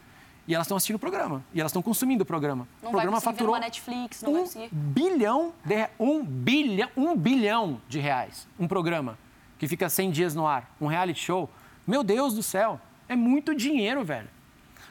E 0.48 0.55
elas 0.55 0.65
estão 0.65 0.77
assistindo 0.77 0.96
o 0.96 1.00
programa. 1.00 1.43
E 1.53 1.60
elas 1.60 1.72
estão 1.72 1.81
consumindo 1.81 2.24
o 2.24 2.25
programa. 2.25 2.67
Não 2.81 2.89
o 2.89 2.93
vai 2.93 3.01
programa 3.01 3.19
faturou 3.19 3.53
uma 3.53 3.60
Netflix, 3.60 4.22
não 4.22 4.31
vai 4.31 4.41
um 4.41 4.46
conseguir. 4.46 4.69
bilhão 4.72 5.53
de 5.65 5.89
um 6.00 6.24
bilhão 6.24 6.89
um 6.96 7.17
bilhão 7.17 7.81
de 7.89 8.00
reais 8.00 8.48
um 8.57 8.67
programa 8.67 9.17
que 9.60 9.67
fica 9.67 9.89
100 9.89 10.12
dias 10.12 10.36
no 10.36 10.48
ar 10.48 10.72
um 10.79 10.88
reality 10.88 11.19
show 11.19 11.50
meu 11.86 12.01
Deus 12.03 12.34
do 12.34 12.41
céu 12.41 12.79
é 13.10 13.15
muito 13.15 13.53
dinheiro 13.53 14.05
velho 14.05 14.29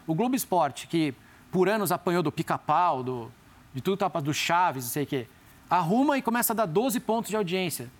o 0.07 0.15
Globo 0.15 0.37
Esporte 0.37 0.87
que 0.87 1.15
por 1.51 1.69
anos 1.71 1.91
apanhou 1.91 2.23
do 2.23 2.31
Pica-Pau 2.31 3.03
do 3.03 3.33
de 3.73 3.81
tudo 3.81 3.97
tapa 3.97 4.21
do 4.21 4.35
Chaves 4.35 4.85
não 4.85 4.91
sei 4.91 5.05
o 5.05 5.07
quê 5.07 5.27
arruma 5.71 6.19
e 6.19 6.23
começa 6.23 6.53
a 6.53 6.57
dar 6.57 6.67
12 6.67 7.01
pontos 7.01 7.31
de 7.31 7.37
audiência 7.37 7.91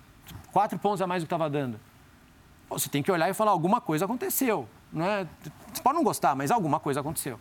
quatro 0.51 0.77
pontos 0.77 1.01
a 1.01 1.07
mais 1.07 1.23
do 1.23 1.25
que 1.25 1.33
estava 1.33 1.49
dando 1.49 1.79
você 2.69 2.89
tem 2.89 3.01
que 3.03 3.11
olhar 3.11 3.29
e 3.29 3.33
falar 3.33 3.51
alguma 3.51 3.79
coisa 3.81 4.05
aconteceu 4.05 4.67
não 4.91 5.05
é 5.05 5.27
você 5.73 5.81
pode 5.81 5.95
não 5.95 6.03
gostar 6.03 6.35
mas 6.35 6.51
alguma 6.51 6.79
coisa 6.79 6.99
aconteceu 6.99 7.39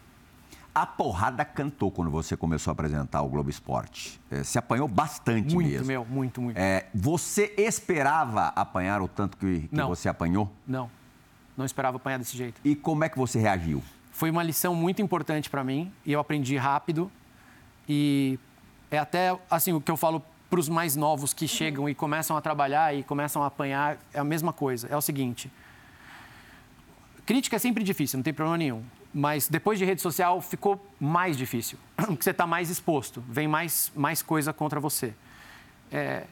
A 0.74 0.84
porrada 0.84 1.42
cantou 1.42 1.90
quando 1.90 2.10
você 2.10 2.36
começou 2.36 2.70
a 2.70 2.72
apresentar 2.72 3.22
o 3.22 3.28
Globo 3.30 3.48
Esporte. 3.48 4.20
É, 4.30 4.44
se 4.44 4.58
apanhou 4.58 4.86
bastante 4.86 5.54
muito 5.54 5.70
mesmo. 5.70 5.86
meu 5.86 6.04
muito 6.04 6.38
muito 6.42 6.58
É, 6.58 6.84
você 6.94 7.54
esperava 7.56 8.48
apanhar 8.48 9.00
o 9.00 9.08
tanto 9.08 9.38
que, 9.38 9.68
que 9.68 9.82
você 9.82 10.06
apanhou? 10.08 10.52
não 10.66 10.90
não 11.56 11.64
esperava 11.64 11.96
apanhar 11.96 12.18
desse 12.18 12.36
jeito 12.36 12.60
E 12.62 12.76
como 12.76 13.04
é 13.04 13.08
que 13.08 13.16
você 13.16 13.38
reagiu? 13.38 13.82
foi 14.12 14.30
uma 14.30 14.42
lição 14.42 14.74
muito 14.74 15.00
importante 15.00 15.48
para 15.50 15.62
mim 15.64 15.90
e 16.04 16.12
eu 16.12 16.20
aprendi 16.20 16.56
rápido 16.58 17.10
e 17.88 18.38
é 18.90 18.98
até 18.98 19.38
assim 19.50 19.72
o 19.72 19.80
que 19.80 19.90
eu 19.90 19.96
falo 19.96 20.22
para 20.48 20.60
os 20.60 20.68
mais 20.68 20.96
novos 20.96 21.32
que 21.34 21.48
chegam 21.48 21.88
e 21.88 21.94
começam 21.94 22.36
a 22.36 22.40
trabalhar 22.40 22.94
e 22.94 23.02
começam 23.02 23.42
a 23.42 23.46
apanhar 23.46 23.98
é 24.14 24.18
a 24.18 24.24
mesma 24.24 24.52
coisa 24.52 24.86
é 24.88 24.96
o 24.96 25.00
seguinte 25.00 25.50
crítica 27.26 27.56
é 27.56 27.58
sempre 27.58 27.82
difícil, 27.82 28.18
não 28.18 28.22
tem 28.22 28.32
problema 28.32 28.56
nenhum. 28.56 28.82
Mas 29.12 29.48
depois 29.48 29.78
de 29.78 29.84
rede 29.84 30.00
social 30.00 30.40
ficou 30.40 30.80
mais 31.00 31.36
difícil, 31.36 31.76
porque 31.96 32.22
você 32.22 32.30
está 32.30 32.46
mais 32.46 32.70
exposto, 32.70 33.22
vem 33.28 33.48
mais, 33.48 33.90
mais 33.94 34.22
coisa 34.22 34.52
contra 34.52 34.78
você. 34.78 35.12
É, 35.90 36.24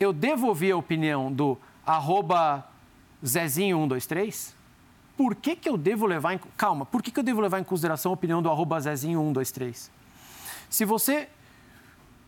eu 0.00 0.12
devolvi 0.12 0.70
a 0.70 0.76
opinião 0.76 1.32
do 1.32 1.56
arroba 1.86 2.66
Zezinho123, 3.24 4.52
por 5.16 5.36
que, 5.36 5.54
que 5.54 5.68
eu 5.68 5.78
devo 5.78 6.06
levar 6.06 6.34
em... 6.34 6.40
Calma, 6.56 6.84
por 6.84 7.00
que, 7.00 7.10
que 7.12 7.20
eu 7.20 7.24
devo 7.24 7.40
levar 7.40 7.60
em 7.60 7.64
consideração 7.64 8.10
a 8.10 8.14
opinião 8.14 8.42
do 8.42 8.50
arroba 8.50 8.78
Zezinho123? 8.78 9.90
Se 10.68 10.84
você 10.84 11.28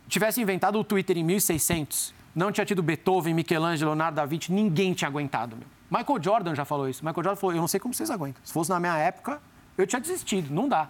tivesse 0.09 0.41
inventado 0.41 0.79
o 0.79 0.85
Twitter 0.85 1.17
em 1.17 1.25
1600, 1.25 2.15
não 2.35 2.53
tinha 2.53 2.65
tido 2.65 2.83
Beethoven, 2.83 3.35
Michelangelo, 3.35 3.91
Leonardo 3.91 4.17
da 4.17 4.27
Vinci, 4.27 4.53
ninguém 4.53 4.93
tinha 4.93 5.09
aguentado. 5.09 5.57
Meu. 5.57 5.67
Michael 5.91 6.23
Jordan 6.23 6.55
já 6.55 6.65
falou 6.65 6.89
isso. 6.89 7.05
Michael 7.05 7.25
Jordan 7.25 7.37
falou, 7.37 7.57
eu 7.57 7.61
não 7.61 7.69
sei 7.69 7.81
como 7.81 7.95
vocês 7.95 8.11
aguentam. 8.11 8.41
Se 8.45 8.53
fosse 8.53 8.71
na 8.71 8.79
minha 8.79 8.97
época, 8.97 9.41
eu 9.79 9.87
tinha 9.87 10.01
desistido, 10.01 10.53
não 10.53 10.69
dá. 10.69 10.89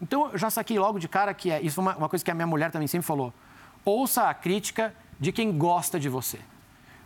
Então, 0.00 0.30
eu 0.32 0.38
já 0.38 0.50
saquei 0.50 0.78
logo 0.78 0.98
de 0.98 1.06
cara 1.06 1.32
que 1.32 1.50
é, 1.50 1.60
isso 1.60 1.76
foi 1.76 1.84
uma, 1.84 1.96
uma 1.96 2.08
coisa 2.08 2.24
que 2.24 2.30
a 2.30 2.34
minha 2.34 2.46
mulher 2.46 2.70
também 2.70 2.88
sempre 2.88 3.06
falou. 3.06 3.32
Ouça 3.84 4.28
a 4.28 4.34
crítica 4.34 4.94
de 5.20 5.30
quem 5.30 5.56
gosta 5.56 6.00
de 6.00 6.08
você. 6.08 6.40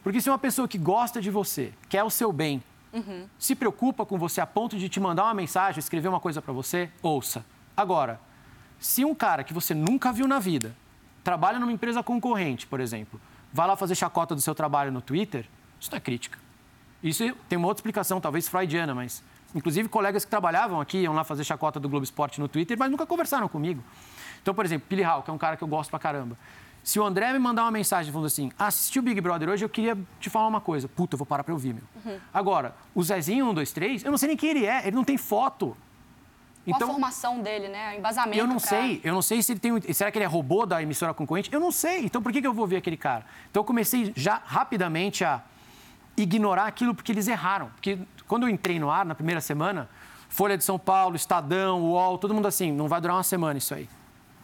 Porque 0.02 0.20
se 0.20 0.30
uma 0.30 0.38
pessoa 0.38 0.66
que 0.66 0.78
gosta 0.78 1.20
de 1.20 1.30
você, 1.30 1.72
quer 1.88 2.02
o 2.04 2.10
seu 2.10 2.32
bem, 2.32 2.62
uhum. 2.92 3.26
se 3.38 3.54
preocupa 3.54 4.06
com 4.06 4.16
você 4.16 4.40
a 4.40 4.46
ponto 4.46 4.78
de 4.78 4.88
te 4.88 4.98
mandar 4.98 5.24
uma 5.24 5.34
mensagem, 5.34 5.78
escrever 5.78 6.08
uma 6.08 6.20
coisa 6.20 6.40
para 6.40 6.52
você, 6.52 6.88
ouça. 7.02 7.44
Agora, 7.76 8.20
se 8.78 9.04
um 9.04 9.14
cara 9.14 9.44
que 9.44 9.52
você 9.52 9.74
nunca 9.74 10.12
viu 10.12 10.26
na 10.26 10.38
vida, 10.38 10.74
trabalha 11.26 11.58
numa 11.58 11.72
empresa 11.72 12.04
concorrente, 12.04 12.68
por 12.68 12.78
exemplo, 12.78 13.20
vai 13.52 13.66
lá 13.66 13.76
fazer 13.76 13.96
chacota 13.96 14.32
do 14.32 14.40
seu 14.40 14.54
trabalho 14.54 14.92
no 14.92 15.00
Twitter, 15.00 15.44
isso 15.80 15.90
não 15.90 15.96
é 15.96 16.00
crítica. 16.00 16.38
Isso 17.02 17.34
tem 17.48 17.58
uma 17.58 17.66
outra 17.66 17.80
explicação, 17.80 18.20
talvez 18.20 18.46
freudiana, 18.46 18.94
mas 18.94 19.24
inclusive 19.52 19.88
colegas 19.88 20.24
que 20.24 20.30
trabalhavam 20.30 20.80
aqui 20.80 20.98
iam 20.98 21.12
lá 21.12 21.24
fazer 21.24 21.42
chacota 21.42 21.80
do 21.80 21.88
Globo 21.88 22.04
Esporte 22.04 22.38
no 22.40 22.46
Twitter, 22.46 22.78
mas 22.78 22.88
nunca 22.92 23.04
conversaram 23.04 23.48
comigo. 23.48 23.82
Então, 24.40 24.54
por 24.54 24.64
exemplo, 24.64 24.86
Billy 24.88 25.02
Hall, 25.02 25.20
que 25.24 25.28
é 25.28 25.32
um 25.32 25.38
cara 25.38 25.56
que 25.56 25.64
eu 25.64 25.66
gosto 25.66 25.90
pra 25.90 25.98
caramba. 25.98 26.38
Se 26.84 27.00
o 27.00 27.04
André 27.04 27.32
me 27.32 27.40
mandar 27.40 27.62
uma 27.62 27.72
mensagem 27.72 28.12
falando 28.12 28.26
assim, 28.26 28.52
assisti 28.56 29.00
o 29.00 29.02
Big 29.02 29.20
Brother 29.20 29.48
hoje, 29.48 29.64
eu 29.64 29.68
queria 29.68 29.98
te 30.20 30.30
falar 30.30 30.46
uma 30.46 30.60
coisa. 30.60 30.86
Puta, 30.86 31.16
eu 31.16 31.18
vou 31.18 31.26
parar 31.26 31.42
pra 31.42 31.52
ouvir, 31.52 31.74
meu. 31.74 31.82
Uhum. 32.04 32.20
Agora, 32.32 32.72
o 32.94 33.02
Zezinho 33.02 33.46
123, 33.46 34.04
eu 34.04 34.12
não 34.12 34.18
sei 34.18 34.28
nem 34.28 34.36
quem 34.36 34.50
ele 34.50 34.64
é, 34.64 34.86
ele 34.86 34.94
não 34.94 35.02
tem 35.02 35.16
foto. 35.16 35.76
Então, 36.66 36.88
a 36.88 36.92
formação 36.92 37.40
dele, 37.40 37.68
né? 37.68 37.94
O 37.94 37.98
embasamento. 37.98 38.38
Eu 38.38 38.46
não 38.46 38.56
pra... 38.56 38.68
sei, 38.68 39.00
eu 39.04 39.14
não 39.14 39.22
sei 39.22 39.40
se 39.40 39.52
ele 39.52 39.60
tem. 39.60 39.94
Será 39.94 40.10
que 40.10 40.18
ele 40.18 40.24
é 40.24 40.28
robô 40.28 40.66
da 40.66 40.82
emissora 40.82 41.14
concorrente? 41.14 41.48
Eu 41.52 41.60
não 41.60 41.70
sei. 41.70 42.04
Então 42.04 42.20
por 42.20 42.32
que, 42.32 42.40
que 42.40 42.46
eu 42.46 42.52
vou 42.52 42.66
ver 42.66 42.76
aquele 42.76 42.96
cara? 42.96 43.24
Então 43.50 43.60
eu 43.60 43.64
comecei 43.64 44.12
já 44.16 44.42
rapidamente 44.44 45.24
a 45.24 45.42
ignorar 46.16 46.66
aquilo 46.66 46.94
porque 46.94 47.12
eles 47.12 47.28
erraram. 47.28 47.68
Porque 47.68 47.98
quando 48.26 48.44
eu 48.44 48.48
entrei 48.48 48.80
no 48.80 48.90
ar, 48.90 49.04
na 49.04 49.14
primeira 49.14 49.40
semana, 49.40 49.88
Folha 50.28 50.58
de 50.58 50.64
São 50.64 50.78
Paulo, 50.78 51.14
Estadão, 51.14 51.80
UOL, 51.82 52.18
todo 52.18 52.34
mundo 52.34 52.48
assim, 52.48 52.72
não 52.72 52.88
vai 52.88 53.00
durar 53.00 53.16
uma 53.16 53.22
semana 53.22 53.58
isso 53.58 53.74
aí. 53.74 53.88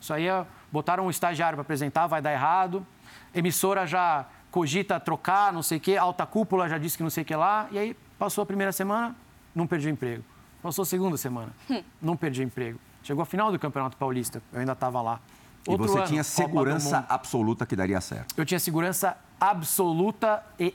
Isso 0.01 0.15
aí 0.15 0.29
é 0.29 0.47
botaram 0.71 1.07
um 1.07 1.11
estagiário 1.11 1.57
para 1.57 1.63
apresentar, 1.63 2.07
vai 2.07 2.23
dar 2.23 2.33
errado. 2.33 2.87
Emissora 3.35 3.87
já 3.87 4.27
cogita 4.51 5.01
trocar, 5.01 5.53
não 5.53 5.63
sei 5.63 5.79
o 5.79 5.81
quê, 5.81 5.97
alta 5.97 6.25
cúpula 6.25 6.69
já 6.69 6.79
disse 6.79 6.97
que 6.97 7.03
não 7.03 7.11
sei 7.11 7.23
o 7.23 7.27
que 7.27 7.35
lá. 7.35 7.67
E 7.73 7.79
aí 7.79 7.97
passou 8.19 8.43
a 8.43 8.47
primeira 8.47 8.71
semana, 8.71 9.17
não 9.55 9.67
perdi 9.67 9.89
o 9.89 9.91
emprego. 9.91 10.25
Passou 10.63 10.83
a 10.83 10.87
segunda 10.87 11.17
semana, 11.17 11.53
hum. 11.69 11.83
não 12.01 12.17
perdi 12.17 12.41
o 12.41 12.45
emprego. 12.45 12.79
Chegou 13.03 13.23
a 13.23 13.27
final 13.27 13.51
do 13.51 13.59
Campeonato 13.59 13.97
Paulista, 13.97 14.41
eu 14.53 14.61
ainda 14.61 14.73
estava 14.73 15.03
lá. 15.03 15.21
Outro 15.67 15.85
e 15.85 15.89
você 15.89 15.99
ano, 15.99 16.07
tinha 16.07 16.25
segurança 16.25 17.05
absoluta 17.09 17.67
que 17.67 17.75
daria 17.75 18.01
certo? 18.01 18.35
Eu 18.37 18.45
tinha 18.45 18.59
segurança 18.59 19.17
absoluta 19.41 20.45
e 20.59 20.75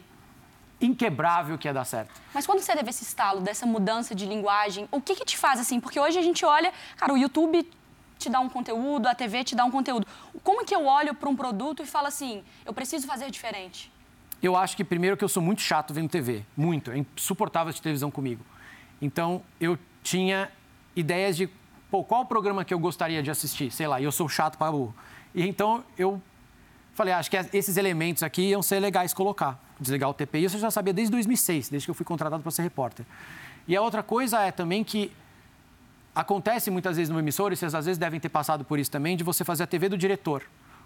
inquebrável 0.80 1.58
que 1.58 1.68
ia 1.68 1.74
dar 1.74 1.86
certo. 1.86 2.14
Mas 2.34 2.46
quando 2.46 2.60
você 2.60 2.76
teve 2.76 2.90
esse 2.90 3.04
estalo 3.04 3.42
dessa 3.42 3.66
mudança 3.66 4.14
de 4.14 4.26
linguagem, 4.26 4.88
o 4.92 5.02
que, 5.02 5.16
que 5.16 5.26
te 5.26 5.38
faz 5.38 5.60
assim? 5.60 5.80
Porque 5.80 6.00
hoje 6.00 6.20
a 6.20 6.22
gente 6.22 6.46
olha, 6.46 6.72
cara, 6.96 7.14
o 7.14 7.18
YouTube 7.18 7.70
te 8.18 8.30
dá 8.30 8.40
um 8.40 8.50
conteúdo, 8.50 9.08
a 9.08 9.16
TV 9.16 9.44
te 9.44 9.56
dá 9.56 9.64
um 9.66 9.72
conteúdo. 9.72 10.06
Como 10.44 10.66
que 10.66 10.76
eu 10.76 10.86
olho 10.86 11.14
para 11.14 11.30
um 11.30 11.36
produto 11.36 11.82
e 11.84 11.86
falo 11.86 12.08
assim, 12.08 12.44
eu 12.66 12.74
preciso 12.74 13.08
fazer 13.08 13.30
diferente? 13.30 13.92
Eu 14.42 14.56
acho 14.56 14.78
que 14.78 14.84
primeiro 14.84 15.18
que 15.18 15.24
eu 15.24 15.30
sou 15.30 15.42
muito 15.42 15.62
chato 15.62 15.94
vendo 15.94 16.10
TV, 16.10 16.44
muito, 16.56 16.92
é 16.92 16.98
insuportável 16.98 17.74
de 17.74 17.82
televisão 17.82 18.12
comigo. 18.12 18.44
Então 19.02 19.42
eu 19.60 19.78
tinha 20.04 20.50
ideias 20.96 21.38
de 21.38 21.50
pô, 21.90 22.04
qual 22.04 22.26
programa 22.26 22.66
que 22.66 22.74
eu 22.74 22.80
gostaria 22.80 23.22
de 23.22 23.32
assistir, 23.32 23.72
sei 23.72 23.88
lá, 23.88 24.00
e 24.02 24.04
eu 24.04 24.12
sou 24.12 24.28
chato 24.28 24.58
para 24.58 24.72
burro. 24.72 24.96
E 25.34 25.48
então 25.48 25.84
eu 25.98 26.22
falei, 26.94 27.14
ah, 27.14 27.20
acho 27.20 27.30
que 27.30 27.38
esses 27.54 27.78
elementos 27.78 28.24
aqui 28.24 28.50
iam 28.50 28.62
ser 28.62 28.80
legais 28.80 29.14
colocar. 29.14 29.64
Desligar 29.80 30.10
o 30.10 30.14
TPI, 30.14 30.46
isso 30.46 30.56
eu 30.56 30.62
já 30.62 30.72
sabia 30.72 30.92
desde 30.94 31.12
2006, 31.12 31.70
desde 31.70 31.86
que 31.86 31.92
eu 31.92 31.96
fui 31.96 32.06
contratado 32.06 32.42
para 32.42 32.52
ser 32.52 32.64
repórter. 32.64 33.06
E 33.68 33.76
a 33.76 33.82
outra 33.82 34.02
coisa 34.02 34.42
é 34.42 34.52
também 34.52 34.84
que 34.84 35.12
Acontece 36.18 36.72
muitas 36.72 36.98
vezes 36.98 37.14
no 37.14 37.20
emissor, 37.20 37.54
e 37.54 37.56
vocês 37.56 37.76
às 37.76 37.86
vezes 37.86 38.00
devem 38.00 38.20
ter 38.20 38.30
passado 38.30 38.66
por 38.66 38.80
isso 38.80 38.90
também, 38.90 39.16
de 39.16 39.24
você 39.24 39.44
fazer 39.44 39.62
a 39.62 39.68
TV 39.68 39.88
do 39.88 39.96
diretor. 39.96 40.42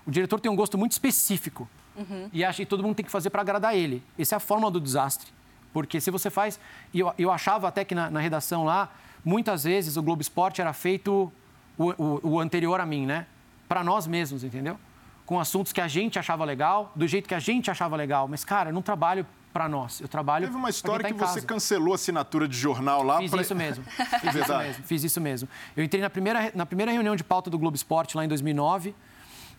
O 0.05 0.11
diretor 0.11 0.41
tem 0.41 0.51
um 0.51 0.55
gosto 0.57 0.77
muito 0.77 0.91
específico 0.91 1.69
uhum. 1.95 2.29
e 2.33 2.43
acha 2.43 2.57
que 2.57 2.65
todo 2.65 2.83
mundo 2.83 2.95
tem 2.95 3.05
que 3.05 3.11
fazer 3.11 3.29
para 3.29 3.39
agradar 3.39 3.73
ele. 3.73 4.03
Essa 4.19 4.35
é 4.35 4.37
a 4.37 4.39
forma 4.41 4.69
do 4.69 4.77
desastre. 4.77 5.31
Porque 5.73 6.01
se 6.01 6.11
você 6.11 6.29
faz. 6.29 6.59
E 6.93 6.99
eu, 6.99 7.13
eu 7.17 7.31
achava 7.31 7.67
até 7.67 7.85
que 7.85 7.95
na, 7.95 8.09
na, 8.09 8.19
redação 8.19 8.63
lá, 8.63 8.91
muitas 9.23 9.63
vezes 9.63 9.97
o 9.97 10.03
Globo 10.03 10.21
Esporte 10.21 10.61
era 10.61 10.73
feito 10.73 11.31
o, 11.77 11.89
o, 11.91 12.19
o 12.23 12.39
anterior 12.39 12.79
a 12.79 12.85
mim, 12.85 13.05
né? 13.05 13.25
Para 13.67 13.83
nós 13.83 14.05
mesmos, 14.05 14.43
entendeu? 14.43 14.77
Com 15.25 15.39
assuntos 15.39 15.71
que 15.71 15.79
a 15.79 15.87
gente 15.87 16.19
achava 16.19 16.43
legal, 16.43 16.91
do 16.95 17.07
jeito 17.07 17.27
que 17.27 17.35
a 17.35 17.39
gente 17.39 17.71
achava 17.71 17.95
legal. 17.95 18.27
Mas, 18.27 18.43
cara, 18.43 18.69
eu 18.69 18.73
não 18.73 18.81
trabalho 18.81 19.25
para 19.53 19.67
nós. 19.69 20.01
Eu 20.01 20.07
trabalho. 20.07 20.47
Teve 20.47 20.57
uma 20.57 20.69
história 20.69 21.07
tá 21.07 21.13
que 21.13 21.19
você 21.19 21.41
cancelou 21.41 21.93
a 21.93 21.95
assinatura 21.95 22.47
de 22.47 22.57
jornal 22.57 23.03
lá. 23.03 23.19
Fiz 23.19 23.31
pra... 23.31 23.41
isso 23.41 23.55
mesmo. 23.55 23.83
Fiz 24.19 24.35
isso 24.35 24.57
mesmo. 24.57 24.83
Fiz 24.83 25.03
isso 25.03 25.21
mesmo. 25.21 25.49
Eu 25.75 25.83
entrei 25.83 26.01
na 26.01 26.09
primeira, 26.09 26.51
na 26.53 26.65
primeira 26.65 26.91
reunião 26.91 27.15
de 27.15 27.23
pauta 27.23 27.49
do 27.49 27.57
Globo 27.57 27.75
Esporte 27.75 28.17
lá 28.17 28.25
em 28.25 28.27
2009. 28.27 28.93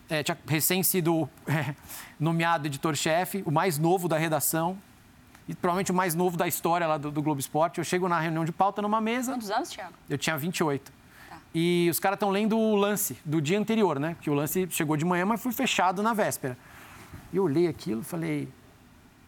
É, 0.09 0.21
tinha 0.21 0.37
recém 0.47 0.83
sido 0.83 1.29
é, 1.47 1.73
nomeado 2.19 2.67
editor-chefe, 2.67 3.41
o 3.45 3.51
mais 3.51 3.77
novo 3.79 4.07
da 4.07 4.17
redação 4.17 4.77
e 5.47 5.53
provavelmente 5.53 5.91
o 5.91 5.93
mais 5.93 6.15
novo 6.15 6.37
da 6.37 6.47
história 6.47 6.87
lá 6.87 6.97
do, 6.97 7.11
do, 7.11 7.21
Globo 7.21 7.39
Esporte. 7.39 7.77
Eu 7.77 7.83
chego 7.83 8.07
na 8.07 8.19
reunião 8.19 8.45
de 8.45 8.51
pauta 8.51 8.81
numa 8.81 9.01
mesa. 9.01 9.33
Quantos 9.33 9.51
anos, 9.51 9.69
Thiago? 9.69 9.93
Eu 10.09 10.17
tinha 10.17 10.37
28. 10.37 10.91
Tá. 11.29 11.37
E 11.53 11.87
os 11.91 11.99
caras 11.99 12.15
estão 12.15 12.29
lendo 12.29 12.57
o 12.57 12.75
lance 12.75 13.17
do 13.25 13.41
dia 13.41 13.59
anterior, 13.59 13.99
né? 13.99 14.15
Que 14.21 14.29
o 14.29 14.33
lance 14.33 14.67
chegou 14.69 14.95
de 14.95 15.03
manhã, 15.03 15.25
mas 15.25 15.41
foi 15.41 15.51
fechado 15.51 16.01
na 16.01 16.13
véspera. 16.13 16.57
E 17.31 17.37
eu 17.37 17.43
olhei 17.43 17.67
aquilo 17.67 18.01
e 18.01 18.03
falei, 18.03 18.47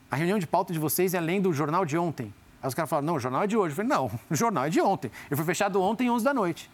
a 0.09 0.15
reunião 0.15 0.39
de 0.39 0.47
pauta 0.47 0.71
de 0.71 0.79
vocês 0.79 1.13
é 1.13 1.17
além 1.17 1.41
do 1.41 1.51
jornal 1.51 1.85
de 1.85 1.97
ontem. 1.97 2.33
Aí 2.61 2.67
os 2.67 2.73
caras 2.73 2.89
falaram, 2.89 3.07
não, 3.07 3.15
o 3.15 3.19
jornal 3.19 3.43
é 3.43 3.47
de 3.47 3.57
hoje. 3.57 3.73
Eu 3.73 3.75
falei, 3.75 3.89
não, 3.89 4.11
o 4.29 4.35
jornal 4.35 4.65
é 4.65 4.69
de 4.69 4.79
ontem. 4.79 5.11
Eu 5.29 5.35
fui 5.35 5.45
fechado 5.45 5.81
ontem, 5.81 6.09
11 6.09 6.23
da 6.23 6.33
noite. 6.33 6.69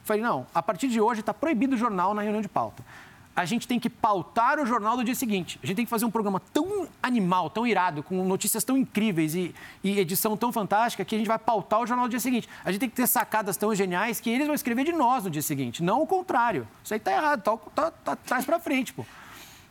Eu 0.00 0.06
falei, 0.06 0.22
não, 0.22 0.46
a 0.54 0.62
partir 0.62 0.88
de 0.88 1.00
hoje 1.00 1.20
está 1.20 1.34
proibido 1.34 1.74
o 1.74 1.78
jornal 1.78 2.14
na 2.14 2.22
reunião 2.22 2.40
de 2.40 2.48
pauta. 2.48 2.84
A 3.36 3.44
gente 3.44 3.66
tem 3.66 3.80
que 3.80 3.90
pautar 3.90 4.60
o 4.60 4.66
jornal 4.66 4.96
do 4.96 5.04
dia 5.04 5.14
seguinte. 5.14 5.58
A 5.62 5.66
gente 5.66 5.76
tem 5.76 5.84
que 5.84 5.90
fazer 5.90 6.04
um 6.04 6.10
programa 6.10 6.40
tão 6.52 6.86
animal, 7.02 7.50
tão 7.50 7.66
irado, 7.66 8.02
com 8.02 8.24
notícias 8.24 8.62
tão 8.62 8.76
incríveis 8.76 9.34
e, 9.34 9.54
e 9.82 9.98
edição 9.98 10.36
tão 10.36 10.52
fantástica 10.52 11.04
que 11.04 11.14
a 11.14 11.18
gente 11.18 11.26
vai 11.26 11.38
pautar 11.38 11.80
o 11.80 11.86
jornal 11.86 12.06
do 12.06 12.10
dia 12.10 12.20
seguinte. 12.20 12.48
A 12.64 12.70
gente 12.70 12.80
tem 12.80 12.88
que 12.88 12.96
ter 12.96 13.06
sacadas 13.06 13.56
tão 13.56 13.74
geniais 13.74 14.20
que 14.20 14.30
eles 14.30 14.46
vão 14.46 14.54
escrever 14.54 14.84
de 14.84 14.92
nós 14.92 15.24
no 15.24 15.30
dia 15.30 15.42
seguinte, 15.42 15.82
não 15.82 16.02
o 16.02 16.06
contrário. 16.06 16.68
Isso 16.82 16.94
aí 16.94 17.00
tá 17.00 17.12
errado, 17.12 17.42
tá, 17.42 17.56
tá, 17.74 17.90
tá 17.90 18.16
traz 18.16 18.44
para 18.44 18.60
frente, 18.60 18.92
pô. 18.92 19.04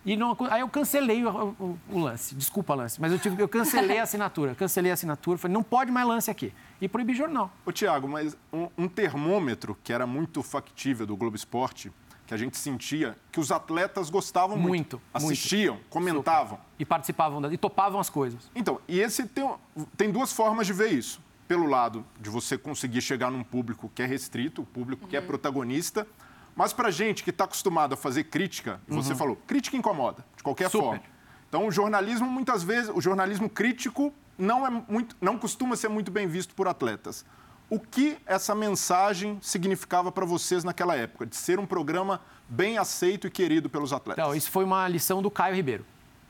E 0.06 0.18
não, 0.18 0.36
aí 0.50 0.60
eu 0.60 0.68
cancelei 0.68 1.24
o, 1.26 1.56
o, 1.58 1.80
o, 1.90 2.00
lance. 2.00 2.36
Desculpa, 2.36 2.76
lance. 2.76 3.00
Mas 3.00 3.14
eu, 3.14 3.20
tive, 3.20 3.42
eu 3.42 3.48
cancelei 3.48 4.00
a 4.00 4.04
assinatura. 4.04 4.54
Cancelei 4.54 4.92
a 4.92 4.96
assinatura. 4.96 5.38
Falei, 5.38 5.54
não 5.54 5.64
pode 5.64 5.92
mais 5.92 6.06
lance 6.06 6.30
aqui. 6.30 6.54
E 6.82 6.90
proibi 6.90 7.14
jornal. 7.14 7.50
Ô, 7.66 7.72
Tiago, 7.72 8.08
mas 8.08 8.36
um, 8.52 8.68
um, 8.78 8.88
termômetro 8.90 9.78
que 9.82 9.94
era 9.94 10.06
muito 10.06 10.44
factível 10.44 11.06
do 11.06 11.16
Globo 11.16 11.38
Esporte, 11.38 11.90
que 12.26 12.34
a 12.34 12.38
gente 12.38 12.58
sentia 12.58 13.18
que 13.32 13.40
os 13.40 13.52
atletas 13.52 14.10
gostavam 14.10 14.58
muito. 14.58 14.98
Muito. 14.98 15.02
Assistiam, 15.14 15.76
muito. 15.76 15.90
comentavam. 15.90 16.58
Super. 16.58 16.74
E 16.80 16.86
participavam, 16.86 17.52
e 17.52 17.58
topavam 17.58 18.00
as 18.00 18.10
coisas. 18.10 18.50
Então, 18.56 18.80
e 18.88 19.00
esse 19.00 19.28
tem, 19.28 19.50
tem 19.98 20.12
duas 20.12 20.32
formas 20.32 20.68
de 20.68 20.74
ver 20.74 20.92
isso. 20.92 21.22
Pelo 21.48 21.68
lado 21.68 22.06
de 22.20 22.30
você 22.30 22.58
conseguir 22.58 23.02
chegar 23.02 23.30
num 23.30 23.44
público 23.44 23.92
que 23.94 24.02
é 24.02 24.06
restrito, 24.06 24.62
o 24.62 24.66
público 24.66 25.04
uhum. 25.04 25.10
que 25.10 25.18
é 25.18 25.20
uhum. 25.20 25.28
protagonista 25.28 26.08
mas 26.56 26.72
para 26.72 26.92
gente 26.92 27.24
que 27.24 27.30
está 27.30 27.46
acostumado 27.46 27.94
a 27.94 27.98
fazer 27.98 28.26
crítica, 28.26 28.80
você 28.88 29.12
uhum. 29.12 29.18
falou, 29.18 29.36
crítica 29.48 29.76
incomoda, 29.76 30.24
de 30.36 30.44
qualquer 30.44 30.70
Super. 30.70 30.84
forma. 30.84 31.04
Então, 31.50 31.68
o 31.68 31.72
jornalismo, 31.72 32.28
muitas 32.28 32.64
vezes, 32.64 32.92
o 32.94 33.02
jornalismo 33.02 33.50
crítico 33.50 34.14
não, 34.38 34.66
é 34.66 34.70
muito, 34.70 35.16
não 35.22 35.38
costuma 35.38 35.76
ser 35.76 35.88
muito 35.88 36.12
bem 36.12 36.28
visto 36.28 36.56
por 36.56 36.68
atletas. 36.68 37.26
O 37.70 37.80
que 37.80 38.18
essa 38.26 38.54
mensagem 38.54 39.38
significava 39.42 40.12
para 40.12 40.26
vocês 40.26 40.64
naquela 40.64 40.96
época, 40.96 41.26
de 41.26 41.36
ser 41.36 41.60
um 41.60 41.66
programa 41.66 42.22
bem 42.48 42.78
aceito 42.78 43.28
e 43.28 43.32
querido 43.32 43.70
pelos 43.70 43.92
atletas? 43.92 44.24
Não, 44.24 44.36
isso 44.36 44.52
foi 44.52 44.64
uma 44.64 44.88
lição 44.88 45.22
do 45.22 45.32
Caio 45.32 45.56
Ribeiro. 45.56 45.86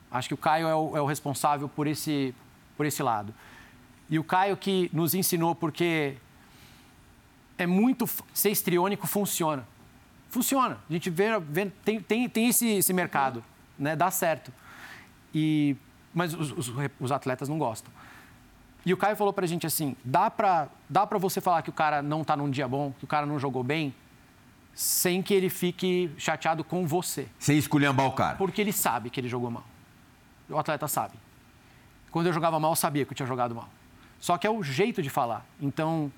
Acho 0.10 0.28
que 0.30 0.34
o 0.34 0.38
Caio 0.38 0.68
é 0.68 0.76
o, 0.76 0.98
é 0.98 1.02
o 1.02 1.06
responsável 1.06 1.68
por 1.68 1.88
esse, 1.88 2.34
por 2.78 2.86
esse 2.86 3.02
lado. 3.04 3.34
E 4.10 4.20
o 4.20 4.24
Caio 4.24 4.56
que 4.56 4.90
nos 4.94 5.14
ensinou, 5.14 5.56
porque 5.56 6.16
é 7.58 7.66
muito. 7.66 8.08
Ser 8.34 8.52
estriônico 8.52 9.08
funciona 9.08 9.68
funciona. 10.34 10.80
A 10.90 10.94
gente 10.94 11.12
vê, 11.12 11.40
vê 11.40 11.68
tem, 11.86 12.02
tem, 12.02 12.28
tem 12.28 12.50
esse, 12.50 12.68
esse 12.68 12.92
mercado, 12.92 13.44
né? 13.78 13.96
dá 13.96 14.10
certo. 14.10 14.52
E, 15.34 15.76
mas 16.14 16.34
os, 16.34 16.52
os, 16.52 16.74
os, 17.00 17.12
atletas 17.12 17.48
não 17.48 17.60
gostam. 17.60 17.94
E 18.86 18.94
o 18.94 18.98
Caio 18.98 19.16
falou 19.16 19.32
pra 19.32 19.48
gente 19.48 19.66
assim: 19.66 19.96
dá 20.04 20.30
pra, 20.30 20.68
dá 20.90 21.08
pra 21.08 21.18
você 21.18 21.40
falar 21.40 21.62
que 21.62 21.70
o 21.70 21.74
cara 21.74 22.02
não 22.02 22.24
tá 22.24 22.36
num 22.36 22.50
dia 22.50 22.68
bom, 22.68 22.94
que 22.98 23.06
o 23.06 23.08
cara 23.08 23.26
não 23.26 23.40
jogou 23.40 23.64
bem, 23.64 23.94
sem 24.74 25.22
que 25.22 25.34
ele 25.34 25.50
fique 25.50 26.12
chateado 26.18 26.64
com 26.64 26.86
você. 26.86 27.28
Sem 27.40 27.58
esculhambar 27.58 28.08
o 28.08 28.12
cara. 28.12 28.38
Porque 28.38 28.60
ele 28.60 28.74
sabe 28.74 29.10
que 29.10 29.20
ele 29.20 29.30
jogou 29.30 29.50
mal. 29.50 29.64
O 30.50 30.58
atleta 30.58 30.88
sabe. 30.88 31.14
Quando 32.12 32.28
eu 32.28 32.34
jogava 32.34 32.60
mal, 32.60 32.72
eu 32.72 32.76
sabia 32.76 33.06
que 33.06 33.12
eu 33.12 33.16
tinha 33.16 33.28
jogado 33.28 33.56
mal. 33.56 33.70
Só 34.20 34.38
que 34.38 34.46
é 34.46 34.50
o 34.50 34.62
jeito 34.64 35.02
de 35.02 35.10
falar. 35.10 35.46
Então, 35.60 36.12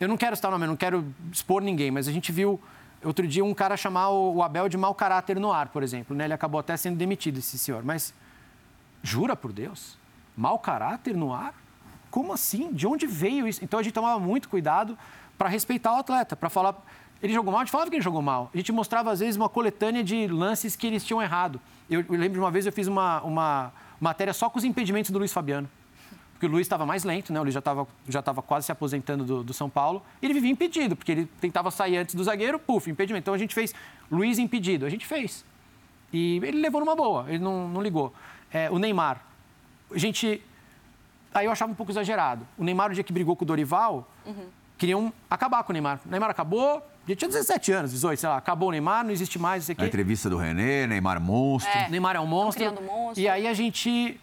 eu 0.00 0.08
não 0.08 0.16
quero 0.16 0.34
citar 0.36 0.50
o 0.50 0.52
nome, 0.52 0.64
eu 0.64 0.68
não 0.68 0.76
quero 0.76 1.14
expor 1.32 1.62
ninguém, 1.62 1.90
mas 1.90 2.08
a 2.08 2.12
gente 2.12 2.32
viu 2.32 2.60
outro 3.04 3.26
dia 3.26 3.44
um 3.44 3.54
cara 3.54 3.76
chamar 3.76 4.10
o 4.10 4.42
Abel 4.42 4.68
de 4.68 4.76
mau 4.76 4.94
caráter 4.94 5.38
no 5.38 5.52
ar, 5.52 5.68
por 5.68 5.82
exemplo. 5.82 6.16
Né? 6.16 6.24
Ele 6.24 6.34
acabou 6.34 6.58
até 6.58 6.76
sendo 6.76 6.96
demitido, 6.96 7.38
esse 7.38 7.58
senhor. 7.58 7.84
Mas, 7.84 8.14
jura 9.02 9.36
por 9.36 9.52
Deus? 9.52 9.96
Mau 10.36 10.58
caráter 10.58 11.16
no 11.16 11.32
ar? 11.32 11.54
Como 12.10 12.32
assim? 12.32 12.72
De 12.72 12.86
onde 12.86 13.06
veio 13.06 13.46
isso? 13.46 13.64
Então 13.64 13.78
a 13.78 13.82
gente 13.82 13.92
tomava 13.92 14.18
muito 14.18 14.48
cuidado 14.48 14.96
para 15.36 15.48
respeitar 15.48 15.92
o 15.92 15.96
atleta, 15.96 16.34
para 16.34 16.48
falar. 16.48 16.74
Ele 17.22 17.32
jogou 17.32 17.52
mal, 17.52 17.60
a 17.60 17.64
gente 17.64 17.72
falava 17.72 17.90
que 17.90 17.96
ele 17.96 18.02
jogou 18.02 18.22
mal. 18.22 18.50
A 18.52 18.56
gente 18.56 18.70
mostrava, 18.72 19.10
às 19.10 19.20
vezes, 19.20 19.36
uma 19.36 19.48
coletânea 19.48 20.04
de 20.04 20.26
lances 20.28 20.76
que 20.76 20.86
eles 20.86 21.04
tinham 21.04 21.20
errado. 21.20 21.60
Eu, 21.90 22.00
eu 22.00 22.12
lembro 22.12 22.34
de 22.34 22.38
uma 22.38 22.50
vez 22.50 22.66
eu 22.66 22.72
fiz 22.72 22.86
uma, 22.86 23.20
uma 23.22 23.72
matéria 24.00 24.32
só 24.32 24.48
com 24.48 24.58
os 24.58 24.64
impedimentos 24.64 25.10
do 25.10 25.18
Luiz 25.18 25.32
Fabiano. 25.32 25.68
Porque 26.38 26.46
o 26.46 26.48
Luiz 26.48 26.66
estava 26.66 26.86
mais 26.86 27.02
lento, 27.02 27.32
né? 27.32 27.40
O 27.40 27.42
Luiz 27.42 27.52
já 27.52 27.58
estava 27.58 27.86
já 28.08 28.22
quase 28.22 28.66
se 28.66 28.72
aposentando 28.72 29.24
do, 29.24 29.42
do, 29.42 29.52
São 29.52 29.68
Paulo. 29.68 30.00
Ele 30.22 30.32
vivia 30.32 30.52
impedido, 30.52 30.94
porque 30.94 31.10
ele 31.10 31.28
tentava 31.40 31.68
sair 31.68 31.96
antes 31.96 32.14
do 32.14 32.22
zagueiro, 32.22 32.60
puf, 32.60 32.88
impedimento. 32.88 33.24
Então 33.24 33.34
a 33.34 33.38
gente 33.38 33.52
fez 33.52 33.74
Luiz 34.08 34.38
impedido. 34.38 34.86
A 34.86 34.88
gente 34.88 35.04
fez. 35.04 35.44
E 36.12 36.36
ele 36.36 36.60
levou 36.60 36.80
numa 36.80 36.94
boa, 36.94 37.26
ele 37.28 37.40
não, 37.40 37.68
não 37.68 37.82
ligou. 37.82 38.14
É, 38.52 38.70
o 38.70 38.78
Neymar. 38.78 39.20
A 39.90 39.98
gente. 39.98 40.40
Aí 41.32 41.46
eu 41.46 41.52
achava 41.52 41.70
um 41.70 41.74
pouco 41.74 41.92
exagerado. 41.92 42.46
O 42.56 42.64
Neymar, 42.64 42.90
o 42.90 42.94
dia 42.94 43.04
que 43.04 43.12
brigou 43.12 43.36
com 43.36 43.44
o 43.44 43.46
Dorival, 43.46 44.10
uhum. 44.26 44.46
queriam 44.76 45.12
acabar 45.28 45.62
com 45.62 45.72
o 45.72 45.74
Neymar. 45.74 46.00
O 46.04 46.10
Neymar 46.10 46.30
acabou, 46.30 46.82
ele 47.06 47.16
tinha 47.16 47.28
17 47.28 47.72
anos, 47.72 47.90
18, 47.92 48.18
sei 48.18 48.28
lá. 48.28 48.36
Acabou 48.36 48.68
o 48.68 48.72
Neymar, 48.72 49.04
não 49.04 49.10
existe 49.10 49.38
mais, 49.38 49.62
não 49.62 49.66
sei 49.66 49.72
o 49.74 49.76
quê. 49.76 49.84
A 49.84 49.86
entrevista 49.86 50.28
do 50.28 50.36
René, 50.36 50.86
Neymar 50.86 51.20
monstro. 51.20 51.76
É. 51.76 51.88
Neymar 51.88 52.16
é 52.16 52.20
um 52.20 52.26
monstro. 52.26 52.64
monstro. 52.82 53.22
E 53.22 53.28
aí 53.28 53.46
a 53.46 53.54
gente... 53.54 54.20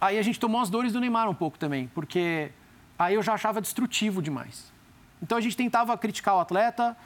Aí 0.00 0.18
a 0.18 0.22
gente 0.22 0.40
tomou 0.40 0.62
as 0.62 0.70
dores 0.70 0.94
do 0.94 1.00
Neymar 1.00 1.28
um 1.28 1.34
pouco 1.34 1.58
também, 1.58 1.90
porque 1.94 2.50
aí 2.98 3.14
eu 3.14 3.22
já 3.22 3.34
achava 3.34 3.60
destrutivo 3.60 4.22
demais. 4.22 4.72
Então 5.22 5.36
a 5.36 5.40
gente 5.42 5.54
tentava 5.54 5.96
criticar 5.98 6.36
o 6.36 6.40
atleta 6.40 6.96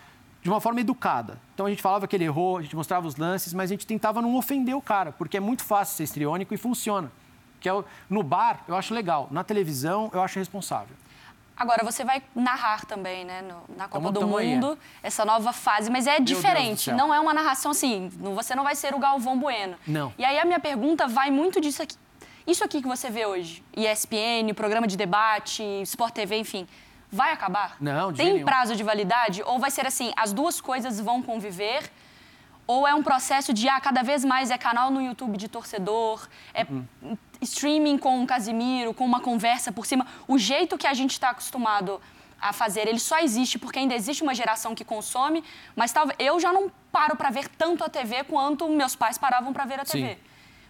de 0.45 0.49
uma 0.49 0.61
forma 0.61 0.81
educada. 0.81 1.41
Então 1.55 1.67
a 1.67 1.71
gente 1.71 1.83
falava 1.83 2.07
que 2.07 2.15
ele 2.15 2.25
errou, 2.25 2.59
a 2.59 2.63
gente 2.63 2.77
mostrava 2.77 3.07
os 3.07 3.17
lances, 3.17 3.53
mas 3.53 3.71
a 3.71 3.75
gente 3.75 3.87
tentava 3.87 4.23
não 4.23 4.37
ofender 4.37 4.77
o 4.77 4.83
cara, 4.83 5.11
porque 5.11 5.39
é 5.39 5.41
muito 5.41 5.65
fácil 5.65 5.97
ser 5.97 6.05
estriônico 6.05 6.53
e 6.55 6.57
funciona. 6.57 7.11
Que 7.65 7.69
é, 7.71 7.85
no 8.11 8.23
bar, 8.23 8.63
eu 8.69 8.77
acho 8.77 8.93
legal. 8.93 9.27
Na 9.31 9.43
televisão, 9.43 10.11
eu 10.13 10.21
acho 10.21 10.39
responsável. 10.39 10.95
Agora, 11.57 11.83
você 11.83 12.05
vai 12.05 12.23
narrar 12.35 12.85
também, 12.85 13.25
né, 13.25 13.41
no, 13.41 13.75
na 13.75 13.89
Copa 13.89 14.13
do 14.13 14.27
Mundo, 14.27 14.79
essa 15.03 15.25
nova 15.25 15.51
fase, 15.51 15.91
mas 15.91 16.07
é 16.07 16.17
Meu 16.17 16.25
diferente. 16.25 16.93
Não 16.93 17.15
é 17.15 17.19
uma 17.19 17.33
narração 17.33 17.71
assim, 17.71 18.11
você 18.21 18.55
não 18.55 18.65
vai 18.65 18.75
ser 18.75 18.95
o 18.95 18.99
Galvão 18.99 19.39
Bueno. 19.39 19.77
Não. 19.87 20.13
E 20.19 20.27
aí 20.27 20.39
a 20.39 20.45
minha 20.45 20.61
pergunta 20.61 21.09
vai 21.09 21.31
muito 21.31 21.59
disso 21.59 21.83
aqui. 21.83 21.97
Isso 22.47 22.63
aqui 22.63 22.83
que 22.83 22.89
você 22.89 23.09
vê 23.09 23.25
hoje, 23.25 23.65
ESPN, 23.75 24.53
programa 24.55 24.87
de 24.87 24.99
debate, 24.99 25.63
Sport 25.85 26.13
TV, 26.13 26.37
enfim, 26.37 26.69
vai 27.11 27.33
acabar? 27.33 27.79
Não, 27.81 28.13
de 28.13 28.19
Tem 28.19 28.35
nenhum. 28.35 28.45
prazo 28.45 28.77
de 28.77 28.83
validade? 28.83 29.43
Ou 29.43 29.59
vai 29.59 29.71
ser 29.71 29.87
assim, 29.87 30.13
as 30.19 30.35
duas 30.35 30.61
coisas 30.61 31.01
vão 31.01 31.23
conviver? 31.23 31.91
Ou 32.67 32.87
é 32.87 32.95
um 32.95 33.03
processo 33.03 33.53
de, 33.53 33.69
ah, 33.69 33.81
cada 33.81 34.03
vez 34.03 34.25
mais 34.25 34.51
é 34.51 34.57
canal 34.57 34.91
no 34.91 35.01
YouTube 35.01 35.37
de 35.37 35.49
torcedor, 35.49 36.27
é 36.55 36.65
uhum. 36.65 37.17
streaming 37.41 37.99
com 37.99 38.23
o 38.23 38.27
Casimiro, 38.27 38.95
com 38.95 39.05
uma 39.05 39.21
conversa 39.21 39.71
por 39.71 39.85
cima. 39.85 40.07
O 40.27 40.39
jeito 40.39 40.79
que 40.79 40.87
a 40.87 40.95
gente 40.95 41.13
está 41.13 41.31
acostumado 41.31 42.01
a 42.41 42.53
fazer, 42.53 42.89
ele 42.89 42.99
só 42.99 43.19
existe 43.19 43.59
porque 43.59 43.79
ainda 43.79 43.95
existe 43.95 44.23
uma 44.23 44.35
geração 44.35 44.75
que 44.75 44.85
consome, 44.85 45.45
mas 45.77 45.93
talvez 45.93 46.17
eu 46.19 46.41
já 46.41 46.53
não 46.53 46.71
paro 46.91 47.17
para 47.17 47.31
ver 47.31 47.49
tanto 47.49 47.85
a 47.85 47.89
TV 47.89 48.25
quanto 48.25 48.69
meus 48.69 48.97
pais 48.97 49.19
paravam 49.19 49.53
para 49.53 49.65
ver 49.65 49.81
a 49.81 49.85
TV. 49.85 50.15
Sim. 50.15 50.21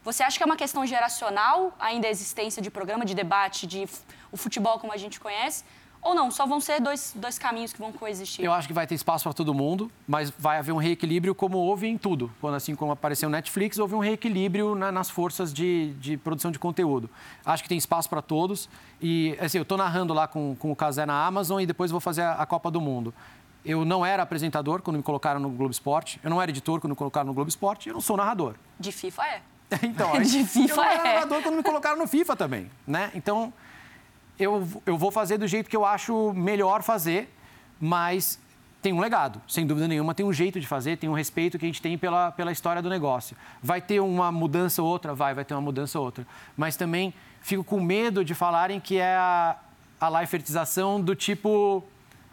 Você 0.05 0.23
acha 0.23 0.37
que 0.37 0.43
é 0.43 0.47
uma 0.47 0.57
questão 0.57 0.85
geracional 0.85 1.75
ainda 1.79 2.07
a 2.07 2.11
existência 2.11 2.61
de 2.61 2.71
programa 2.71 3.05
de 3.05 3.15
debate, 3.15 3.67
de 3.67 3.89
o 4.31 4.37
futebol 4.37 4.79
como 4.79 4.93
a 4.93 4.97
gente 4.97 5.19
conhece? 5.19 5.65
Ou 6.05 6.15
não, 6.15 6.31
só 6.31 6.45
vão 6.45 6.61
ser 6.61 6.83
dois, 6.83 7.15
dois 7.17 7.39
caminhos 7.39 7.73
que 7.73 7.79
vão 7.79 7.91
coexistir? 7.91 8.45
Eu 8.45 8.53
acho 8.53 8.69
que 8.69 8.75
vai 8.75 8.87
ter 8.87 8.95
espaço 8.95 9.25
para 9.25 9.33
todo 9.33 9.55
mundo, 9.55 9.91
mas 10.07 10.31
vai 10.39 10.59
haver 10.59 10.71
um 10.71 10.77
reequilíbrio 10.77 11.35
como 11.35 11.57
houve 11.57 11.87
em 11.87 11.97
tudo. 11.97 12.31
Quando, 12.43 12.57
assim 12.57 12.75
como 12.75 12.93
apareceu 12.93 13.27
o 13.27 13.33
Netflix, 13.33 13.79
houve 13.79 13.95
um 13.95 14.01
reequilíbrio 14.01 14.75
na, 14.75 14.93
nas 14.93 15.09
forças 15.09 15.51
de, 15.51 15.95
de, 15.95 16.19
produção 16.19 16.51
de 16.51 16.59
conteúdo. 16.59 17.09
Acho 17.45 17.63
que 17.63 17.71
tem 17.71 17.79
espaço 17.79 18.11
para 18.11 18.21
todos. 18.21 18.69
E, 19.01 19.35
assim, 19.41 19.57
eu 19.57 19.63
estou 19.63 19.79
narrando 19.79 20.13
lá 20.13 20.29
com, 20.29 20.55
com 20.59 20.71
o 20.71 20.77
Casé 20.77 21.07
na 21.07 21.25
Amazon 21.25 21.63
e 21.63 21.65
depois 21.65 21.91
vou 21.91 22.01
fazer 22.01 22.21
a, 22.21 22.35
a 22.35 22.45
Copa 22.45 22.71
do 22.71 22.83
Mundo. 22.83 23.15
Eu 23.65 23.83
não 23.83 24.05
era 24.05 24.23
apresentador 24.23 24.83
quando 24.83 24.99
me 24.99 25.03
colocaram 25.03 25.41
no 25.41 25.49
Globo 25.49 25.73
Esporte. 25.73 26.21
Eu 26.23 26.29
não 26.29 26.41
era 26.41 26.51
editor 26.51 26.83
quando 26.83 26.91
me 26.91 26.97
colocaram 26.97 27.29
no 27.29 27.33
Globo 27.33 27.49
Esporte. 27.49 27.89
Eu 27.89 27.95
não 27.95 28.03
sou 28.03 28.15
narrador. 28.15 28.57
De 28.79 28.93
FIFA 28.93 29.23
é. 29.27 29.41
então, 29.83 30.13
de 30.21 30.45
FIFA 30.45 30.71
eu 30.71 30.77
não 30.77 30.85
era 30.85 31.01
é. 31.01 31.15
narrador 31.15 31.43
quando 31.43 31.57
me 31.57 31.63
colocaram 31.63 31.97
no 31.97 32.07
FIFA 32.07 32.37
também, 32.37 32.71
né? 32.87 33.11
Então, 33.15 33.55
eu, 34.39 34.67
eu 34.85 34.99
vou 34.99 35.11
fazer 35.11 35.39
do 35.39 35.47
jeito 35.47 35.71
que 35.71 35.77
eu 35.77 35.85
acho 35.85 36.33
melhor 36.35 36.83
fazer, 36.83 37.33
mas 37.81 38.39
tem 38.83 38.93
um 38.93 39.01
legado, 39.01 39.41
sem 39.49 39.67
dúvida 39.67 39.89
nenhuma, 39.89 40.15
tem 40.15 40.27
um 40.27 40.33
jeito 40.33 40.61
de 40.61 40.67
fazer, 40.67 40.99
tem 40.99 41.09
um 41.09 41.15
respeito 41.15 41.59
que 41.59 41.65
a 41.65 41.69
gente 41.69 41.81
tem 41.81 41.97
pela, 41.97 42.31
pela 42.33 42.53
história 42.53 42.83
do 42.83 42.91
negócio. 42.91 43.35
Vai 43.63 43.81
ter 43.81 44.01
uma 44.01 44.31
mudança 44.31 44.83
ou 44.83 44.89
outra? 44.89 45.15
Vai, 45.15 45.33
vai 45.33 45.45
ter 45.45 45.55
uma 45.55 45.61
mudança 45.63 45.99
ou 45.99 46.05
outra. 46.05 46.27
Mas 46.55 46.77
também 46.77 47.15
fico 47.41 47.65
com 47.65 47.81
medo 47.81 48.23
de 48.23 48.35
falarem 48.35 48.79
que 48.79 48.99
é 48.99 49.17
a, 49.17 49.57
a 50.01 50.21
lifertização 50.21 51.01
do 51.01 51.15
tipo 51.15 51.83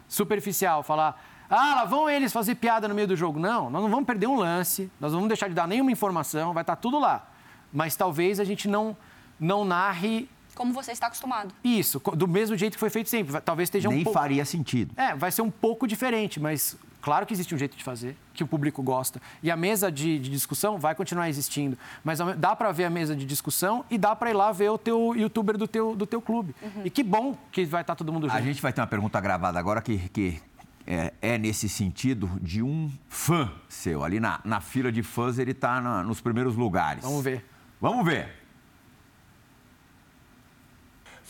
superficial, 0.08 0.82
falar, 0.82 1.24
ah, 1.48 1.74
lá 1.76 1.84
vão 1.86 2.08
eles 2.08 2.32
fazer 2.32 2.54
piada 2.56 2.86
no 2.86 2.94
meio 2.94 3.08
do 3.08 3.16
jogo. 3.16 3.38
Não, 3.38 3.70
nós 3.70 3.82
não 3.82 3.88
vamos 3.88 4.06
perder 4.06 4.26
um 4.26 4.36
lance, 4.36 4.90
nós 5.00 5.12
não 5.12 5.20
vamos 5.20 5.28
deixar 5.28 5.48
de 5.48 5.54
dar 5.54 5.66
nenhuma 5.66 5.90
informação, 5.90 6.52
vai 6.52 6.62
estar 6.62 6.76
tudo 6.76 6.98
lá. 6.98 7.26
Mas 7.72 7.96
talvez 7.96 8.38
a 8.38 8.44
gente 8.44 8.68
não, 8.68 8.94
não 9.40 9.64
narre 9.64 10.28
como 10.54 10.72
você 10.72 10.92
está 10.92 11.06
acostumado. 11.06 11.54
Isso, 11.64 12.00
do 12.16 12.28
mesmo 12.28 12.56
jeito 12.56 12.74
que 12.74 12.80
foi 12.80 12.90
feito 12.90 13.08
sempre. 13.08 13.40
Talvez 13.40 13.66
esteja 13.66 13.88
Nem 13.88 14.00
um 14.00 14.04
pouco... 14.04 14.18
faria 14.18 14.44
sentido. 14.44 14.92
É, 14.96 15.14
vai 15.14 15.30
ser 15.30 15.42
um 15.42 15.50
pouco 15.50 15.86
diferente, 15.86 16.38
mas 16.38 16.76
claro 17.00 17.26
que 17.26 17.32
existe 17.32 17.54
um 17.54 17.58
jeito 17.58 17.76
de 17.76 17.82
fazer, 17.82 18.16
que 18.34 18.44
o 18.44 18.46
público 18.46 18.82
gosta. 18.82 19.20
E 19.42 19.50
a 19.50 19.56
mesa 19.56 19.90
de, 19.90 20.18
de 20.18 20.30
discussão 20.30 20.78
vai 20.78 20.94
continuar 20.94 21.28
existindo. 21.28 21.76
Mas 22.04 22.18
dá 22.36 22.54
para 22.54 22.70
ver 22.72 22.84
a 22.84 22.90
mesa 22.90 23.16
de 23.16 23.24
discussão 23.24 23.84
e 23.90 23.98
dá 23.98 24.14
para 24.14 24.30
ir 24.30 24.34
lá 24.34 24.52
ver 24.52 24.70
o 24.70 24.78
teu 24.78 25.14
youtuber 25.16 25.56
do 25.56 25.66
teu, 25.66 25.96
do 25.96 26.06
teu 26.06 26.20
clube. 26.20 26.54
Uhum. 26.62 26.82
E 26.84 26.90
que 26.90 27.02
bom 27.02 27.36
que 27.50 27.64
vai 27.64 27.80
estar 27.80 27.94
todo 27.94 28.12
mundo 28.12 28.28
junto. 28.28 28.36
A 28.36 28.40
gente 28.42 28.60
vai 28.60 28.72
ter 28.72 28.80
uma 28.80 28.86
pergunta 28.86 29.20
gravada 29.20 29.58
agora 29.58 29.80
que, 29.80 30.08
que 30.10 30.40
é, 30.86 31.12
é, 31.20 31.38
nesse 31.38 31.68
sentido 31.68 32.30
de 32.40 32.62
um 32.62 32.90
fã 33.08 33.50
seu. 33.68 34.04
Ali 34.04 34.20
na, 34.20 34.40
na 34.44 34.60
fila 34.60 34.90
de 34.90 35.02
fãs 35.02 35.38
ele 35.38 35.52
está 35.52 35.80
nos 36.02 36.20
primeiros 36.20 36.56
lugares. 36.56 37.02
Vamos 37.02 37.22
ver. 37.22 37.44
Vamos 37.80 38.04
ver. 38.04 38.41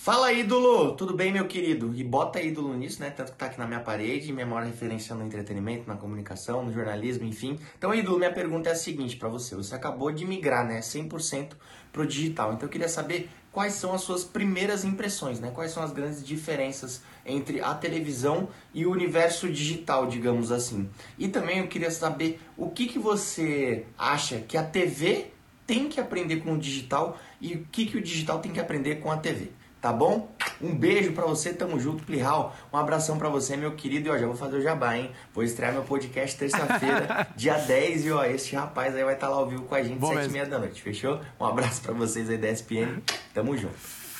Fala 0.02 0.32
ídolo, 0.32 0.96
tudo 0.96 1.14
bem 1.14 1.30
meu 1.30 1.46
querido? 1.46 1.94
E 1.94 2.02
bota 2.02 2.42
ídolo 2.42 2.74
nisso, 2.74 3.00
né? 3.00 3.08
Tanto 3.10 3.30
que 3.30 3.38
tá 3.38 3.46
aqui 3.46 3.56
na 3.56 3.68
minha 3.68 3.78
parede, 3.78 4.32
minha 4.32 4.44
maior 4.44 4.66
referência 4.66 5.14
no 5.14 5.24
entretenimento, 5.24 5.86
na 5.86 5.94
comunicação, 5.94 6.64
no 6.64 6.72
jornalismo, 6.72 7.24
enfim. 7.24 7.56
Então 7.78 7.94
ídolo, 7.94 8.18
minha 8.18 8.32
pergunta 8.32 8.68
é 8.68 8.72
a 8.72 8.74
seguinte 8.74 9.16
para 9.16 9.28
você. 9.28 9.54
Você 9.54 9.76
acabou 9.76 10.10
de 10.10 10.24
migrar, 10.26 10.66
né, 10.66 10.80
100% 10.80 11.52
pro 11.92 12.04
digital. 12.04 12.52
Então 12.52 12.66
eu 12.66 12.68
queria 12.68 12.88
saber 12.88 13.30
quais 13.52 13.74
são 13.74 13.94
as 13.94 14.00
suas 14.00 14.24
primeiras 14.24 14.84
impressões, 14.84 15.38
né? 15.38 15.52
Quais 15.54 15.70
são 15.70 15.84
as 15.84 15.92
grandes 15.92 16.26
diferenças 16.26 17.00
entre 17.24 17.60
a 17.60 17.72
televisão 17.72 18.48
e 18.74 18.84
o 18.84 18.90
universo 18.90 19.48
digital, 19.48 20.08
digamos 20.08 20.50
assim. 20.50 20.90
E 21.16 21.28
também 21.28 21.60
eu 21.60 21.68
queria 21.68 21.92
saber 21.92 22.40
o 22.56 22.70
que, 22.70 22.86
que 22.86 22.98
você 22.98 23.86
acha 23.96 24.40
que 24.40 24.56
a 24.56 24.64
TV 24.64 25.28
tem 25.64 25.88
que 25.88 26.00
aprender 26.00 26.38
com 26.38 26.54
o 26.54 26.58
digital 26.58 27.16
e 27.40 27.54
o 27.54 27.66
que, 27.70 27.86
que 27.86 27.96
o 27.96 28.02
digital 28.02 28.40
tem 28.40 28.50
que 28.50 28.58
aprender 28.58 28.96
com 28.96 29.08
a 29.08 29.16
TV 29.16 29.61
tá 29.82 29.92
bom? 29.92 30.30
Um 30.60 30.72
beijo 30.72 31.12
para 31.12 31.26
você, 31.26 31.52
tamo 31.52 31.78
junto, 31.80 32.04
Plihal. 32.04 32.54
Um 32.72 32.76
abração 32.78 33.18
para 33.18 33.28
você, 33.28 33.56
meu 33.56 33.72
querido. 33.72 34.08
E 34.08 34.10
ó, 34.12 34.16
já 34.16 34.26
vou 34.26 34.36
fazer 34.36 34.58
o 34.58 34.62
jabá, 34.62 34.96
hein? 34.96 35.10
Vou 35.34 35.42
estrear 35.42 35.72
meu 35.72 35.82
podcast 35.82 36.38
terça-feira, 36.38 37.26
dia 37.34 37.58
10. 37.58 38.06
E 38.06 38.12
ó, 38.12 38.24
este 38.24 38.54
rapaz 38.54 38.94
aí 38.94 39.02
vai 39.02 39.14
estar 39.14 39.26
tá 39.26 39.32
lá 39.32 39.40
ao 39.40 39.48
vivo 39.48 39.64
com 39.64 39.74
a 39.74 39.82
gente, 39.82 39.98
Bom 39.98 40.14
7 40.14 40.28
e 40.28 40.32
meia 40.32 40.46
da 40.46 40.60
noite, 40.60 40.80
fechou? 40.80 41.20
Um 41.38 41.44
abraço 41.44 41.82
para 41.82 41.92
vocês 41.92 42.30
aí 42.30 42.38
da 42.38 42.48
ESPN. 42.48 43.02
Tamo 43.34 43.56
junto. 43.56 43.74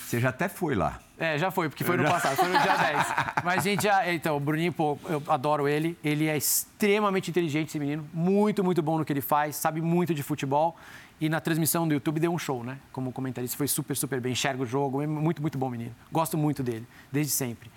Você 0.05 0.19
já 0.19 0.31
até 0.31 0.49
foi 0.49 0.75
lá. 0.75 1.01
É, 1.17 1.39
já 1.39 1.53
foi, 1.53 1.69
porque 1.69 1.85
foi 1.85 1.97
no 1.97 2.03
passado, 2.03 2.35
foi 2.35 2.49
no 2.49 2.59
dia 2.59 2.77
10. 2.77 3.07
Mas, 3.45 3.63
gente, 3.63 3.85
já, 3.85 4.13
então, 4.13 4.37
o 4.37 4.41
Bruninho, 4.41 4.73
pô, 4.73 4.99
eu 5.09 5.23
adoro 5.29 5.69
ele. 5.69 5.97
Ele 6.03 6.27
é 6.27 6.37
extremamente 6.37 7.31
inteligente, 7.31 7.69
esse 7.69 7.79
menino. 7.79 8.05
Muito, 8.13 8.65
muito 8.65 8.83
bom 8.83 8.99
no 8.99 9.05
que 9.05 9.13
ele 9.13 9.21
faz, 9.21 9.55
sabe 9.55 9.81
muito 9.81 10.13
de 10.13 10.23
futebol. 10.25 10.77
E 11.23 11.29
na 11.29 11.41
transmissão 11.41 11.87
do 11.87 11.95
YouTube 11.95 12.19
deu 12.19 12.33
um 12.33 12.39
show, 12.39 12.65
né? 12.65 12.79
Como 12.91 13.13
comentarista, 13.13 13.57
foi 13.57 13.69
super, 13.69 13.97
super 13.97 14.21
bem. 14.21 14.33
Enxerga 14.33 14.61
o 14.61 14.67
jogo, 14.67 15.01
é 15.01 15.07
muito, 15.07 15.41
muito 15.41 15.57
bom 15.57 15.71
menino. 15.71 15.95
Gosto 16.11 16.37
muito 16.37 16.65
dele, 16.65 16.85
desde 17.13 17.33
sempre. 17.33 17.71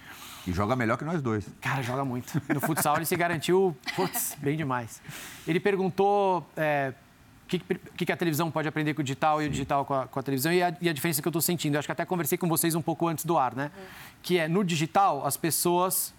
E 0.47 0.51
joga 0.51 0.75
melhor 0.75 0.97
que 0.97 1.05
nós 1.05 1.21
dois. 1.21 1.47
Cara, 1.61 1.83
joga 1.83 2.03
muito. 2.03 2.41
No 2.51 2.59
futsal 2.59 2.95
ele 2.95 3.05
se 3.05 3.15
garantiu, 3.15 3.77
putz, 3.95 4.35
bem 4.41 4.57
demais. 4.57 4.99
Ele 5.47 5.59
perguntou 5.59 6.43
é, 6.57 6.91
o 7.43 7.47
que, 7.47 7.59
que, 8.03 8.11
a 8.11 8.17
televisão 8.17 8.49
pode 8.49 8.67
aprender 8.67 8.95
com 8.95 9.01
o 9.01 9.03
digital 9.03 9.39
e 9.43 9.45
o 9.45 9.49
digital 9.51 9.85
com 9.85 9.93
a, 9.93 10.07
com 10.07 10.19
a 10.19 10.23
televisão 10.23 10.51
e 10.51 10.63
a, 10.63 10.75
e 10.81 10.89
a, 10.89 10.93
diferença 10.93 11.21
que 11.21 11.27
eu 11.27 11.29
estou 11.29 11.41
sentindo. 11.41 11.75
Eu 11.75 11.79
acho 11.79 11.87
que 11.87 11.91
até 11.91 12.03
conversei 12.03 12.39
com 12.39 12.49
vocês 12.49 12.73
um 12.73 12.81
pouco 12.81 13.07
antes 13.07 13.25
do 13.25 13.37
ar, 13.37 13.55
né? 13.55 13.69
Uhum. 13.77 13.83
Que 14.23 14.39
é 14.39 14.47
no 14.47 14.63
digital 14.63 15.23
as 15.23 15.37
pessoas 15.37 16.15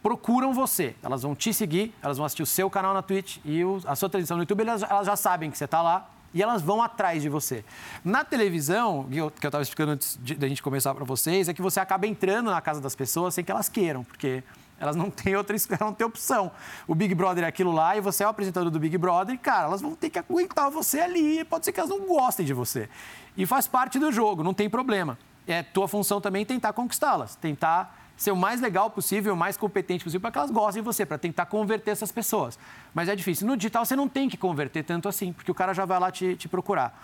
procuram 0.00 0.54
você. 0.54 0.94
Elas 1.02 1.24
vão 1.24 1.34
te 1.34 1.52
seguir, 1.52 1.92
elas 2.00 2.18
vão 2.18 2.24
assistir 2.24 2.44
o 2.44 2.46
seu 2.46 2.70
canal 2.70 2.94
na 2.94 3.02
Twitch 3.02 3.38
e 3.44 3.64
o, 3.64 3.80
a 3.84 3.96
sua 3.96 4.08
televisão 4.08 4.36
no 4.36 4.44
YouTube, 4.44 4.60
elas, 4.60 4.84
elas 4.84 5.06
já 5.06 5.16
sabem 5.16 5.50
que 5.50 5.58
você 5.58 5.64
está 5.64 5.82
lá 5.82 6.12
e 6.32 6.42
elas 6.42 6.62
vão 6.62 6.82
atrás 6.82 7.22
de 7.22 7.28
você. 7.28 7.64
Na 8.04 8.24
televisão, 8.24 9.04
que 9.10 9.18
eu 9.18 9.28
estava 9.28 9.62
explicando 9.62 9.92
antes 9.92 10.16
da 10.16 10.48
gente 10.48 10.62
começar 10.62 10.94
para 10.94 11.04
vocês, 11.04 11.48
é 11.48 11.54
que 11.54 11.62
você 11.62 11.80
acaba 11.80 12.06
entrando 12.06 12.50
na 12.50 12.60
casa 12.60 12.80
das 12.80 12.94
pessoas 12.94 13.34
sem 13.34 13.44
que 13.44 13.50
elas 13.50 13.68
queiram, 13.68 14.04
porque 14.04 14.42
elas 14.78 14.96
não 14.96 15.08
têm 15.10 15.36
outra 15.36 15.56
não 15.80 15.92
têm 15.92 16.06
opção. 16.06 16.50
O 16.86 16.94
Big 16.94 17.14
Brother 17.14 17.44
é 17.44 17.46
aquilo 17.46 17.72
lá 17.72 17.96
e 17.96 18.00
você 18.00 18.22
é 18.22 18.26
o 18.26 18.30
apresentador 18.30 18.70
do 18.70 18.78
Big 18.78 18.96
Brother 18.98 19.34
e, 19.34 19.38
cara, 19.38 19.66
elas 19.66 19.80
vão 19.80 19.94
ter 19.94 20.10
que 20.10 20.18
aguentar 20.18 20.70
você 20.70 21.00
ali. 21.00 21.44
Pode 21.44 21.64
ser 21.64 21.72
que 21.72 21.80
elas 21.80 21.90
não 21.90 22.06
gostem 22.06 22.44
de 22.44 22.52
você. 22.52 22.88
E 23.36 23.46
faz 23.46 23.66
parte 23.66 23.98
do 23.98 24.12
jogo, 24.12 24.42
não 24.42 24.54
tem 24.54 24.68
problema. 24.68 25.18
É 25.46 25.62
tua 25.62 25.86
função 25.86 26.20
também 26.20 26.44
tentar 26.44 26.72
conquistá-las, 26.72 27.36
tentar 27.36 28.05
ser 28.16 28.30
o 28.30 28.36
mais 28.36 28.60
legal 28.60 28.90
possível, 28.90 29.34
o 29.34 29.36
mais 29.36 29.56
competente 29.56 30.02
possível 30.02 30.20
para 30.20 30.30
que 30.30 30.38
elas 30.38 30.50
gostem 30.50 30.82
de 30.82 30.86
você, 30.86 31.04
para 31.04 31.18
tentar 31.18 31.46
converter 31.46 31.90
essas 31.90 32.10
pessoas. 32.10 32.58
Mas 32.94 33.08
é 33.08 33.14
difícil. 33.14 33.46
No 33.46 33.56
digital 33.56 33.84
você 33.84 33.94
não 33.94 34.08
tem 34.08 34.28
que 34.28 34.36
converter 34.36 34.82
tanto 34.84 35.08
assim, 35.08 35.32
porque 35.32 35.50
o 35.50 35.54
cara 35.54 35.74
já 35.74 35.84
vai 35.84 36.00
lá 36.00 36.10
te, 36.10 36.34
te 36.36 36.48
procurar. 36.48 36.98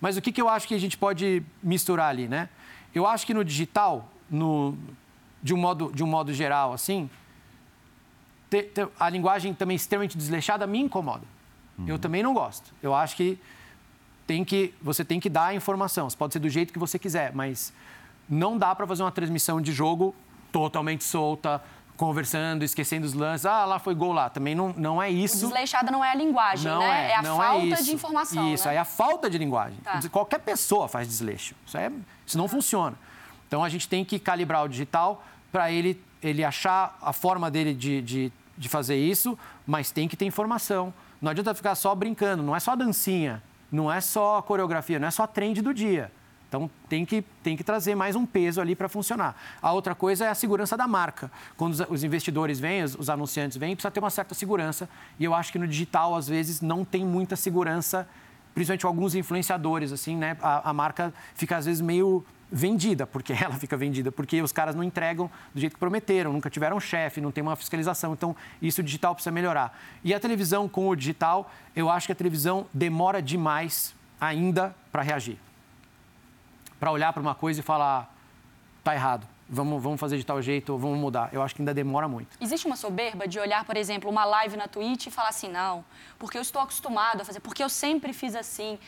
Mas 0.00 0.16
o 0.16 0.22
que, 0.22 0.30
que 0.30 0.40
eu 0.40 0.48
acho 0.48 0.68
que 0.68 0.74
a 0.74 0.78
gente 0.78 0.98
pode 0.98 1.42
misturar 1.62 2.08
ali, 2.08 2.28
né? 2.28 2.48
Eu 2.94 3.06
acho 3.06 3.26
que 3.26 3.32
no 3.32 3.44
digital, 3.44 4.08
no, 4.30 4.76
de 5.42 5.54
um 5.54 5.56
modo, 5.56 5.90
de 5.94 6.02
um 6.02 6.06
modo 6.06 6.32
geral, 6.32 6.72
assim, 6.72 7.08
te, 8.50 8.62
te, 8.64 8.86
a 8.98 9.08
linguagem 9.08 9.54
também 9.54 9.76
extremamente 9.76 10.16
desleixada 10.16 10.66
me 10.66 10.78
incomoda. 10.78 11.24
Uhum. 11.78 11.86
Eu 11.86 11.98
também 11.98 12.22
não 12.22 12.34
gosto. 12.34 12.74
Eu 12.82 12.94
acho 12.94 13.16
que 13.16 13.38
tem 14.26 14.44
que 14.44 14.74
você 14.82 15.04
tem 15.04 15.18
que 15.18 15.28
dar 15.28 15.46
a 15.46 15.54
informação. 15.54 16.08
Você 16.08 16.16
pode 16.16 16.32
ser 16.32 16.38
do 16.38 16.48
jeito 16.48 16.72
que 16.72 16.78
você 16.78 16.98
quiser, 16.98 17.32
mas 17.34 17.72
não 18.28 18.58
dá 18.58 18.74
para 18.74 18.86
fazer 18.86 19.02
uma 19.02 19.12
transmissão 19.12 19.60
de 19.60 19.72
jogo 19.72 20.14
totalmente 20.52 21.04
solta, 21.04 21.62
conversando, 21.96 22.64
esquecendo 22.64 23.04
os 23.04 23.12
lances. 23.12 23.44
Ah, 23.44 23.64
lá 23.66 23.78
foi 23.78 23.94
gol 23.94 24.12
lá. 24.12 24.30
Também 24.30 24.54
não, 24.54 24.72
não 24.76 25.02
é 25.02 25.10
isso. 25.10 25.46
desleixada 25.46 25.90
não 25.90 26.04
é 26.04 26.10
a 26.10 26.14
linguagem, 26.14 26.70
não 26.70 26.80
né? 26.80 27.08
É, 27.08 27.10
é 27.10 27.16
a 27.16 27.20
é 27.20 27.24
falta 27.24 27.74
é 27.74 27.82
de 27.82 27.92
informação. 27.92 28.54
Isso, 28.54 28.68
né? 28.68 28.74
é 28.74 28.78
a 28.78 28.84
falta 28.84 29.28
de 29.28 29.36
linguagem. 29.36 29.78
Tá. 29.80 30.00
Qualquer 30.10 30.40
pessoa 30.40 30.88
faz 30.88 31.06
desleixo. 31.06 31.54
Isso, 31.66 31.76
é, 31.76 31.92
isso 32.26 32.38
não 32.38 32.48
funciona. 32.48 32.96
Então 33.46 33.62
a 33.62 33.68
gente 33.68 33.88
tem 33.88 34.04
que 34.04 34.18
calibrar 34.18 34.64
o 34.64 34.68
digital 34.68 35.22
para 35.52 35.70
ele, 35.70 36.02
ele 36.22 36.42
achar 36.42 36.96
a 37.02 37.12
forma 37.12 37.50
dele 37.50 37.74
de, 37.74 38.00
de, 38.00 38.32
de 38.56 38.68
fazer 38.68 38.96
isso, 38.96 39.38
mas 39.66 39.90
tem 39.90 40.08
que 40.08 40.16
ter 40.16 40.24
informação. 40.24 40.94
Não 41.20 41.30
adianta 41.30 41.52
ficar 41.54 41.74
só 41.74 41.94
brincando, 41.94 42.42
não 42.42 42.56
é 42.56 42.60
só 42.60 42.74
dancinha, 42.74 43.42
não 43.70 43.92
é 43.92 44.00
só 44.00 44.40
coreografia, 44.40 44.98
não 44.98 45.08
é 45.08 45.10
só 45.10 45.26
trend 45.26 45.60
do 45.60 45.74
dia. 45.74 46.10
Então, 46.50 46.68
tem 46.88 47.06
que, 47.06 47.22
tem 47.44 47.56
que 47.56 47.62
trazer 47.62 47.94
mais 47.94 48.16
um 48.16 48.26
peso 48.26 48.60
ali 48.60 48.74
para 48.74 48.88
funcionar. 48.88 49.36
A 49.62 49.72
outra 49.72 49.94
coisa 49.94 50.24
é 50.24 50.28
a 50.28 50.34
segurança 50.34 50.76
da 50.76 50.88
marca. 50.88 51.30
Quando 51.56 51.86
os 51.88 52.02
investidores 52.02 52.58
vêm, 52.58 52.82
os, 52.82 53.08
anunciantes 53.08 53.56
vêm, 53.56 53.76
precisa 53.76 53.88
ter 53.92 54.00
uma 54.00 54.10
certa 54.10 54.34
segurança. 54.34 54.88
E 55.16 55.24
eu 55.24 55.32
acho 55.32 55.52
que 55.52 55.60
no 55.60 55.68
digital, 55.68 56.16
às 56.16 56.26
vezes, 56.26 56.60
não 56.60 56.84
tem 56.84 57.06
muita 57.06 57.36
segurança, 57.36 58.08
principalmente 58.52 58.84
alguns 58.84 59.14
influenciadores, 59.14 59.92
assim, 59.92 60.16
né? 60.16 60.36
A, 60.42 60.70
a 60.70 60.72
marca 60.72 61.14
fica, 61.36 61.56
às 61.56 61.66
vezes, 61.66 61.80
meio 61.80 62.26
vendida, 62.50 63.06
porque 63.06 63.32
ela 63.40 63.54
fica 63.54 63.76
vendida, 63.76 64.10
porque 64.10 64.42
os 64.42 64.50
caras 64.50 64.74
não 64.74 64.82
entregam 64.82 65.30
do 65.54 65.60
jeito 65.60 65.74
que 65.74 65.78
prometeram, 65.78 66.32
nunca 66.32 66.50
tiveram 66.50 66.80
chefe, 66.80 67.20
não 67.20 67.30
tem 67.30 67.42
uma 67.42 67.54
fiscalização. 67.54 68.12
Então, 68.12 68.34
isso 68.60 68.80
o 68.80 68.84
digital 68.84 69.14
precisa 69.14 69.30
melhorar. 69.30 69.78
E 70.02 70.12
a 70.12 70.18
televisão 70.18 70.68
com 70.68 70.88
o 70.88 70.96
digital, 70.96 71.48
eu 71.76 71.88
acho 71.88 72.08
que 72.08 72.12
a 72.12 72.16
televisão 72.16 72.66
demora 72.74 73.22
demais 73.22 73.94
ainda 74.20 74.74
para 74.90 75.02
reagir 75.02 75.38
para 76.80 76.90
olhar 76.90 77.12
para 77.12 77.20
uma 77.20 77.34
coisa 77.34 77.60
e 77.60 77.62
falar, 77.62 78.12
tá 78.82 78.94
errado, 78.94 79.26
vamos, 79.48 79.82
vamos 79.82 80.00
fazer 80.00 80.16
de 80.16 80.24
tal 80.24 80.40
jeito, 80.40 80.76
vamos 80.78 80.98
mudar. 80.98 81.28
Eu 81.32 81.42
acho 81.42 81.54
que 81.54 81.60
ainda 81.60 81.74
demora 81.74 82.08
muito. 82.08 82.36
Existe 82.40 82.66
uma 82.66 82.76
soberba 82.76 83.28
de 83.28 83.38
olhar, 83.38 83.64
por 83.64 83.76
exemplo, 83.76 84.08
uma 84.08 84.24
live 84.24 84.56
na 84.56 84.66
Twitch 84.66 85.06
e 85.06 85.10
falar 85.10 85.28
assim, 85.28 85.48
não, 85.48 85.84
porque 86.18 86.38
eu 86.38 86.42
estou 86.42 86.62
acostumado 86.62 87.20
a 87.20 87.24
fazer, 87.24 87.40
porque 87.40 87.62
eu 87.62 87.68
sempre 87.68 88.14
fiz 88.14 88.34
assim. 88.34 88.78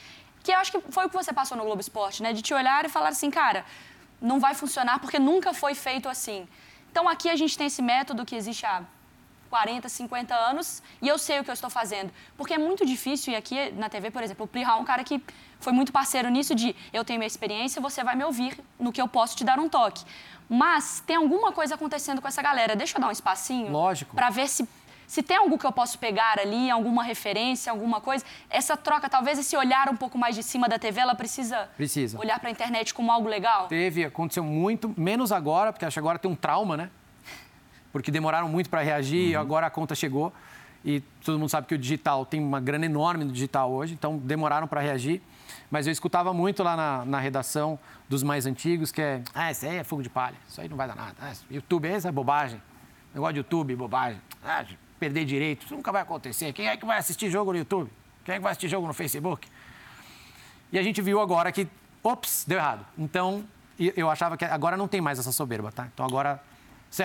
Que 0.43 0.53
eu 0.53 0.57
acho 0.57 0.73
que 0.73 0.81
foi 0.91 1.05
o 1.07 1.09
que 1.11 1.15
você 1.15 1.33
passou 1.33 1.57
no 1.57 1.65
Globo 1.65 1.81
Esporte, 1.81 2.23
né? 2.23 2.33
De 2.33 2.43
te 2.43 2.55
olhar 2.55 2.85
e 2.85 2.89
falar 2.89 3.11
assim, 3.11 3.31
cara, 3.31 3.65
não 4.21 4.41
vai 4.41 4.55
funcionar 4.55 4.99
porque 4.99 5.19
nunca 5.19 5.53
foi 5.53 5.75
feito 5.75 6.09
assim. 6.09 6.49
Então 6.91 7.09
aqui 7.09 7.29
a 7.29 7.37
gente 7.37 7.57
tem 7.57 7.67
esse 7.67 7.83
método 7.83 8.25
que 8.25 8.35
existe 8.35 8.65
há 8.67 8.83
40, 9.51 9.89
50 9.89 10.35
anos 10.35 10.83
e 11.03 11.09
eu 11.09 11.19
sei 11.19 11.39
o 11.39 11.45
que 11.45 11.51
eu 11.51 11.53
estou 11.53 11.69
fazendo. 11.69 12.11
Porque 12.37 12.55
é 12.55 12.59
muito 12.59 12.87
difícil, 12.87 13.35
e 13.35 13.37
aqui 13.37 13.71
na 13.73 13.89
TV, 13.89 14.11
por 14.11 14.23
exemplo, 14.23 14.45
o 14.47 14.49
Prihal 14.49 14.79
é 14.79 14.81
um 14.81 14.85
cara 14.85 15.05
que 15.05 15.23
foi 15.63 15.73
muito 15.73 15.93
parceiro 15.93 16.29
nisso 16.29 16.55
de 16.55 16.75
eu 16.93 17.05
tenho 17.05 17.19
minha 17.19 17.27
experiência, 17.27 17.81
você 17.81 18.03
vai 18.05 18.15
me 18.17 18.25
ouvir 18.25 18.59
no 18.79 18.93
que 18.93 19.01
eu 19.01 19.09
posso 19.09 19.37
te 19.37 19.45
dar 19.45 19.59
um 19.59 19.69
toque. 19.69 20.05
Mas 20.49 21.03
tem 21.07 21.17
alguma 21.17 21.53
coisa 21.53 21.75
acontecendo 21.77 22.21
com 22.21 22.29
essa 22.29 22.43
galera. 22.43 22.77
Deixa 22.77 22.97
eu 22.97 23.01
dar 23.01 23.09
um 23.09 23.13
espacinho. 23.13 23.71
Lógico. 23.71 24.15
Para 24.15 24.29
ver 24.31 24.49
se 24.49 24.69
se 25.07 25.23
tem 25.23 25.37
algo 25.37 25.59
que 25.59 25.67
eu 25.67 25.73
posso 25.73 25.99
pegar 25.99 26.39
ali, 26.39 26.71
alguma 26.71 27.03
referência, 27.05 27.71
alguma 27.71 28.01
coisa, 28.01 28.25
essa 28.49 28.79
troca, 28.79 29.11
talvez 29.11 29.39
esse 29.39 29.55
olhar 29.55 29.91
um 29.91 29.97
pouco 29.97 30.17
mais 30.17 30.35
de 30.35 30.43
cima 30.43 30.67
da 30.67 30.79
TV, 30.79 31.01
ela 31.01 31.15
precisa, 31.15 31.69
precisa. 31.77 32.19
olhar 32.19 32.41
para 32.41 32.49
a 32.49 32.51
internet 32.51 32.95
como 32.95 33.13
algo 33.13 33.29
legal? 33.29 33.69
Teve, 33.69 34.07
aconteceu 34.07 34.43
muito, 34.43 34.95
menos 34.97 35.31
agora, 35.31 35.71
porque 35.71 35.85
acho 35.85 35.97
que 35.97 35.99
agora 35.99 36.19
tem 36.19 36.31
um 36.31 36.35
trauma, 36.35 36.79
né? 36.79 36.91
porque 37.93 38.11
demoraram 38.11 38.49
muito 38.49 38.71
para 38.71 38.81
reagir, 38.81 39.37
uhum. 39.37 39.41
agora 39.41 39.67
a 39.67 39.71
conta 39.71 39.95
chegou. 39.95 40.33
E 40.85 41.01
todo 41.25 41.39
mundo 41.39 41.49
sabe 41.49 41.67
que 41.67 41.75
o 41.75 41.79
digital 41.79 42.27
tem 42.27 42.41
uma 42.41 42.61
grana 42.61 42.87
enorme 42.87 43.25
no 43.25 43.33
digital 43.33 43.71
hoje, 43.71 43.95
então 43.95 44.19
demoraram 44.19 44.67
para 44.67 44.81
reagir. 44.81 45.23
Mas 45.71 45.87
eu 45.87 45.93
escutava 45.93 46.35
muito 46.35 46.63
lá 46.63 46.77
na, 46.77 47.05
na, 47.05 47.19
redação 47.19 47.79
dos 48.09 48.23
mais 48.23 48.47
antigos 48.47 48.93
que 48.93 49.01
é, 49.01 49.23
ah, 49.35 49.51
isso 49.51 49.65
aí 49.65 49.77
é 49.77 49.85
fogo 49.85 50.03
de 50.03 50.11
palha, 50.11 50.37
isso 50.49 50.61
aí 50.61 50.69
não 50.69 50.77
vai 50.77 50.87
dar 50.89 50.97
nada. 50.97 51.15
Ah, 51.21 51.33
YouTube, 51.51 51.89
essa 51.89 52.09
é 52.09 52.13
bobagem. 52.13 52.61
Negócio 53.15 53.35
de 53.35 53.39
YouTube, 53.41 53.77
bobagem. 53.77 54.21
Ah, 54.45 54.65
perder 54.99 55.25
direito, 55.25 55.65
isso 55.65 55.75
nunca 55.75 55.93
vai 55.93 56.03
acontecer. 56.03 56.53
Quem 56.53 56.69
é 56.69 56.77
que 56.77 56.85
vai 56.85 56.99
assistir 56.99 57.31
jogo 57.31 57.53
no 57.53 57.59
YouTube? 57.59 57.91
Quem 58.25 58.35
é 58.35 58.39
que 58.39 58.43
vai 58.43 58.53
assistir 58.53 58.69
jogo 58.69 58.87
no 58.87 58.93
Facebook? 58.93 59.49
E 60.73 60.79
a 60.79 60.83
gente 60.83 61.01
viu 61.01 61.21
agora 61.21 61.51
que, 61.53 61.67
ops, 62.03 62.45
deu 62.47 62.59
errado. 62.59 62.85
Então, 62.97 63.45
eu 63.79 64.11
achava 64.11 64.37
que 64.37 64.45
agora 64.45 64.77
não 64.77 64.89
tem 64.89 65.01
mais 65.01 65.19
essa 65.19 65.33
soberba, 65.33 65.73
tá? 65.73 65.89
Então 65.93 66.05
agora 66.05 66.41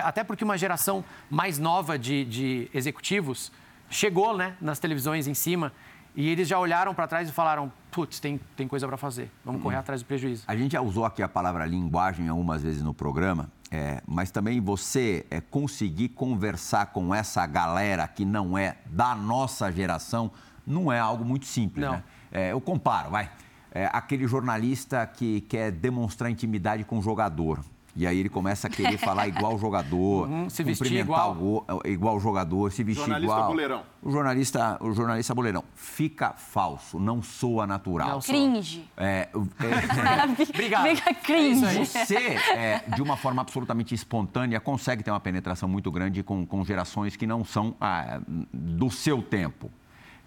até 0.02 0.22
porque 0.22 0.44
uma 0.44 0.58
geração 0.58 1.02
mais 1.30 1.58
nova 1.58 1.98
de, 1.98 2.24
de 2.24 2.70
executivos 2.74 3.50
chegou 3.90 4.36
né, 4.36 4.56
nas 4.60 4.78
televisões 4.78 5.26
em 5.26 5.34
cima 5.34 5.72
e 6.14 6.28
eles 6.28 6.48
já 6.48 6.58
olharam 6.58 6.94
para 6.94 7.06
trás 7.06 7.28
e 7.28 7.32
falaram: 7.32 7.72
putz, 7.90 8.18
tem, 8.18 8.40
tem 8.56 8.66
coisa 8.66 8.86
para 8.86 8.96
fazer, 8.96 9.30
vamos 9.44 9.62
correr 9.62 9.76
hum. 9.76 9.80
atrás 9.80 10.02
do 10.02 10.06
prejuízo. 10.06 10.44
A 10.46 10.56
gente 10.56 10.72
já 10.72 10.80
usou 10.80 11.04
aqui 11.04 11.22
a 11.22 11.28
palavra 11.28 11.64
linguagem 11.64 12.28
algumas 12.28 12.62
vezes 12.62 12.82
no 12.82 12.92
programa, 12.92 13.50
é, 13.70 14.02
mas 14.06 14.30
também 14.30 14.60
você 14.60 15.26
é, 15.30 15.40
conseguir 15.40 16.10
conversar 16.10 16.86
com 16.86 17.14
essa 17.14 17.46
galera 17.46 18.06
que 18.08 18.24
não 18.24 18.56
é 18.56 18.76
da 18.86 19.14
nossa 19.14 19.70
geração 19.70 20.30
não 20.68 20.92
é 20.92 20.98
algo 20.98 21.24
muito 21.24 21.46
simples. 21.46 21.84
Não. 21.84 21.92
Né? 21.92 22.04
É, 22.30 22.52
eu 22.52 22.60
comparo, 22.60 23.10
vai. 23.10 23.30
É, 23.72 23.88
aquele 23.92 24.26
jornalista 24.26 25.06
que 25.06 25.40
quer 25.42 25.70
demonstrar 25.70 26.30
intimidade 26.30 26.84
com 26.84 26.98
o 26.98 27.02
jogador. 27.02 27.64
E 27.96 28.06
aí 28.06 28.20
ele 28.20 28.28
começa 28.28 28.68
a 28.68 28.70
querer 28.70 28.98
falar 28.98 29.26
igual 29.28 29.54
o 29.54 29.58
jogador, 29.58 30.28
uhum, 30.28 30.48
se 30.48 30.62
vestir 30.62 30.92
igual. 31.00 31.36
O, 31.36 31.64
igual 31.84 32.16
o 32.16 32.20
jogador, 32.20 32.70
se 32.70 32.84
vestir 32.84 33.00
jornalista 33.00 33.34
igual. 33.34 33.48
Boleirão. 33.48 33.82
O 34.02 34.10
jornalista, 34.10 34.78
o 34.80 34.92
jornalista 34.92 35.34
boleirão. 35.34 35.64
Fica 35.74 36.32
falso, 36.32 36.98
não 37.00 37.22
soa 37.22 37.66
natural. 37.66 38.10
Não 38.10 38.20
cringe. 38.20 38.88
É, 38.96 39.28
é, 39.34 40.48
Obrigado. 40.48 40.88
Fica 40.88 41.14
cringe. 41.14 41.64
É 41.64 41.84
Você, 41.84 42.16
é, 42.16 42.84
de 42.94 43.02
uma 43.02 43.16
forma 43.16 43.42
absolutamente 43.42 43.94
espontânea, 43.94 44.60
consegue 44.60 45.02
ter 45.02 45.10
uma 45.10 45.20
penetração 45.20 45.68
muito 45.68 45.90
grande 45.90 46.22
com, 46.22 46.46
com 46.46 46.64
gerações 46.64 47.16
que 47.16 47.26
não 47.26 47.44
são 47.44 47.74
ah, 47.80 48.20
do 48.52 48.90
seu 48.90 49.22
tempo. 49.22 49.70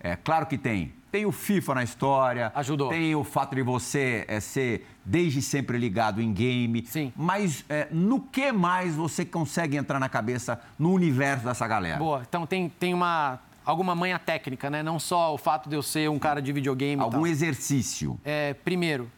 É 0.02 0.16
claro 0.16 0.46
que 0.46 0.58
tem 0.58 0.94
tem 1.12 1.26
o 1.26 1.32
FIFA 1.32 1.76
na 1.76 1.84
história. 1.84 2.52
Ajudou. 2.56 2.90
Tem 2.90 3.14
o 3.14 3.24
fato 3.24 3.54
de 3.54 3.62
você 3.62 4.24
é, 4.28 4.40
ser 4.40 4.88
desde 5.04 5.42
sempre 5.42 5.78
ligado 5.78 6.22
em 6.22 6.32
game. 6.32 6.86
Sim. 6.88 7.12
Mas 7.16 7.66
é, 7.68 7.88
no 7.92 8.22
que 8.22 8.52
mais 8.52 8.96
você 8.96 9.26
consegue 9.26 9.76
entrar 9.76 10.00
na 10.00 10.08
cabeça 10.08 10.60
no 10.80 10.94
universo 10.94 11.44
dessa 11.44 11.68
galera? 11.68 11.98
Boa. 11.98 12.24
Então 12.28 12.48
tem, 12.48 12.70
tem 12.70 12.94
uma 12.94 13.40
alguma 13.66 13.94
manha 13.94 14.18
técnica, 14.18 14.70
né? 14.70 14.82
Não 14.82 14.98
só 14.98 15.34
o 15.34 15.38
fato 15.38 15.70
de 15.70 15.76
eu 15.76 15.84
ser 15.84 16.10
um 16.10 16.18
cara 16.18 16.42
de 16.42 16.54
videogame. 16.54 17.02
Algum 17.02 17.28
exercício. 17.28 18.18
É, 18.24 18.54
primeiro, 18.54 19.12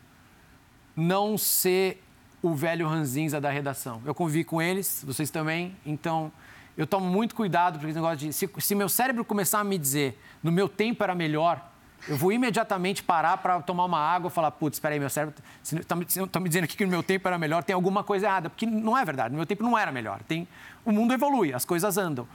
não 0.96 1.38
ser 1.38 2.04
o 2.42 2.54
velho 2.54 2.88
ranzinza 2.88 3.40
da 3.40 3.50
redação. 3.50 4.02
Eu 4.04 4.16
convivi 4.16 4.44
com 4.44 4.62
eles, 4.62 5.04
vocês 5.06 5.30
também, 5.30 5.76
então 5.86 6.32
eu 6.78 6.88
tomo 6.88 7.06
muito 7.06 7.36
cuidado 7.36 7.80
para 7.80 7.88
esse 7.88 7.96
negócio 7.96 8.18
de. 8.18 8.34
Se, 8.34 8.50
se 8.60 8.76
meu 8.76 8.90
cérebro 8.90 9.24
começar 9.24 9.60
a 9.60 9.64
me 9.64 9.78
dizer 9.78 10.20
no 10.42 10.52
meu 10.52 10.68
tempo 10.68 11.04
era 11.04 11.14
melhor, 11.14 11.62
eu 12.08 12.18
vou 12.18 12.32
imediatamente 12.32 13.02
parar 13.02 13.38
para 13.38 13.62
tomar 13.62 13.86
uma 13.86 14.00
água 14.00 14.28
e 14.28 14.32
falar, 14.32 14.52
putz, 14.52 14.76
espera 14.76 14.94
aí, 14.94 15.00
meu 15.00 15.10
cérebro, 15.10 15.36
estão 15.64 16.28
tá 16.28 16.40
me 16.40 16.50
dizendo 16.50 16.66
aqui 16.66 16.76
que 16.76 16.84
no 16.84 16.92
meu 16.92 17.02
tempo 17.02 17.28
era 17.28 17.38
melhor, 17.38 17.64
tem 17.64 17.74
alguma 17.74 18.04
coisa 18.04 18.26
errada, 18.26 18.50
porque 18.50 18.66
não 18.66 18.98
é 18.98 19.06
verdade, 19.06 19.32
no 19.32 19.38
meu 19.38 19.46
tempo 19.46 19.64
não 19.64 19.78
era 19.78 19.92
melhor. 19.92 20.22
Tem, 20.24 20.48
o 20.84 20.92
mundo 20.92 21.14
evolui, 21.14 21.54
as 21.54 21.64
coisas 21.64 21.98
andam. 21.98 22.28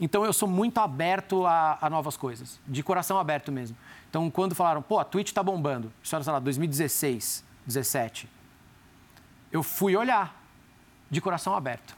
Então 0.00 0.24
eu 0.24 0.32
sou 0.32 0.48
muito 0.48 0.78
aberto 0.78 1.44
a, 1.46 1.78
a, 1.80 1.90
novas 1.90 2.16
coisas, 2.16 2.60
de 2.66 2.82
coração 2.82 3.18
aberto 3.18 3.50
mesmo. 3.50 3.76
Então 4.08 4.30
quando 4.30 4.54
falaram, 4.54 4.80
pô, 4.80 5.00
a 5.00 5.04
Twitch 5.04 5.32
tá 5.32 5.42
bombando, 5.42 5.92
isso 6.02 6.14
era, 6.14 6.22
sei 6.22 6.32
lá, 6.32 6.38
2016, 6.38 7.44
17, 7.66 8.28
eu 9.50 9.62
fui 9.64 9.96
olhar 9.96 10.40
de 11.10 11.20
coração 11.20 11.56
aberto. 11.56 11.97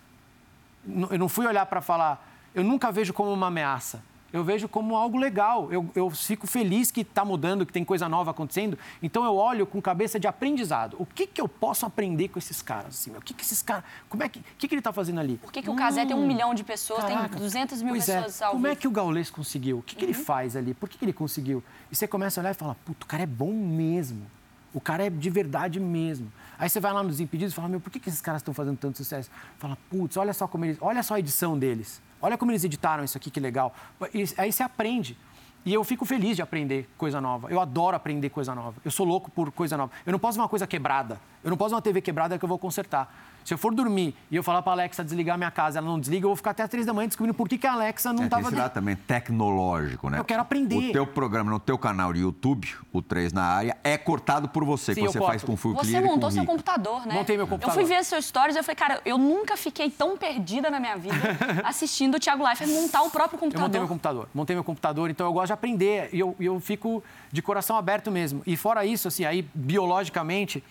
Eu 1.11 1.19
não 1.19 1.29
fui 1.29 1.47
olhar 1.47 1.67
para 1.67 1.81
falar, 1.81 2.27
eu 2.55 2.65
nunca 2.65 2.91
vejo 2.91 3.13
como 3.13 3.33
uma 3.33 3.49
ameaça 3.49 4.03
eu 4.33 4.45
vejo 4.45 4.69
como 4.69 4.97
algo 4.97 5.19
legal. 5.19 5.73
Eu, 5.73 5.89
eu 5.95 6.09
fico 6.11 6.47
feliz 6.47 6.91
que 6.91 7.01
está 7.01 7.25
mudando, 7.25 7.67
que 7.67 7.73
tem 7.73 7.85
coisa 7.85 8.09
nova 8.09 8.31
acontecendo. 8.31 8.79
Então 9.03 9.25
eu 9.25 9.35
olho 9.35 9.67
com 9.67 9.81
cabeça 9.81 10.21
de 10.21 10.27
aprendizado. 10.27 10.97
O 10.99 11.07
que, 11.07 11.27
que 11.27 11.41
eu 11.41 11.49
posso 11.49 11.85
aprender 11.85 12.29
com 12.29 12.39
esses 12.39 12.63
caras? 12.63 12.95
Assim, 12.95 13.11
o 13.17 13.21
que, 13.21 13.35
que 13.35 13.43
esses 13.43 13.63
caras. 13.63 13.85
Como 14.09 14.23
é 14.23 14.29
que. 14.29 14.39
O 14.39 14.43
que, 14.59 14.69
que 14.69 14.75
ele 14.75 14.81
está 14.81 14.93
fazendo 14.93 15.21
ali? 15.21 15.37
Por 15.39 15.53
que, 15.53 15.63
que 15.63 15.71
o 15.71 15.75
Casé 15.75 16.05
hum, 16.05 16.07
tem 16.07 16.17
um 16.17 16.23
hum, 16.23 16.27
milhão 16.27 16.55
de 16.55 16.63
pessoas, 16.63 17.03
caraca, 17.03 17.31
tem 17.31 17.39
200 17.39 17.83
mil 17.83 17.95
é. 17.95 17.99
pessoas 17.99 18.41
é. 18.41 18.49
Como 18.49 18.67
é 18.67 18.77
que 18.77 18.87
o 18.87 18.91
Gaules 18.91 19.31
conseguiu? 19.31 19.79
O 19.79 19.83
que, 19.83 19.97
que 19.97 20.05
uhum. 20.05 20.11
ele 20.11 20.19
faz 20.19 20.57
ali? 20.57 20.75
Por 20.75 20.89
que, 20.89 20.97
que 20.99 21.05
ele 21.05 21.13
conseguiu? 21.13 21.63
E 21.91 21.97
você 21.97 22.07
começa 22.07 22.41
a 22.41 22.43
olhar 22.43 22.51
e 22.53 22.55
fala, 22.55 22.77
puto, 22.85 23.05
o 23.05 23.09
cara 23.09 23.23
é 23.23 23.27
bom 23.27 23.53
mesmo. 23.53 24.27
O 24.73 24.81
cara 24.81 25.07
é 25.07 25.11
de 25.11 25.31
verdade 25.31 25.81
mesmo. 25.81 26.31
Aí 26.61 26.69
você 26.69 26.79
vai 26.79 26.93
lá 26.93 27.03
nos 27.03 27.21
impedidos 27.21 27.55
e 27.55 27.57
fala, 27.57 27.69
meu, 27.69 27.81
por 27.81 27.91
que, 27.91 27.99
que 27.99 28.11
esses 28.11 28.21
caras 28.21 28.43
estão 28.43 28.53
fazendo 28.53 28.77
tanto 28.77 28.99
sucesso? 28.99 29.31
Fala, 29.59 29.79
putz, 29.89 30.19
olha 30.19 30.35
só 30.35 30.47
como 30.47 30.67
eles. 30.67 30.77
Olha 30.79 31.03
só 31.03 31.15
a 31.15 31.19
edição 31.19 31.59
deles. 31.59 32.03
Olha 32.21 32.37
como 32.37 32.53
eles 32.53 32.63
editaram 32.63 33.03
isso 33.03 33.17
aqui, 33.17 33.31
que 33.31 33.41
legal. 33.41 33.75
E 34.13 34.25
aí 34.37 34.53
você 34.53 34.63
aprende. 34.63 35.17
E 35.65 35.73
eu 35.73 35.83
fico 35.83 36.05
feliz 36.05 36.37
de 36.37 36.43
aprender 36.43 36.87
coisa 36.99 37.19
nova. 37.19 37.51
Eu 37.51 37.61
adoro 37.61 37.97
aprender 37.97 38.29
coisa 38.29 38.55
nova. 38.55 38.79
Eu 38.85 38.91
sou 38.91 39.07
louco 39.07 39.31
por 39.31 39.51
coisa 39.51 39.75
nova. 39.75 39.91
Eu 40.05 40.13
não 40.13 40.19
posso 40.19 40.39
uma 40.39 40.49
coisa 40.51 40.67
quebrada. 40.67 41.19
Eu 41.43 41.49
não 41.49 41.57
posso 41.57 41.75
uma 41.75 41.81
TV 41.81 42.03
quebrada 42.03 42.39
que 42.39 42.45
eu 42.45 42.49
vou 42.49 42.59
consertar. 42.59 43.40
Se 43.51 43.55
eu 43.55 43.59
for 43.59 43.75
dormir 43.75 44.15
e 44.31 44.37
eu 44.37 44.45
falar 44.45 44.63
para 44.63 44.71
a 44.71 44.75
Alexa 44.77 45.03
desligar 45.03 45.37
minha 45.37 45.51
casa, 45.51 45.81
ela 45.81 45.89
não 45.89 45.99
desliga, 45.99 46.25
eu 46.25 46.29
vou 46.29 46.37
ficar 46.37 46.53
até 46.53 46.63
as 46.63 46.71
três 46.71 46.87
da 46.87 46.93
manhã 46.93 47.09
descobrindo 47.09 47.35
por 47.35 47.49
que, 47.49 47.59
que 47.59 47.67
a 47.67 47.73
Alexa 47.73 48.13
não 48.13 48.27
estava... 48.27 48.49
É, 48.49 48.61
esse 48.61 48.71
também 48.71 48.95
tecnológico, 48.95 50.09
né? 50.09 50.21
Eu 50.21 50.25
quero 50.25 50.41
aprender. 50.41 50.77
O 50.77 50.93
teu 50.93 51.05
programa 51.05 51.51
no 51.51 51.59
teu 51.59 51.77
canal 51.77 52.13
de 52.13 52.21
YouTube, 52.21 52.73
o 52.93 53.03
3 53.03 53.33
na 53.33 53.43
área, 53.43 53.77
é 53.83 53.99
cortado 53.99 54.49
por 54.49 54.65
você, 54.65 54.95
Sim, 54.95 55.01
que 55.01 55.09
você 55.09 55.19
faz 55.19 55.43
com 55.43 55.57
full 55.57 55.75
Você 55.75 56.01
montou 56.01 56.31
seu 56.31 56.45
computador, 56.45 57.05
né? 57.05 57.13
Montei 57.13 57.37
meu 57.37 57.49
computador. 57.49 57.77
Eu 57.77 57.85
fui 57.85 57.93
ver 57.93 58.05
seus 58.05 58.27
stories 58.27 58.55
e 58.55 58.61
eu 58.61 58.63
falei, 58.63 58.77
cara, 58.77 59.01
eu 59.05 59.19
nunca 59.19 59.57
fiquei 59.57 59.91
tão 59.91 60.17
perdida 60.17 60.71
na 60.71 60.79
minha 60.79 60.97
vida 60.97 61.17
assistindo 61.67 62.19
o 62.19 62.21
Thiago 62.21 62.45
Leifert 62.45 62.71
montar 62.71 63.03
o 63.03 63.11
próprio 63.11 63.37
computador. 63.37 63.65
Eu 63.65 63.67
montei 63.67 63.81
meu 63.81 63.89
computador. 63.89 64.29
Montei 64.33 64.55
meu 64.55 64.63
computador, 64.63 65.11
então 65.11 65.27
eu 65.27 65.33
gosto 65.33 65.49
de 65.49 65.55
aprender 65.55 66.09
e 66.13 66.21
eu, 66.21 66.37
eu 66.39 66.61
fico 66.61 67.03
de 67.33 67.43
coração 67.43 67.77
aberto 67.77 68.13
mesmo. 68.13 68.45
E 68.47 68.57
fora 68.57 68.87
isso, 68.87 69.09
assim, 69.09 69.25
aí 69.25 69.45
biologicamente 69.53 70.63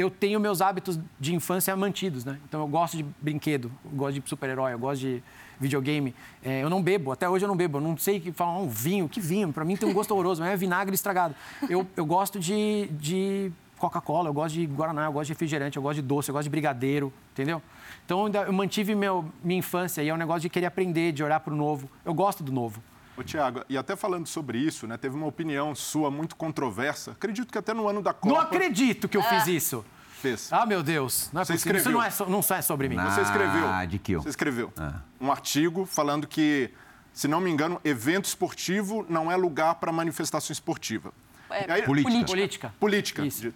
eu 0.00 0.10
tenho 0.10 0.40
meus 0.40 0.60
hábitos 0.60 0.98
de 1.18 1.34
infância 1.34 1.74
mantidos, 1.76 2.24
né? 2.24 2.38
Então 2.48 2.60
eu 2.60 2.66
gosto 2.66 2.96
de 2.96 3.04
brinquedo, 3.20 3.70
eu 3.84 3.90
gosto 3.92 4.20
de 4.20 4.28
super-herói, 4.28 4.72
eu 4.72 4.78
gosto 4.78 5.00
de 5.00 5.22
videogame. 5.60 6.14
É, 6.42 6.62
eu 6.62 6.70
não 6.70 6.82
bebo, 6.82 7.12
até 7.12 7.28
hoje 7.28 7.44
eu 7.44 7.48
não 7.48 7.56
bebo. 7.56 7.78
Eu 7.78 7.82
não 7.82 7.96
sei 7.96 8.18
que 8.18 8.32
falar 8.32 8.58
um 8.58 8.68
vinho, 8.68 9.08
que 9.08 9.20
vinho? 9.20 9.52
Para 9.52 9.64
mim 9.64 9.76
tem 9.76 9.88
um 9.88 9.92
gosto 9.92 10.12
horroroso, 10.12 10.40
mas 10.42 10.52
é 10.52 10.56
vinagre 10.56 10.94
estragado. 10.94 11.34
Eu, 11.68 11.86
eu 11.96 12.06
gosto 12.06 12.40
de, 12.40 12.88
de 12.92 13.52
Coca-Cola, 13.78 14.28
eu 14.28 14.32
gosto 14.32 14.54
de 14.54 14.66
Guaraná, 14.66 15.04
eu 15.04 15.12
gosto 15.12 15.26
de 15.26 15.32
refrigerante, 15.32 15.76
eu 15.76 15.82
gosto 15.82 15.96
de 15.96 16.02
doce, 16.02 16.30
eu 16.30 16.32
gosto 16.32 16.44
de 16.44 16.50
brigadeiro, 16.50 17.12
entendeu? 17.32 17.62
Então 18.04 18.26
eu 18.28 18.52
mantive 18.52 18.94
meu, 18.94 19.24
minha 19.44 19.58
infância 19.58 20.02
e 20.02 20.08
é 20.08 20.14
um 20.14 20.16
negócio 20.16 20.42
de 20.42 20.48
querer 20.48 20.66
aprender, 20.66 21.12
de 21.12 21.22
olhar 21.22 21.40
para 21.40 21.52
o 21.52 21.56
novo. 21.56 21.88
Eu 22.04 22.14
gosto 22.14 22.42
do 22.42 22.50
novo. 22.50 22.82
Ô, 23.20 23.22
Tiago, 23.22 23.62
e 23.68 23.76
até 23.76 23.94
falando 23.94 24.26
sobre 24.26 24.56
isso, 24.56 24.86
né, 24.86 24.96
teve 24.96 25.14
uma 25.14 25.26
opinião 25.26 25.74
sua 25.74 26.10
muito 26.10 26.34
controversa. 26.34 27.10
Acredito 27.10 27.52
que 27.52 27.58
até 27.58 27.74
no 27.74 27.86
ano 27.86 28.00
da 28.00 28.14
Copa. 28.14 28.34
Não 28.34 28.40
acredito 28.40 29.10
que 29.10 29.16
eu 29.16 29.22
fiz 29.22 29.46
ah. 29.46 29.50
isso. 29.50 29.84
Fez. 30.22 30.50
Ah, 30.50 30.64
meu 30.64 30.82
Deus. 30.82 31.28
Não 31.30 31.42
é 31.42 31.44
Você 31.44 31.52
escreveu. 31.52 31.80
Isso 31.80 31.90
não 31.90 32.02
é, 32.02 32.10
so, 32.10 32.26
não 32.26 32.38
é 32.38 32.62
sobre 32.62 32.88
mim. 32.88 32.96
Você 32.96 33.20
escreveu. 33.20 33.68
Ah, 33.68 33.84
de 33.84 33.98
que 33.98 34.12
eu? 34.12 34.22
Você 34.22 34.30
escreveu 34.30 34.72
ah. 34.78 35.00
um 35.20 35.30
artigo 35.30 35.84
falando 35.84 36.26
que, 36.26 36.70
se 37.12 37.28
não 37.28 37.42
me 37.42 37.50
engano, 37.50 37.78
evento 37.84 38.24
esportivo 38.24 39.04
não 39.06 39.30
é 39.30 39.36
lugar 39.36 39.74
para 39.74 39.92
manifestação 39.92 40.52
esportiva. 40.52 41.12
É, 41.50 41.70
aí, 41.70 41.82
política. 41.82 42.26
Política. 42.26 42.74
Política. 42.80 43.22
De, 43.22 43.54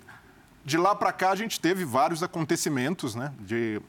de, 0.63 0.77
lá 0.77 0.95
para 0.95 1.11
cá, 1.11 1.31
a 1.31 1.37
gente 1.37 1.59
teve 1.59 1.87
vários 1.87 2.23
acontecimentos, 2.23 3.15
né? 3.15 3.33
De 3.41 3.81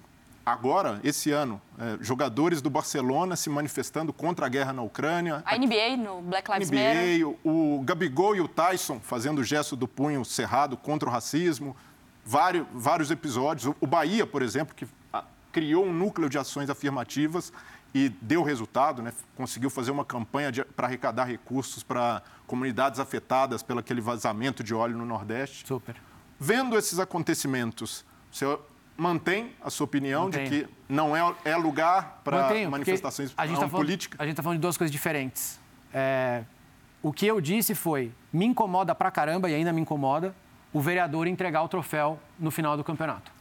agora, 0.46 1.00
esse 1.04 1.32
ano, 1.32 1.62
é, 1.80 1.98
jogadores 2.02 2.62
do 2.62 2.70
Barcelona 2.70 3.36
se 3.36 3.50
manifestando 3.50 4.14
contra 4.14 4.46
a 4.46 4.50
guerra 4.50 4.72
na 4.72 4.82
Ucrânia. 4.82 5.42
A 5.46 5.58
NBA 5.58 5.98
no 5.98 6.22
Black 6.22 6.52
Lives 6.52 6.70
NBA, 6.70 6.78
Matter. 6.78 7.28
O, 7.44 7.78
o 7.78 7.82
Gabigol 7.82 8.36
e 8.36 8.42
o 8.42 8.48
Tyson 8.48 9.00
fazendo 9.00 9.40
o 9.40 9.44
gesto 9.44 9.76
do 9.76 9.88
punho 9.88 10.24
cerrado 10.24 10.78
contra 10.78 11.10
o 11.10 11.12
racismo. 11.12 11.76
Vários, 12.24 12.66
vários 12.74 13.12
episódios. 13.12 13.74
O 13.80 13.88
Bahia, 13.88 14.26
por 14.26 14.42
exemplo, 14.42 14.76
que 14.76 14.88
ah, 15.12 15.24
criou 15.52 15.86
um 15.86 15.94
núcleo 15.94 16.30
de 16.30 16.38
ações 16.38 16.70
afirmativas 16.70 17.52
e 17.94 18.10
deu 18.22 18.44
resultado, 18.44 19.02
né? 19.02 19.14
conseguiu 19.38 19.70
fazer 19.70 19.90
uma 19.90 20.04
campanha 20.04 20.52
para 20.76 20.86
arrecadar 20.86 21.24
recursos 21.24 21.82
para 21.82 22.22
comunidades 22.46 23.00
afetadas 23.00 23.64
pelo 23.64 23.80
aquele 23.80 24.02
vazamento 24.02 24.62
de 24.62 24.74
óleo 24.74 24.98
no 24.98 25.06
Nordeste. 25.06 25.66
Super. 25.66 25.96
Vendo 26.38 26.78
esses 26.78 27.00
acontecimentos, 27.00 28.04
você 28.30 28.46
mantém 28.98 29.52
a 29.62 29.70
sua 29.70 29.86
opinião 29.86 30.26
Mantenho. 30.26 30.50
de 30.50 30.64
que 30.64 30.70
não 30.88 31.16
é, 31.16 31.36
é 31.44 31.56
lugar 31.56 32.22
para 32.24 32.50
manifestações 32.70 33.34
a 33.36 33.46
gente 33.46 33.60
tá 33.60 33.68
falando, 33.68 33.86
políticas? 33.86 34.20
A 34.20 34.24
gente 34.24 34.34
está 34.34 34.44
falando 34.44 34.58
de 34.58 34.62
duas 34.62 34.78
coisas 34.78 34.92
diferentes. 34.92 35.60
É, 35.94 36.44
o 37.02 37.12
que 37.12 37.26
eu 37.26 37.40
disse 37.40 37.76
foi, 37.76 38.12
me 38.32 38.46
incomoda 38.46 38.96
pra 38.96 39.12
caramba 39.12 39.50
e 39.50 39.56
ainda 39.56 39.72
me 39.72 39.82
incomoda 39.82 40.36
o 40.74 40.82
vereador 40.82 41.28
entregar 41.28 41.64
o 41.64 41.68
troféu 41.68 42.20
no 42.40 42.52
final 42.52 42.76
do 42.76 42.84
campeonato. 42.84 43.36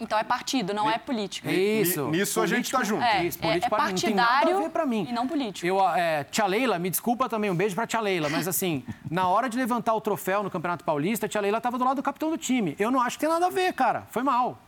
Então 0.00 0.18
é 0.18 0.24
partido, 0.24 0.72
não 0.72 0.90
é 0.90 0.96
política. 0.96 1.52
Isso. 1.52 2.08
Nisso 2.08 2.40
a 2.40 2.46
gente 2.46 2.64
está 2.64 2.82
junto. 2.82 3.04
É, 3.04 3.26
Isso, 3.26 3.38
é, 3.42 3.58
é 3.58 3.68
partidário 3.68 4.70
para 4.70 4.86
mim. 4.86 5.06
e 5.06 5.12
não 5.12 5.28
político. 5.28 5.66
Eu, 5.66 5.78
é, 5.90 6.24
tia 6.24 6.46
Leila, 6.46 6.78
me 6.78 6.88
desculpa 6.88 7.28
também, 7.28 7.50
um 7.50 7.54
beijo 7.54 7.74
para 7.74 7.86
tia 7.86 8.00
Leila, 8.00 8.30
mas 8.30 8.48
assim, 8.48 8.82
na 9.10 9.28
hora 9.28 9.46
de 9.50 9.58
levantar 9.58 9.94
o 9.94 10.00
troféu 10.00 10.42
no 10.42 10.50
Campeonato 10.50 10.84
Paulista, 10.84 11.26
a 11.26 11.28
tia 11.28 11.40
Leila 11.42 11.58
estava 11.58 11.76
do 11.76 11.84
lado 11.84 11.96
do 11.96 12.02
capitão 12.02 12.30
do 12.30 12.38
time. 12.38 12.74
Eu 12.78 12.90
não 12.90 12.98
acho 13.02 13.18
que 13.18 13.26
tem 13.26 13.28
nada 13.28 13.46
a 13.46 13.50
ver, 13.50 13.74
cara. 13.74 14.06
Foi 14.10 14.22
mal. 14.22 14.58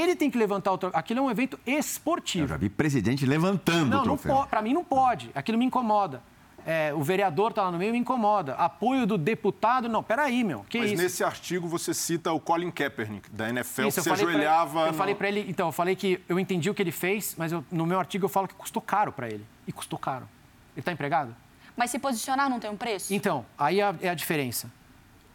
Ele 0.00 0.16
tem 0.16 0.30
que 0.30 0.38
levantar 0.38 0.72
o 0.72 0.78
troféu. 0.78 0.98
Aquilo 0.98 1.20
é 1.20 1.22
um 1.22 1.30
evento 1.30 1.58
esportivo. 1.66 2.44
Eu 2.44 2.48
já 2.48 2.56
vi 2.56 2.68
presidente 2.68 3.26
levantando 3.26 3.90
não, 3.90 4.00
o 4.00 4.02
troféu. 4.02 4.34
Não, 4.34 4.46
para 4.46 4.62
mim 4.62 4.72
não 4.72 4.84
pode. 4.84 5.30
Aquilo 5.34 5.58
me 5.58 5.64
incomoda. 5.64 6.22
É, 6.64 6.94
o 6.94 7.02
vereador 7.02 7.50
está 7.50 7.62
lá 7.62 7.72
no 7.72 7.78
meio 7.78 7.92
me 7.92 7.98
incomoda. 7.98 8.54
Apoio 8.54 9.06
do 9.06 9.18
deputado, 9.18 9.88
não, 9.88 10.02
peraí, 10.02 10.44
meu, 10.44 10.64
que 10.68 10.78
Mas 10.78 10.92
isso? 10.92 11.02
nesse 11.02 11.24
artigo 11.24 11.66
você 11.66 11.92
cita 11.92 12.32
o 12.32 12.38
Colin 12.38 12.70
Kaepernick, 12.70 13.28
da 13.30 13.48
NFL, 13.48 13.88
isso, 13.88 13.98
que 13.98 14.04
se 14.04 14.10
ajoelhava... 14.10 14.80
Ele, 14.80 14.88
eu 14.88 14.92
no... 14.92 14.98
falei 14.98 15.14
para 15.14 15.28
ele, 15.28 15.44
então, 15.48 15.68
eu 15.68 15.72
falei 15.72 15.96
que 15.96 16.20
eu 16.28 16.38
entendi 16.38 16.70
o 16.70 16.74
que 16.74 16.80
ele 16.80 16.92
fez, 16.92 17.34
mas 17.36 17.50
eu, 17.50 17.64
no 17.70 17.84
meu 17.84 17.98
artigo 17.98 18.26
eu 18.26 18.28
falo 18.28 18.46
que 18.46 18.54
custou 18.54 18.80
caro 18.80 19.10
para 19.10 19.26
ele. 19.26 19.44
E 19.66 19.72
custou 19.72 19.98
caro. 19.98 20.28
Ele 20.74 20.80
está 20.80 20.92
empregado? 20.92 21.34
Mas 21.76 21.90
se 21.90 21.98
posicionar 21.98 22.48
não 22.48 22.60
tem 22.60 22.70
um 22.70 22.76
preço? 22.76 23.12
Então, 23.12 23.44
aí 23.58 23.80
é 23.80 23.84
a, 23.84 23.94
é 24.00 24.08
a 24.08 24.14
diferença. 24.14 24.70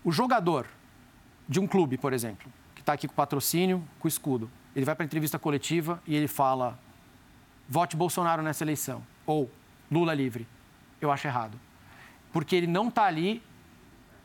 O 0.06 0.12
jogador 0.12 0.66
de 1.48 1.60
um 1.60 1.68
clube, 1.68 1.98
por 1.98 2.14
exemplo, 2.14 2.50
está 2.88 2.94
aqui 2.94 3.08
com 3.08 3.14
patrocínio, 3.14 3.84
com 4.00 4.08
escudo, 4.08 4.50
ele 4.74 4.86
vai 4.86 4.96
para 4.96 5.04
a 5.04 5.08
entrevista 5.08 5.38
coletiva 5.38 6.02
e 6.08 6.16
ele 6.16 6.28
fala: 6.28 6.80
vote 7.68 7.98
Bolsonaro 7.98 8.42
nessa 8.42 8.64
eleição. 8.64 9.04
Ou 9.26 9.52
Lula 9.92 10.14
livre. 10.14 10.48
Eu 11.02 11.12
acho 11.12 11.28
errado. 11.28 11.60
Porque 12.32 12.56
ele 12.56 12.68
não 12.68 12.88
está 12.88 13.04
ali 13.04 13.44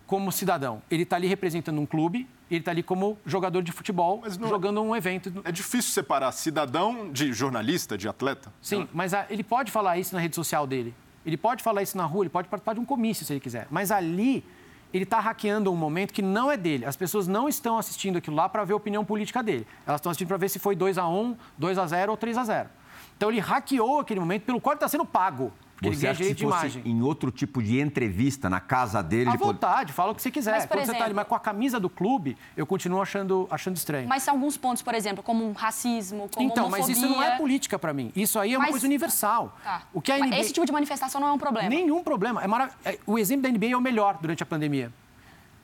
como 0.07 0.31
cidadão. 0.31 0.81
Ele 0.89 1.03
está 1.03 1.17
ali 1.17 1.27
representando 1.27 1.81
um 1.81 1.87
clube, 1.87 2.29
ele 2.49 2.61
está 2.61 2.71
ali 2.71 2.83
como 2.83 3.19
jogador 3.27 3.63
de 3.63 3.73
futebol, 3.73 4.23
não, 4.39 4.49
jogando 4.49 4.81
um 4.81 4.95
evento. 4.95 5.33
É 5.45 5.51
difícil 5.51 5.91
separar 5.91 6.31
cidadão 6.33 7.11
de 7.11 7.33
jornalista, 7.33 7.99
de 7.99 8.09
atleta? 8.09 8.53
Sim, 8.61 8.89
mas 8.93 9.13
a, 9.13 9.27
ele 9.29 9.43
pode 9.43 9.73
falar 9.73 9.99
isso 9.99 10.15
na 10.15 10.21
rede 10.21 10.37
social 10.37 10.67
dele. 10.67 10.95
Ele 11.27 11.37
pode 11.37 11.63
falar 11.63 11.83
isso 11.83 11.97
na 11.97 12.05
rua, 12.05 12.25
ele 12.25 12.31
pode 12.31 12.49
participar 12.49 12.75
de 12.75 12.81
um 12.81 12.85
comício 12.85 13.25
se 13.25 13.33
ele 13.33 13.41
quiser. 13.41 13.67
Mas 13.71 13.91
ali 13.91 14.45
ele 14.93 15.05
está 15.05 15.21
hackeando 15.21 15.73
um 15.73 15.77
momento 15.77 16.13
que 16.13 16.23
não 16.23 16.51
é 16.51 16.57
dele. 16.57 16.85
As 16.85 16.97
pessoas 16.97 17.27
não 17.27 17.49
estão 17.49 17.79
assistindo 17.79 18.19
aquilo 18.19 18.37
lá 18.37 18.49
para 18.49 18.65
ver 18.65 18.75
a 18.75 18.77
opinião 18.77 19.05
política 19.05 19.43
dele. 19.43 19.67
Elas 19.87 20.01
estão 20.01 20.11
assistindo 20.11 20.29
para 20.29 20.37
ver 20.37 20.49
se 20.49 20.59
foi 20.59 20.77
2 20.77 20.99
a 20.99 21.09
1 21.09 21.37
2 21.57 21.79
a 21.79 21.87
0 21.87 22.11
ou 22.11 22.17
3 22.17 22.39
a 22.39 22.45
0 22.45 22.69
Então 23.17 23.31
ele 23.31 23.41
hackeou 23.41 24.01
aquele 24.01 24.21
momento 24.21 24.43
pelo 24.43 24.61
qual 24.61 24.73
ele 24.73 24.79
está 24.79 24.89
sendo 24.89 25.05
pago. 25.05 25.53
Porque 25.83 25.97
você 25.97 26.07
acha 26.07 26.23
que 26.23 26.35
se 26.35 26.45
fosse 26.45 26.83
em 26.85 27.03
outro 27.03 27.31
tipo 27.31 27.63
de 27.63 27.81
entrevista, 27.81 28.49
na 28.49 28.61
casa 28.61 29.03
dele... 29.03 29.29
À 29.29 29.37
vontade, 29.37 29.87
pode... 29.87 29.93
fala 29.93 30.13
o 30.13 30.15
que 30.15 30.23
você 30.23 30.31
quiser. 30.31 30.53
Mas, 30.53 30.67
Quando 30.67 30.81
exemplo... 30.81 30.95
você 30.95 30.99
tá 30.99 31.05
ali, 31.05 31.15
mas 31.15 31.27
com 31.27 31.35
a 31.35 31.41
camisa 31.41 31.81
do 31.81 31.91
clube, 31.91 32.37
eu 32.57 32.65
continuo 32.65 33.03
achando, 33.03 33.49
achando 33.51 33.77
estranho. 33.77 34.09
Mas 34.09 34.23
são 34.23 34.35
alguns 34.35 34.57
pontos, 34.57 34.83
por 34.83 34.95
exemplo, 34.95 35.23
como 35.23 35.45
um 35.45 35.53
racismo, 35.53 36.29
como 36.33 36.47
Então, 36.47 36.67
homofobia... 36.67 36.87
mas 36.87 36.97
isso 36.97 37.09
não 37.09 37.23
é 37.23 37.37
política 37.37 37.79
para 37.79 37.93
mim. 37.93 38.13
Isso 38.15 38.39
aí 38.39 38.55
é 38.55 38.57
uma 38.57 38.63
mas... 38.63 38.71
coisa 38.71 38.87
universal. 38.87 39.57
Tá. 39.65 39.83
O 39.93 40.01
que 40.01 40.13
a 40.13 40.19
NBA... 40.19 40.39
Esse 40.39 40.53
tipo 40.53 40.65
de 40.65 40.73
manifestação 40.73 41.21
não 41.21 41.29
é 41.29 41.33
um 41.33 41.39
problema? 41.39 41.69
Nenhum 41.69 42.03
problema. 42.03 42.43
É 42.43 42.47
marav... 42.47 42.71
É, 42.85 42.99
o 43.07 43.19
exemplo 43.19 43.43
da 43.43 43.51
NBA 43.51 43.73
é 43.73 43.77
o 43.77 43.81
melhor 43.81 44.19
durante 44.21 44.43
a 44.43 44.47
pandemia. 44.47 44.93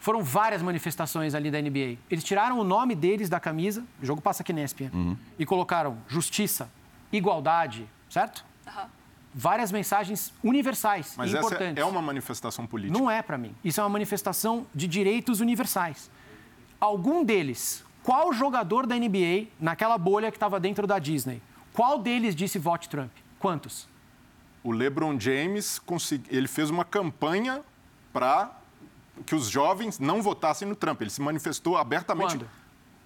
Foram 0.00 0.22
várias 0.22 0.62
manifestações 0.62 1.34
ali 1.34 1.50
da 1.50 1.60
NBA. 1.60 1.98
Eles 2.10 2.22
tiraram 2.22 2.58
o 2.58 2.64
nome 2.64 2.94
deles 2.94 3.28
da 3.28 3.40
camisa, 3.40 3.84
o 4.00 4.06
jogo 4.06 4.20
passa 4.20 4.42
aqui 4.42 4.52
na 4.52 4.62
ESPN, 4.62 4.90
uhum. 4.92 5.16
e 5.38 5.44
colocaram 5.44 5.98
justiça, 6.06 6.70
igualdade, 7.12 7.86
certo? 8.08 8.44
Uhum. 8.66 8.97
Várias 9.34 9.70
mensagens 9.70 10.32
universais 10.42 11.14
Mas 11.16 11.32
e 11.32 11.36
importantes. 11.36 11.76
Essa 11.76 11.80
é 11.80 11.84
uma 11.84 12.02
manifestação 12.02 12.66
política. 12.66 12.98
Não 12.98 13.10
é 13.10 13.22
para 13.22 13.36
mim. 13.38 13.54
Isso 13.62 13.80
é 13.80 13.82
uma 13.82 13.90
manifestação 13.90 14.66
de 14.74 14.88
direitos 14.88 15.40
universais. 15.40 16.10
Algum 16.80 17.24
deles, 17.24 17.84
qual 18.02 18.32
jogador 18.32 18.86
da 18.86 18.96
NBA, 18.96 19.48
naquela 19.60 19.98
bolha 19.98 20.30
que 20.30 20.36
estava 20.36 20.58
dentro 20.58 20.86
da 20.86 20.98
Disney, 20.98 21.42
qual 21.72 21.98
deles 21.98 22.34
disse 22.34 22.58
vote 22.58 22.88
Trump? 22.88 23.10
Quantos? 23.38 23.88
O 24.64 24.72
LeBron 24.72 25.18
James 25.18 25.78
consegui... 25.78 26.24
ele 26.34 26.48
fez 26.48 26.70
uma 26.70 26.84
campanha 26.84 27.62
para 28.12 28.50
que 29.24 29.34
os 29.34 29.48
jovens 29.48 29.98
não 29.98 30.22
votassem 30.22 30.66
no 30.66 30.74
Trump. 30.74 31.00
Ele 31.00 31.10
se 31.10 31.20
manifestou 31.20 31.76
abertamente. 31.76 32.36
Quando? 32.36 32.48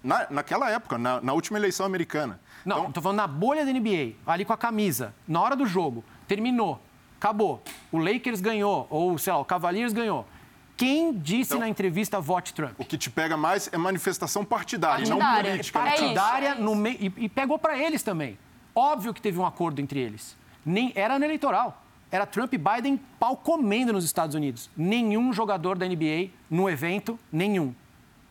Na, 0.03 0.27
naquela 0.29 0.69
época, 0.69 0.97
na, 0.97 1.21
na 1.21 1.33
última 1.33 1.57
eleição 1.57 1.85
americana. 1.85 2.39
Não, 2.65 2.79
Então, 2.79 2.91
tô 2.91 3.01
falando 3.01 3.17
na 3.17 3.27
bolha 3.27 3.65
da 3.65 3.71
NBA, 3.71 4.15
ali 4.25 4.43
com 4.43 4.51
a 4.51 4.57
camisa, 4.57 5.13
na 5.27 5.41
hora 5.41 5.55
do 5.55 5.65
jogo, 5.65 6.03
terminou, 6.33 6.79
acabou. 7.19 7.61
O 7.91 7.97
Lakers 7.99 8.41
ganhou, 8.41 8.87
ou 8.89 9.17
sei 9.17 9.31
lá, 9.33 9.39
o 9.39 9.45
Cavaliers 9.45 9.93
ganhou. 9.93 10.25
Quem 10.75 11.13
disse 11.13 11.51
Então- 11.53 11.59
na 11.59 11.69
entrevista 11.69 12.19
vote 12.19 12.53
Trump? 12.53 12.73
o 12.79 12.83
que 12.85 12.97
te 12.97 13.09
pega 13.09 13.37
mais 13.37 13.69
é 13.71 13.77
manifestação 13.77 14.43
partidária, 14.43 15.07
não 15.07 15.19
Partidária. 15.19 15.51
política. 15.51 15.79
né? 15.81 15.87
É 15.87 15.91
partidária 15.91 16.47
é 16.49 16.55
no 16.55 16.75
meio 16.75 16.97
e, 16.99 17.13
e 17.25 17.29
pegou 17.29 17.59
para 17.59 17.77
eles 17.77 18.01
também. 18.01 18.37
Óbvio 18.75 19.13
que 19.13 19.21
teve 19.21 19.37
um 19.37 19.45
acordo 19.45 19.79
entre 19.79 19.99
eles. 19.99 20.35
Nem 20.65 20.91
era 20.95 21.13
ano 21.15 21.25
eleitoral. 21.25 21.79
Era 22.11 22.25
Trump 22.25 22.51
e 22.53 22.57
Biden 22.57 22.99
pau 23.19 23.37
comendo 23.37 23.93
nos 23.93 24.03
Estados 24.03 24.35
Unidos. 24.35 24.69
Nenhum 24.75 25.31
jogador 25.31 25.77
da 25.77 25.85
NBA 25.87 26.29
no 26.49 26.67
evento, 26.69 27.19
nenhum. 27.31 27.73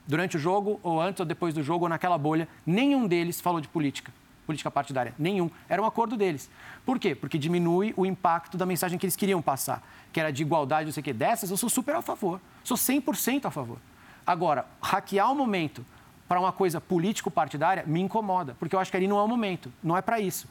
Durante 0.06 0.36
o 0.36 0.40
jogo, 0.40 0.80
ou 0.82 1.00
antes 1.00 1.20
ou 1.20 1.26
depois 1.26 1.54
do 1.54 1.62
jogo, 1.62 1.84
ou 1.84 1.88
naquela 1.88 2.18
bolha, 2.18 2.48
nenhum 2.66 3.06
deles 3.06 3.40
falou 3.40 3.60
de 3.60 3.68
política, 3.68 4.12
política 4.52 4.70
partidária. 4.70 5.14
Nenhum. 5.18 5.50
Era 5.68 5.80
um 5.82 5.86
acordo 5.86 6.16
deles. 6.16 6.50
Por 6.84 6.98
quê? 6.98 7.14
Porque 7.14 7.38
diminui 7.38 7.94
o 7.96 8.04
impacto 8.04 8.56
da 8.56 8.66
mensagem 8.66 8.98
que 8.98 9.06
eles 9.06 9.16
queriam 9.16 9.40
passar, 9.40 9.82
que 10.12 10.20
era 10.20 10.30
de 10.32 10.42
igualdade, 10.42 10.84
não 10.86 10.92
sei 10.92 11.00
o 11.00 11.04
quê. 11.04 11.12
Dessas, 11.12 11.50
eu 11.50 11.56
sou 11.56 11.68
super 11.70 11.94
a 11.96 12.02
favor. 12.02 12.40
Sou 12.62 12.76
100% 12.76 13.46
a 13.46 13.50
favor. 13.50 13.78
Agora, 14.26 14.66
hackear 14.80 15.30
o 15.32 15.34
momento 15.34 15.84
para 16.28 16.38
uma 16.38 16.52
coisa 16.52 16.80
político-partidária 16.80 17.84
me 17.86 18.00
incomoda, 18.00 18.54
porque 18.58 18.74
eu 18.76 18.80
acho 18.80 18.90
que 18.90 18.96
ali 18.96 19.08
não 19.08 19.18
é 19.18 19.22
o 19.22 19.28
momento, 19.28 19.72
não 19.82 19.96
é 19.96 20.00
para 20.02 20.20
isso. 20.20 20.46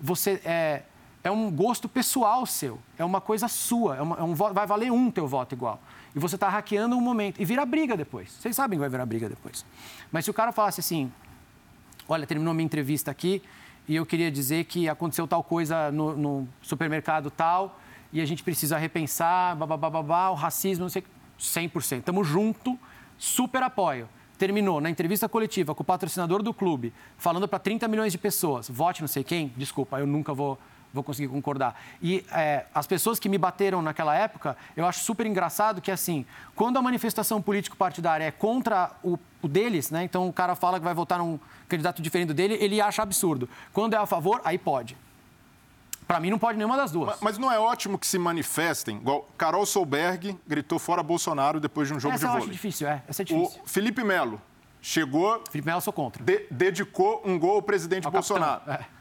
Você 0.00 0.40
é, 0.44 0.82
é 1.24 1.30
um 1.30 1.50
gosto 1.50 1.88
pessoal 1.88 2.46
seu, 2.46 2.78
é 2.96 3.04
uma 3.04 3.20
coisa 3.20 3.48
sua, 3.48 3.96
é 3.96 4.00
uma- 4.02 4.16
é 4.16 4.22
um 4.22 4.34
vai 4.34 4.66
valer 4.66 4.90
um 4.92 5.10
teu 5.10 5.26
voto 5.26 5.54
igual. 5.54 5.80
E 6.14 6.18
você 6.18 6.36
está 6.36 6.48
hackeando 6.48 6.96
um 6.96 7.00
momento 7.00 7.40
e 7.40 7.44
vira 7.44 7.66
briga 7.66 7.96
depois. 7.96 8.30
Vocês 8.32 8.56
sabem 8.56 8.78
que 8.78 8.80
vai 8.80 8.88
virar 8.88 9.04
briga 9.04 9.28
depois. 9.28 9.64
Mas 10.10 10.24
se 10.24 10.30
o 10.30 10.34
cara 10.34 10.52
falasse 10.52 10.80
assim, 10.80 11.12
olha, 12.08 12.26
terminou 12.26 12.54
minha 12.54 12.64
entrevista 12.64 13.10
aqui 13.10 13.42
e 13.88 13.94
eu 13.96 14.04
queria 14.04 14.30
dizer 14.30 14.64
que 14.64 14.88
aconteceu 14.88 15.26
tal 15.26 15.42
coisa 15.42 15.90
no, 15.92 16.16
no 16.16 16.48
supermercado 16.60 17.30
tal 17.30 17.78
e 18.12 18.20
a 18.20 18.24
gente 18.24 18.42
precisa 18.42 18.78
repensar, 18.78 19.56
babá, 19.56 20.30
o 20.30 20.34
racismo, 20.34 20.84
não 20.84 20.88
sei, 20.88 21.04
100%. 21.38 21.98
Estamos 21.98 22.26
junto, 22.26 22.78
super 23.18 23.62
apoio. 23.62 24.08
Terminou 24.38 24.80
na 24.80 24.90
entrevista 24.90 25.28
coletiva 25.28 25.74
com 25.74 25.82
o 25.82 25.86
patrocinador 25.86 26.42
do 26.42 26.52
clube, 26.52 26.92
falando 27.16 27.48
para 27.48 27.58
30 27.58 27.88
milhões 27.88 28.12
de 28.12 28.18
pessoas, 28.18 28.68
vote 28.68 29.00
não 29.00 29.08
sei 29.08 29.24
quem, 29.24 29.52
desculpa, 29.56 29.98
eu 29.98 30.06
nunca 30.06 30.34
vou, 30.34 30.58
vou 30.96 31.04
conseguir 31.04 31.28
concordar. 31.28 31.80
E 32.02 32.24
é, 32.32 32.64
as 32.74 32.86
pessoas 32.86 33.20
que 33.20 33.28
me 33.28 33.38
bateram 33.38 33.80
naquela 33.80 34.14
época, 34.16 34.56
eu 34.76 34.84
acho 34.84 35.04
super 35.04 35.24
engraçado 35.26 35.80
que, 35.80 35.90
assim, 35.92 36.26
quando 36.56 36.76
a 36.78 36.82
manifestação 36.82 37.40
político-partidária 37.40 38.24
é 38.24 38.30
contra 38.32 38.90
o, 39.04 39.16
o 39.40 39.46
deles, 39.48 39.90
né? 39.92 40.02
Então 40.02 40.26
o 40.28 40.32
cara 40.32 40.56
fala 40.56 40.78
que 40.78 40.84
vai 40.84 40.94
votar 40.94 41.18
num 41.18 41.38
candidato 41.68 42.02
diferente 42.02 42.32
dele, 42.32 42.54
ele 42.60 42.80
acha 42.80 43.02
absurdo. 43.02 43.48
Quando 43.72 43.94
é 43.94 43.96
a 43.96 44.06
favor, 44.06 44.40
aí 44.44 44.58
pode. 44.58 44.96
Para 46.06 46.20
mim, 46.20 46.30
não 46.30 46.38
pode 46.38 46.56
nenhuma 46.56 46.76
das 46.76 46.92
duas. 46.92 47.10
Ma- 47.10 47.16
Mas 47.20 47.36
não 47.38 47.50
é 47.52 47.58
ótimo 47.58 47.98
que 47.98 48.06
se 48.06 48.16
manifestem, 48.18 48.96
igual 48.96 49.28
Carol 49.36 49.66
Solberg 49.66 50.38
gritou 50.46 50.78
fora 50.78 51.02
Bolsonaro 51.02 51.58
depois 51.58 51.88
de 51.88 51.94
um 51.94 51.98
jogo 52.00 52.14
Essa 52.14 52.20
de 52.20 52.24
eu 52.26 52.30
acho 52.30 52.38
vôlei. 52.40 52.52
difícil, 52.52 52.86
é. 52.88 53.02
Essa 53.08 53.22
é 53.22 53.24
O 53.24 53.26
difícil. 53.26 53.60
Felipe 53.66 54.04
Melo 54.04 54.40
chegou, 54.80 55.42
Felipe 55.50 55.66
Melo, 55.66 55.80
sou 55.80 55.92
contra. 55.92 56.22
de- 56.22 56.46
dedicou 56.48 57.20
um 57.24 57.36
gol 57.36 57.56
ao 57.56 57.62
presidente 57.62 58.04
Ao 58.06 58.12
Bolsonaro. 58.12 58.60
capitão, 58.60 58.74
É, 58.74 58.95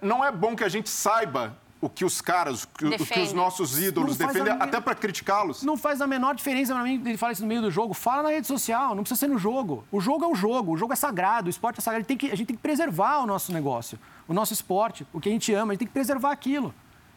não 0.00 0.24
é 0.24 0.32
bom 0.32 0.56
que 0.56 0.64
a 0.64 0.68
gente 0.68 0.88
saiba 0.88 1.56
o 1.82 1.88
que 1.88 2.04
os 2.04 2.20
caras, 2.20 2.62
o 2.62 2.68
que, 2.68 2.86
o 2.86 3.06
que 3.06 3.20
os 3.20 3.32
nossos 3.32 3.76
ídolos 3.76 4.16
Não 4.16 4.28
defendem, 4.28 4.52
a 4.52 4.56
até 4.56 4.80
para 4.80 4.94
criticá-los. 4.94 5.64
Não 5.64 5.76
faz 5.76 6.00
a 6.00 6.06
menor 6.06 6.32
diferença 6.32 6.72
para 6.72 6.84
mim 6.84 7.02
ele 7.04 7.16
fala 7.16 7.32
isso 7.32 7.42
no 7.42 7.48
meio 7.48 7.60
do 7.60 7.72
jogo. 7.72 7.92
Fala 7.92 8.22
na 8.22 8.28
rede 8.28 8.46
social, 8.46 8.94
não 8.94 9.02
precisa 9.02 9.18
ser 9.18 9.26
no 9.26 9.36
jogo. 9.36 9.84
O 9.90 10.00
jogo 10.00 10.24
é 10.24 10.28
o 10.28 10.34
jogo, 10.34 10.72
o 10.72 10.76
jogo 10.76 10.92
é 10.92 10.96
sagrado, 10.96 11.48
o 11.48 11.50
esporte 11.50 11.80
é 11.80 11.82
sagrado. 11.82 12.06
Tem 12.06 12.16
que, 12.16 12.30
a 12.30 12.36
gente 12.36 12.46
tem 12.46 12.56
que 12.56 12.62
preservar 12.62 13.18
o 13.18 13.26
nosso 13.26 13.52
negócio, 13.52 13.98
o 14.28 14.32
nosso 14.32 14.52
esporte, 14.52 15.04
o 15.12 15.20
que 15.20 15.28
a 15.28 15.32
gente 15.32 15.52
ama, 15.52 15.72
a 15.72 15.74
gente 15.74 15.80
tem 15.80 15.88
que 15.88 15.92
preservar 15.92 16.30
aquilo. 16.30 16.72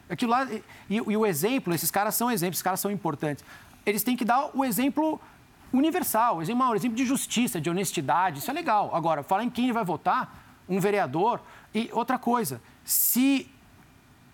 Aquilo 0.09 0.31
lá, 0.31 0.47
e, 0.51 0.63
e 0.89 0.99
o 0.99 1.25
exemplo, 1.27 1.71
esses 1.71 1.91
caras 1.91 2.15
são 2.15 2.31
exemplos, 2.31 2.55
esses 2.55 2.63
caras 2.63 2.79
são 2.79 2.89
importantes. 2.89 3.45
Eles 3.85 4.01
têm 4.01 4.17
que 4.17 4.25
dar 4.25 4.49
o 4.51 4.65
exemplo 4.65 5.21
universal, 5.71 6.37
o 6.37 6.41
exemplo, 6.41 6.67
o 6.67 6.75
exemplo 6.75 6.97
de 6.97 7.05
justiça, 7.05 7.61
de 7.61 7.69
honestidade, 7.69 8.39
isso 8.39 8.49
é 8.49 8.53
legal. 8.53 8.89
Agora, 8.95 9.21
falar 9.21 9.43
em 9.43 9.49
quem 9.49 9.71
vai 9.71 9.83
votar, 9.83 10.43
um 10.67 10.79
vereador. 10.79 11.39
E 11.75 11.89
outra 11.91 12.17
coisa, 12.17 12.61
se 12.85 13.51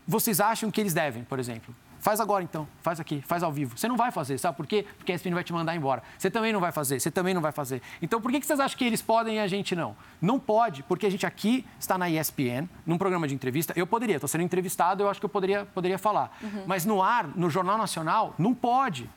vocês 0.08 0.40
acham 0.40 0.70
que 0.70 0.80
eles 0.80 0.94
devem, 0.94 1.24
por 1.24 1.40
exemplo. 1.40 1.76
Faz 2.00 2.20
agora 2.20 2.44
então, 2.44 2.68
faz 2.82 3.00
aqui, 3.00 3.22
faz 3.22 3.44
ao 3.44 3.52
vivo. 3.52 3.78
Você 3.78 3.88
não 3.88 3.96
vai 3.96 4.10
fazer, 4.12 4.36
sabe 4.40 4.58
por 4.58 4.66
quê? 4.66 4.88
Porque 4.98 5.12
a 5.12 5.16
ESPN 5.16 5.36
vai 5.36 5.44
te 5.44 5.54
mandar 5.54 5.76
embora. 5.76 6.02
Você 6.18 6.32
também 6.32 6.52
não 6.52 6.60
vai 6.60 6.72
fazer, 6.72 7.00
você 7.00 7.12
também 7.12 7.32
não 7.32 7.42
vai 7.42 7.52
fazer. 7.52 7.80
Então 8.02 8.20
por 8.20 8.32
que 8.32 8.42
vocês 8.42 8.60
acham 8.60 8.76
que 8.76 8.84
eles 8.84 9.04
podem 9.04 9.36
e 9.36 9.40
a 9.40 9.46
gente 9.46 9.76
não? 9.76 9.96
Não 10.20 10.40
pode, 10.40 10.82
porque 10.82 11.06
a 11.06 11.12
gente 11.12 11.28
aqui 11.28 11.64
está 11.80 12.00
na 12.00 12.10
ESPN, 12.10 12.68
num 12.88 12.98
programa 12.98 13.28
de 13.28 13.36
entrevista. 13.36 13.72
Eu 13.76 13.86
poderia, 13.86 14.16
estou 14.16 14.28
sendo 14.28 14.44
entrevistado, 14.44 15.04
eu 15.04 15.10
acho 15.10 15.20
que 15.20 15.26
eu 15.28 15.30
poderia, 15.30 15.64
poderia 15.64 16.00
falar. 16.00 16.36
Mas 16.66 16.86
no 16.86 17.04
ar, 17.04 17.28
no 17.36 17.52
Jornal 17.52 17.78
Nacional, 17.78 18.34
não 18.36 18.56
pode. 18.56 19.08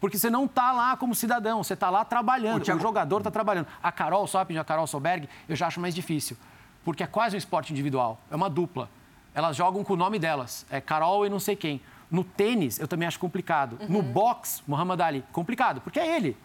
Porque 0.00 0.18
você 0.18 0.28
não 0.28 0.46
está 0.46 0.72
lá 0.72 0.96
como 0.96 1.14
cidadão, 1.14 1.62
você 1.62 1.74
está 1.74 1.90
lá 1.90 2.04
trabalhando. 2.04 2.60
O, 2.62 2.80
jogador 2.80 3.18
está 3.18 3.30
trabalhando. 3.30 3.68
A 3.80 3.92
Carol 3.92 4.26
Sopin, 4.26 4.56
a 4.56 4.64
Carol 4.64 4.88
Solberg, 4.88 5.28
eu 5.48 5.54
já 5.54 5.68
acho 5.68 5.80
mais 5.80 5.94
difícil. 5.94 6.36
Porque 6.84 7.02
é 7.02 7.06
quase 7.06 7.36
um 7.36 7.38
esporte 7.38 7.72
individual, 7.72 8.20
é 8.30 8.36
uma 8.36 8.50
dupla. 8.50 8.88
Elas 9.34 9.56
jogam 9.56 9.82
com 9.82 9.94
o 9.94 9.96
nome 9.96 10.18
delas, 10.18 10.66
é 10.70 10.80
Carol 10.80 11.24
e 11.24 11.28
não 11.28 11.38
sei 11.38 11.56
quem. 11.56 11.80
No 12.10 12.22
tênis, 12.22 12.78
eu 12.78 12.86
também 12.86 13.08
acho 13.08 13.18
complicado. 13.18 13.78
No 13.88 14.02
boxe, 14.02 14.62
Muhammad 14.66 15.00
Ali, 15.00 15.24
complicado, 15.32 15.80
porque 15.80 15.98
é 15.98 16.16
ele. 16.16 16.36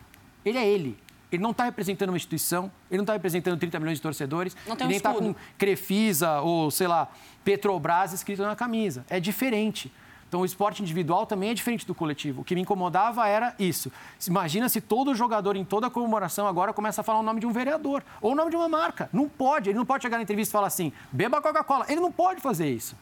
Ele 0.46 0.58
é 0.58 0.66
ele. 0.66 0.98
Ele 1.30 1.44
não 1.44 1.52
está 1.52 1.66
representando 1.66 2.10
uma 2.10 2.16
instituição, 2.16 2.72
ele 2.90 3.00
não 3.00 3.04
está 3.04 3.12
representando 3.12 3.60
30 3.60 3.80
milhões 3.80 3.98
de 3.98 4.02
torcedores, 4.02 4.56
e 4.66 4.72
um 4.72 4.88
nem 4.88 4.96
está 4.96 5.14
com 5.14 5.36
Crefisa 5.58 6.40
ou, 6.40 6.72
sei 6.72 6.88
lá, 6.88 7.10
Petrobras 7.44 8.14
escrito 8.14 8.42
na 8.44 8.56
camisa. 8.56 9.06
É 9.10 9.20
diferente. 9.20 9.92
Então, 10.28 10.41
o 10.41 10.45
esporte 10.45 10.82
individual 10.82 11.25
também 11.25 11.51
é 11.51 11.53
diferente 11.53 11.88
do 11.88 11.95
coletivo. 11.95 12.41
O 12.41 12.43
que 12.43 12.53
me 12.53 12.61
incomodava 12.61 13.25
era 13.28 13.55
isso. 13.57 13.89
Imagina 14.28 14.67
se 14.67 14.82
todo 14.82 15.15
jogador, 15.15 15.55
em 15.55 15.63
toda 15.63 15.89
comemoração, 15.89 16.45
agora 16.47 16.73
começa 16.73 16.99
a 16.99 17.03
falar 17.03 17.19
o 17.19 17.23
nome 17.23 17.39
de 17.39 17.45
um 17.45 17.51
vereador 17.53 18.03
ou 18.21 18.34
o 18.34 18.36
nome 18.36 18.49
de 18.51 18.57
uma 18.57 18.67
marca. 18.67 19.09
Não 19.13 19.30
pode. 19.30 19.69
Ele 19.69 19.78
não 19.78 19.86
pode 19.86 20.01
chegar 20.03 20.17
na 20.17 20.23
entrevista 20.23 20.51
e 20.51 20.53
falar 20.53 20.67
assim, 20.67 20.91
beba 21.13 21.41
Coca-Cola. 21.41 21.86
Ele 21.88 22.01
não 22.01 22.11
pode 22.11 22.41
fazer 22.41 22.69
isso. 22.69 22.93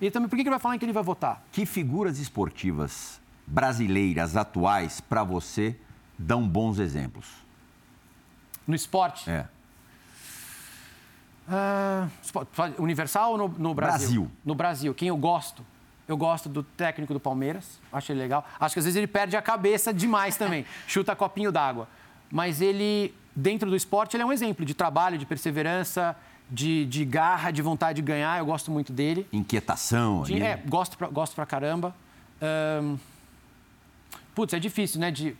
E 0.00 0.10
também, 0.10 0.26
por 0.30 0.36
que 0.36 0.42
ele 0.42 0.48
vai 0.48 0.58
falar 0.58 0.76
em 0.76 0.78
que 0.78 0.84
ele 0.86 0.92
vai 0.94 1.02
votar? 1.02 1.42
Que 1.52 1.66
figuras 1.66 2.18
esportivas 2.18 3.20
brasileiras 3.46 4.34
atuais, 4.34 5.02
para 5.02 5.22
você, 5.22 5.76
dão 6.18 6.48
bons 6.48 6.78
exemplos? 6.78 7.26
No 8.66 8.74
esporte? 8.74 9.28
É. 9.28 9.44
Esporte- 12.22 12.50
Universal 12.78 13.32
ou 13.32 13.36
no, 13.38 13.48
no 13.48 13.74
Brasil? 13.74 13.98
Brasil. 13.98 14.30
No 14.44 14.54
Brasil. 14.54 14.94
Quem 14.94 15.08
eu 15.08 15.16
gosto? 15.18 15.62
Eu 16.10 16.16
gosto 16.16 16.48
do 16.48 16.64
técnico 16.64 17.12
do 17.12 17.20
Palmeiras, 17.20 17.78
acho 17.92 18.10
ele 18.10 18.18
legal. 18.18 18.44
Acho 18.58 18.74
que 18.74 18.80
às 18.80 18.84
vezes 18.84 18.96
ele 18.96 19.06
perde 19.06 19.36
a 19.36 19.40
cabeça 19.42 19.94
demais 19.94 20.36
também, 20.36 20.66
chuta 20.84 21.14
copinho 21.14 21.52
d'água. 21.52 21.86
Mas 22.28 22.60
ele, 22.60 23.14
dentro 23.34 23.70
do 23.70 23.76
esporte, 23.76 24.16
ele 24.16 24.24
é 24.24 24.26
um 24.26 24.32
exemplo 24.32 24.64
de 24.66 24.74
trabalho, 24.74 25.16
de 25.16 25.24
perseverança, 25.24 26.16
de, 26.50 26.84
de 26.86 27.04
garra, 27.04 27.52
de 27.52 27.62
vontade 27.62 27.96
de 27.96 28.02
ganhar. 28.02 28.36
Eu 28.40 28.46
gosto 28.46 28.72
muito 28.72 28.92
dele. 28.92 29.24
Inquietação 29.32 30.22
De- 30.22 30.34
ali. 30.34 30.42
é, 30.42 30.56
gosto 30.66 30.98
pra, 30.98 31.06
gosto 31.06 31.36
pra 31.36 31.46
caramba. 31.46 31.94
Ahn, 32.42 32.96
putz, 34.34 34.52
é 34.52 34.58
difícil, 34.58 35.00
né? 35.00 35.12
De, 35.12 35.36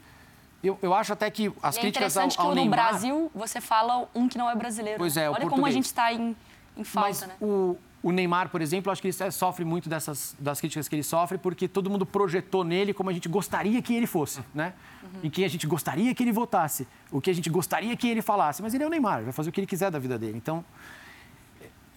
eu, 0.62 0.78
eu 0.82 0.94
acho 0.94 1.12
até 1.12 1.28
que 1.32 1.52
as 1.60 1.74
E 1.74 1.78
é 1.78 1.80
críticas 1.82 2.16
ao, 2.16 2.22
interessante 2.26 2.36
que 2.36 2.42
ao 2.42 2.50
no 2.50 2.54
Neymar... 2.54 2.78
Brasil 2.90 3.28
você 3.34 3.60
fala 3.60 4.08
um 4.14 4.28
que 4.28 4.38
não 4.38 4.48
é 4.48 4.54
brasileiro. 4.54 4.98
Pois 4.98 5.16
né? 5.16 5.24
é, 5.24 5.30
o 5.30 5.32
Olha 5.32 5.48
como 5.48 5.66
a 5.66 5.70
gente 5.72 5.86
está 5.86 6.12
em, 6.12 6.36
em 6.76 6.84
falta, 6.84 7.08
Mas 7.08 7.22
né? 7.22 7.34
o, 7.40 7.76
o 8.02 8.10
Neymar, 8.10 8.48
por 8.48 8.62
exemplo, 8.62 8.90
acho 8.90 9.02
que 9.02 9.08
ele 9.08 9.30
sofre 9.30 9.64
muito 9.64 9.88
dessas 9.88 10.34
das 10.38 10.58
críticas 10.58 10.88
que 10.88 10.94
ele 10.94 11.02
sofre, 11.02 11.36
porque 11.36 11.68
todo 11.68 11.90
mundo 11.90 12.06
projetou 12.06 12.64
nele 12.64 12.94
como 12.94 13.10
a 13.10 13.12
gente 13.12 13.28
gostaria 13.28 13.80
que 13.82 13.94
ele 13.94 14.06
fosse, 14.06 14.40
né? 14.54 14.72
Uhum. 15.02 15.20
Em 15.24 15.30
quem 15.30 15.44
a 15.44 15.48
gente 15.48 15.66
gostaria 15.66 16.14
que 16.14 16.22
ele 16.22 16.32
votasse, 16.32 16.88
o 17.10 17.20
que 17.20 17.28
a 17.28 17.34
gente 17.34 17.50
gostaria 17.50 17.94
que 17.96 18.08
ele 18.08 18.22
falasse. 18.22 18.62
Mas 18.62 18.72
ele 18.72 18.84
é 18.84 18.86
o 18.86 18.90
Neymar, 18.90 19.22
vai 19.22 19.32
fazer 19.32 19.50
o 19.50 19.52
que 19.52 19.60
ele 19.60 19.66
quiser 19.66 19.90
da 19.90 19.98
vida 19.98 20.18
dele. 20.18 20.36
Então, 20.36 20.64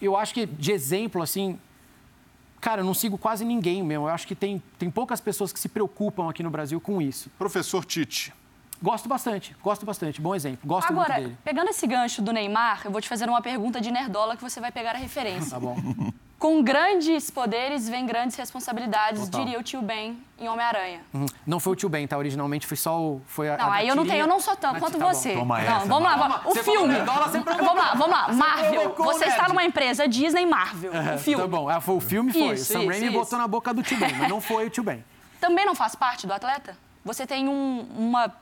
eu 0.00 0.14
acho 0.14 0.34
que 0.34 0.44
de 0.44 0.72
exemplo, 0.72 1.22
assim, 1.22 1.58
cara, 2.60 2.82
eu 2.82 2.84
não 2.84 2.94
sigo 2.94 3.16
quase 3.16 3.42
ninguém 3.42 3.82
mesmo. 3.82 4.06
Eu 4.06 4.12
acho 4.12 4.26
que 4.26 4.34
tem, 4.34 4.62
tem 4.78 4.90
poucas 4.90 5.22
pessoas 5.22 5.54
que 5.54 5.58
se 5.58 5.70
preocupam 5.70 6.28
aqui 6.28 6.42
no 6.42 6.50
Brasil 6.50 6.78
com 6.80 7.00
isso. 7.00 7.30
Professor 7.38 7.82
Tite, 7.82 8.30
Gosto 8.84 9.08
bastante, 9.08 9.56
gosto 9.62 9.86
bastante. 9.86 10.20
Bom 10.20 10.34
exemplo, 10.34 10.68
gosto 10.68 10.90
Agora, 10.90 11.14
muito 11.14 11.24
dele. 11.24 11.38
pegando 11.42 11.70
esse 11.70 11.86
gancho 11.86 12.20
do 12.20 12.30
Neymar, 12.34 12.82
eu 12.84 12.90
vou 12.90 13.00
te 13.00 13.08
fazer 13.08 13.26
uma 13.26 13.40
pergunta 13.40 13.80
de 13.80 13.90
nerdola 13.90 14.36
que 14.36 14.42
você 14.42 14.60
vai 14.60 14.70
pegar 14.70 14.90
a 14.90 14.98
referência. 14.98 15.52
Tá 15.52 15.58
bom. 15.58 15.74
Com 16.38 16.62
grandes 16.62 17.30
poderes 17.30 17.88
vem 17.88 18.04
grandes 18.04 18.36
responsabilidades, 18.36 19.22
Total. 19.22 19.42
diria 19.42 19.58
o 19.58 19.62
tio 19.62 19.80
Ben 19.80 20.22
em 20.38 20.46
Homem-Aranha. 20.46 21.00
Uhum. 21.14 21.24
Não 21.46 21.58
foi 21.58 21.72
o 21.72 21.76
tio 21.76 21.88
Ben, 21.88 22.06
tá? 22.06 22.18
Originalmente 22.18 22.66
foi 22.66 22.76
só 22.76 23.00
o. 23.00 23.22
Foi 23.26 23.48
a, 23.48 23.56
não, 23.56 23.72
a 23.72 23.76
aí 23.76 23.88
eu 23.88 23.96
não 23.96 24.04
tenho, 24.04 24.20
eu 24.20 24.26
não 24.26 24.38
sou 24.38 24.54
tanto 24.54 24.78
quanto 24.78 24.98
tá 24.98 25.06
você. 25.06 25.32
Toma 25.32 25.62
não, 25.62 25.76
essa, 25.76 25.86
vamos 25.86 26.02
lá, 26.02 26.16
vamos. 26.16 26.36
O 26.44 26.50
você 26.50 26.62
filme. 26.62 26.94
Vamos 26.94 27.76
lá, 27.76 27.94
vamos 27.94 28.10
lá. 28.10 28.32
Marvel. 28.34 28.94
Você 28.98 29.24
está 29.24 29.48
numa 29.48 29.64
empresa 29.64 30.06
Disney 30.06 30.44
Marvel. 30.44 30.92
o 31.14 31.18
filme. 31.18 31.40
Tá 31.40 31.48
bom. 31.48 31.70
É, 31.70 31.80
foi, 31.80 31.94
o 31.94 32.00
filme 32.00 32.30
foi. 32.30 32.52
Isso, 32.52 32.76
o 32.76 32.78
Sam 32.78 32.86
Raimi 32.90 33.06
isso. 33.06 33.18
botou 33.18 33.38
na 33.38 33.48
boca 33.48 33.72
do 33.72 33.82
tio 33.82 33.96
Ben, 33.96 34.14
mas 34.14 34.28
não 34.28 34.42
foi 34.42 34.66
o 34.66 34.70
tio 34.70 34.82
Ben. 34.84 35.02
Também 35.40 35.64
não 35.64 35.74
faz 35.74 35.94
parte 35.94 36.26
do 36.26 36.34
atleta? 36.34 36.76
Você 37.04 37.26
tem 37.26 37.48
um, 37.48 37.86
uma, 37.96 38.32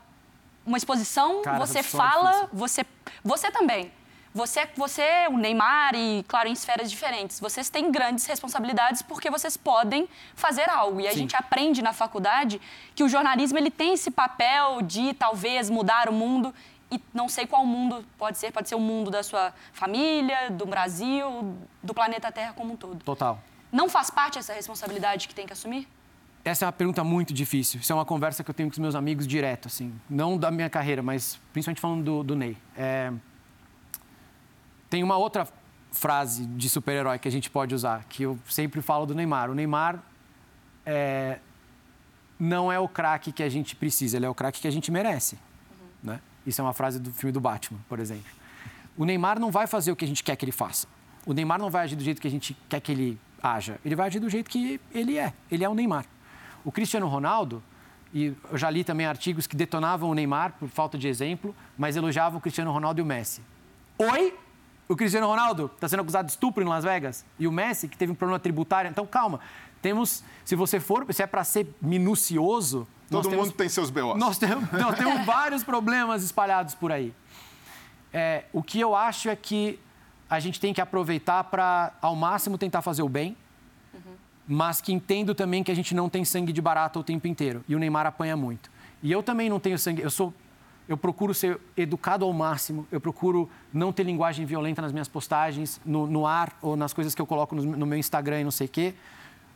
uma 0.65 0.77
exposição, 0.77 1.41
Cara, 1.41 1.59
você 1.59 1.83
fala, 1.83 2.49
você, 2.51 2.85
você 3.23 3.51
também 3.51 3.91
você, 4.33 4.67
você, 4.75 5.27
o 5.29 5.37
Neymar 5.37 5.93
e, 5.93 6.25
claro, 6.27 6.49
em 6.49 6.53
esferas 6.53 6.89
diferentes, 6.89 7.39
vocês 7.39 7.69
têm 7.69 7.91
grandes 7.91 8.25
responsabilidades 8.25 9.03
porque 9.03 9.29
vocês 9.29 9.55
podem 9.55 10.09
fazer 10.35 10.67
algo. 10.69 10.99
E 10.99 11.07
a 11.07 11.11
Sim. 11.11 11.19
gente 11.19 11.35
aprende 11.35 11.83
na 11.83 11.93
faculdade 11.93 12.59
que 12.95 13.03
o 13.03 13.09
jornalismo 13.09 13.59
ele 13.59 13.69
tem 13.69 13.93
esse 13.93 14.09
papel 14.09 14.81
de 14.81 15.13
talvez 15.13 15.69
mudar 15.69 16.09
o 16.09 16.13
mundo 16.13 16.53
e 16.91 16.99
não 17.13 17.29
sei 17.29 17.45
qual 17.45 17.63
mundo 17.63 18.03
pode 18.17 18.39
ser, 18.39 18.51
pode 18.51 18.67
ser 18.67 18.75
o 18.75 18.79
mundo 18.79 19.11
da 19.11 19.21
sua 19.21 19.53
família, 19.71 20.49
do 20.49 20.65
Brasil, 20.65 21.55
do 21.81 21.93
planeta 21.93 22.31
Terra 22.31 22.53
como 22.53 22.73
um 22.73 22.75
todo. 22.75 23.03
Total. 23.03 23.39
Não 23.71 23.87
faz 23.87 24.09
parte 24.09 24.39
essa 24.39 24.53
responsabilidade 24.53 25.27
que 25.27 25.35
tem 25.35 25.45
que 25.45 25.53
assumir? 25.53 25.87
Essa 26.45 26.65
é 26.65 26.67
uma 26.67 26.73
pergunta 26.73 27.03
muito 27.03 27.33
difícil. 27.33 27.79
Isso 27.79 27.91
é 27.91 27.95
uma 27.95 28.05
conversa 28.05 28.43
que 28.43 28.49
eu 28.49 28.53
tenho 28.53 28.69
com 28.69 28.73
os 28.73 28.79
meus 28.79 28.95
amigos 28.95 29.25
direto, 29.25 29.67
assim. 29.67 29.93
Não 30.09 30.37
da 30.37 30.51
minha 30.51 30.69
carreira, 30.69 31.01
mas 31.01 31.39
principalmente 31.53 31.79
falando 31.79 32.03
do, 32.03 32.23
do 32.23 32.35
Ney. 32.35 32.57
É... 32.75 33.13
Tem 34.89 35.01
uma 35.03 35.17
outra 35.17 35.47
frase 35.91 36.45
de 36.45 36.69
super-herói 36.69 37.17
que 37.17 37.27
a 37.27 37.31
gente 37.31 37.49
pode 37.49 37.73
usar, 37.73 38.03
que 38.05 38.23
eu 38.23 38.37
sempre 38.49 38.81
falo 38.81 39.05
do 39.05 39.15
Neymar. 39.15 39.49
O 39.49 39.55
Neymar 39.55 40.03
é, 40.85 41.39
não 42.37 42.71
é 42.71 42.79
o 42.79 42.87
craque 42.87 43.31
que 43.31 43.43
a 43.43 43.49
gente 43.49 43.75
precisa, 43.75 44.17
ele 44.17 44.25
é 44.25 44.29
o 44.29 44.35
craque 44.35 44.59
que 44.59 44.67
a 44.67 44.71
gente 44.71 44.91
merece. 44.91 45.35
Uhum. 45.35 46.11
Né? 46.11 46.19
Isso 46.45 46.59
é 46.59 46.63
uma 46.63 46.73
frase 46.73 46.99
do 46.99 47.11
filme 47.11 47.31
do 47.31 47.39
Batman, 47.39 47.79
por 47.87 47.99
exemplo. 47.99 48.29
O 48.97 49.05
Neymar 49.05 49.39
não 49.39 49.49
vai 49.49 49.65
fazer 49.65 49.91
o 49.91 49.95
que 49.95 50.03
a 50.03 50.07
gente 50.07 50.23
quer 50.23 50.35
que 50.35 50.43
ele 50.43 50.51
faça. 50.51 50.87
O 51.25 51.33
Neymar 51.33 51.59
não 51.59 51.69
vai 51.69 51.83
agir 51.83 51.95
do 51.95 52.03
jeito 52.03 52.21
que 52.21 52.27
a 52.27 52.31
gente 52.31 52.55
quer 52.67 52.79
que 52.81 52.91
ele 52.91 53.19
haja. 53.41 53.79
Ele 53.83 53.95
vai 53.95 54.07
agir 54.07 54.19
do 54.19 54.29
jeito 54.29 54.49
que 54.49 54.79
ele 54.93 55.17
é. 55.17 55.33
Ele 55.49 55.63
é 55.63 55.69
o 55.69 55.73
Neymar. 55.73 56.05
O 56.63 56.71
Cristiano 56.71 57.07
Ronaldo, 57.07 57.61
e 58.13 58.35
eu 58.51 58.57
já 58.57 58.69
li 58.69 58.83
também 58.83 59.05
artigos 59.05 59.47
que 59.47 59.55
detonavam 59.55 60.09
o 60.09 60.13
Neymar 60.13 60.53
por 60.59 60.69
falta 60.69 60.97
de 60.97 61.07
exemplo, 61.07 61.55
mas 61.77 61.95
elogiavam 61.95 62.37
o 62.37 62.41
Cristiano 62.41 62.71
Ronaldo 62.71 62.99
e 62.99 63.03
o 63.03 63.05
Messi. 63.05 63.41
Oi? 63.97 64.37
O 64.87 64.95
Cristiano 64.95 65.27
Ronaldo 65.27 65.71
está 65.73 65.87
sendo 65.87 66.01
acusado 66.01 66.25
de 66.25 66.33
estupro 66.33 66.63
em 66.63 66.67
Las 66.67 66.83
Vegas. 66.83 67.25
E 67.39 67.47
o 67.47 67.51
Messi, 67.51 67.87
que 67.87 67.97
teve 67.97 68.11
um 68.11 68.15
problema 68.15 68.39
tributário. 68.39 68.89
Então, 68.89 69.05
calma. 69.05 69.39
Temos, 69.81 70.23
se 70.45 70.55
você 70.55 70.79
for, 70.79 71.05
se 71.11 71.23
é 71.23 71.27
para 71.27 71.43
ser 71.43 71.67
minucioso. 71.81 72.87
Todo 73.09 73.25
mundo 73.25 73.31
temos, 73.31 73.53
tem 73.53 73.69
seus 73.69 73.89
BOs. 73.89 74.17
Nós 74.17 74.37
temos, 74.37 74.71
nós 74.71 74.95
temos 74.97 75.25
vários 75.25 75.63
problemas 75.63 76.23
espalhados 76.23 76.75
por 76.75 76.91
aí. 76.91 77.13
É, 78.13 78.45
o 78.53 78.61
que 78.61 78.79
eu 78.79 78.95
acho 78.95 79.29
é 79.29 79.35
que 79.35 79.79
a 80.29 80.39
gente 80.39 80.59
tem 80.59 80.73
que 80.73 80.81
aproveitar 80.81 81.43
para, 81.45 81.93
ao 82.01 82.15
máximo, 82.15 82.57
tentar 82.57 82.81
fazer 82.81 83.01
o 83.01 83.09
bem, 83.09 83.35
uhum. 83.93 84.15
Mas 84.47 84.81
que 84.81 84.91
entendo 84.91 85.33
também 85.33 85.63
que 85.63 85.71
a 85.71 85.75
gente 85.75 85.95
não 85.95 86.09
tem 86.09 86.25
sangue 86.25 86.51
de 86.51 86.61
barata 86.61 86.99
o 86.99 87.03
tempo 87.03 87.27
inteiro. 87.27 87.63
E 87.67 87.75
o 87.75 87.79
Neymar 87.79 88.05
apanha 88.05 88.35
muito. 88.35 88.69
E 89.01 89.11
eu 89.11 89.23
também 89.23 89.49
não 89.49 89.59
tenho 89.59 89.77
sangue. 89.77 90.01
Eu 90.01 90.09
sou 90.09 90.33
eu 90.87 90.97
procuro 90.97 91.33
ser 91.33 91.59
educado 91.77 92.25
ao 92.25 92.33
máximo, 92.33 92.85
eu 92.91 92.99
procuro 92.99 93.49
não 93.71 93.93
ter 93.93 94.03
linguagem 94.03 94.45
violenta 94.45 94.81
nas 94.81 94.91
minhas 94.91 95.07
postagens, 95.07 95.79
no, 95.85 96.05
no 96.07 96.27
ar 96.27 96.57
ou 96.61 96.75
nas 96.75 96.93
coisas 96.93 97.15
que 97.15 97.21
eu 97.21 97.25
coloco 97.25 97.55
no, 97.55 97.63
no, 97.63 97.85
meu 97.85 97.97
Instagram 97.97 98.41
e 98.41 98.43
não 98.43 98.51
sei 98.51 98.67
o 98.67 98.69
quê. 98.69 98.93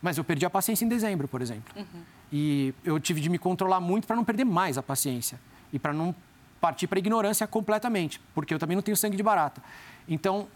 Mas 0.01 0.17
eu 0.17 0.23
perdi 0.23 0.45
a 0.45 0.49
paciência 0.49 0.85
em 0.85 0.88
dezembro, 0.88 1.27
por 1.27 1.41
exemplo. 1.41 1.73
Uhum. 1.75 2.01
E 2.31 2.73
eu 2.83 2.99
tive 2.99 3.19
de 3.19 3.29
me 3.29 3.38
controlar 3.38 3.79
muito 3.79 4.07
para 4.07 4.15
não 4.15 4.23
perder 4.23 4.45
mais 4.45 4.77
a 4.77 4.83
paciência 4.83 5.39
e 5.73 5.77
para 5.77 5.91
não 5.91 6.15
partir 6.61 6.88
para 6.88 6.97
a 6.97 7.01
ignorância 7.01 7.45
completamente, 7.45 8.21
porque 8.33 8.53
eu 8.53 8.59
também 8.59 8.75
não 8.75 8.81
tenho 8.81 8.95
sangue 8.95 9.17
de 9.17 9.23
barata. 9.23 9.61
Então, 10.07 10.47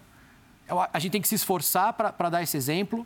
a 0.93 0.99
gente 0.99 1.11
tem 1.11 1.21
que 1.21 1.27
se 1.27 1.35
esforçar 1.35 1.93
para 1.93 2.29
dar 2.29 2.41
esse 2.41 2.55
exemplo, 2.55 3.05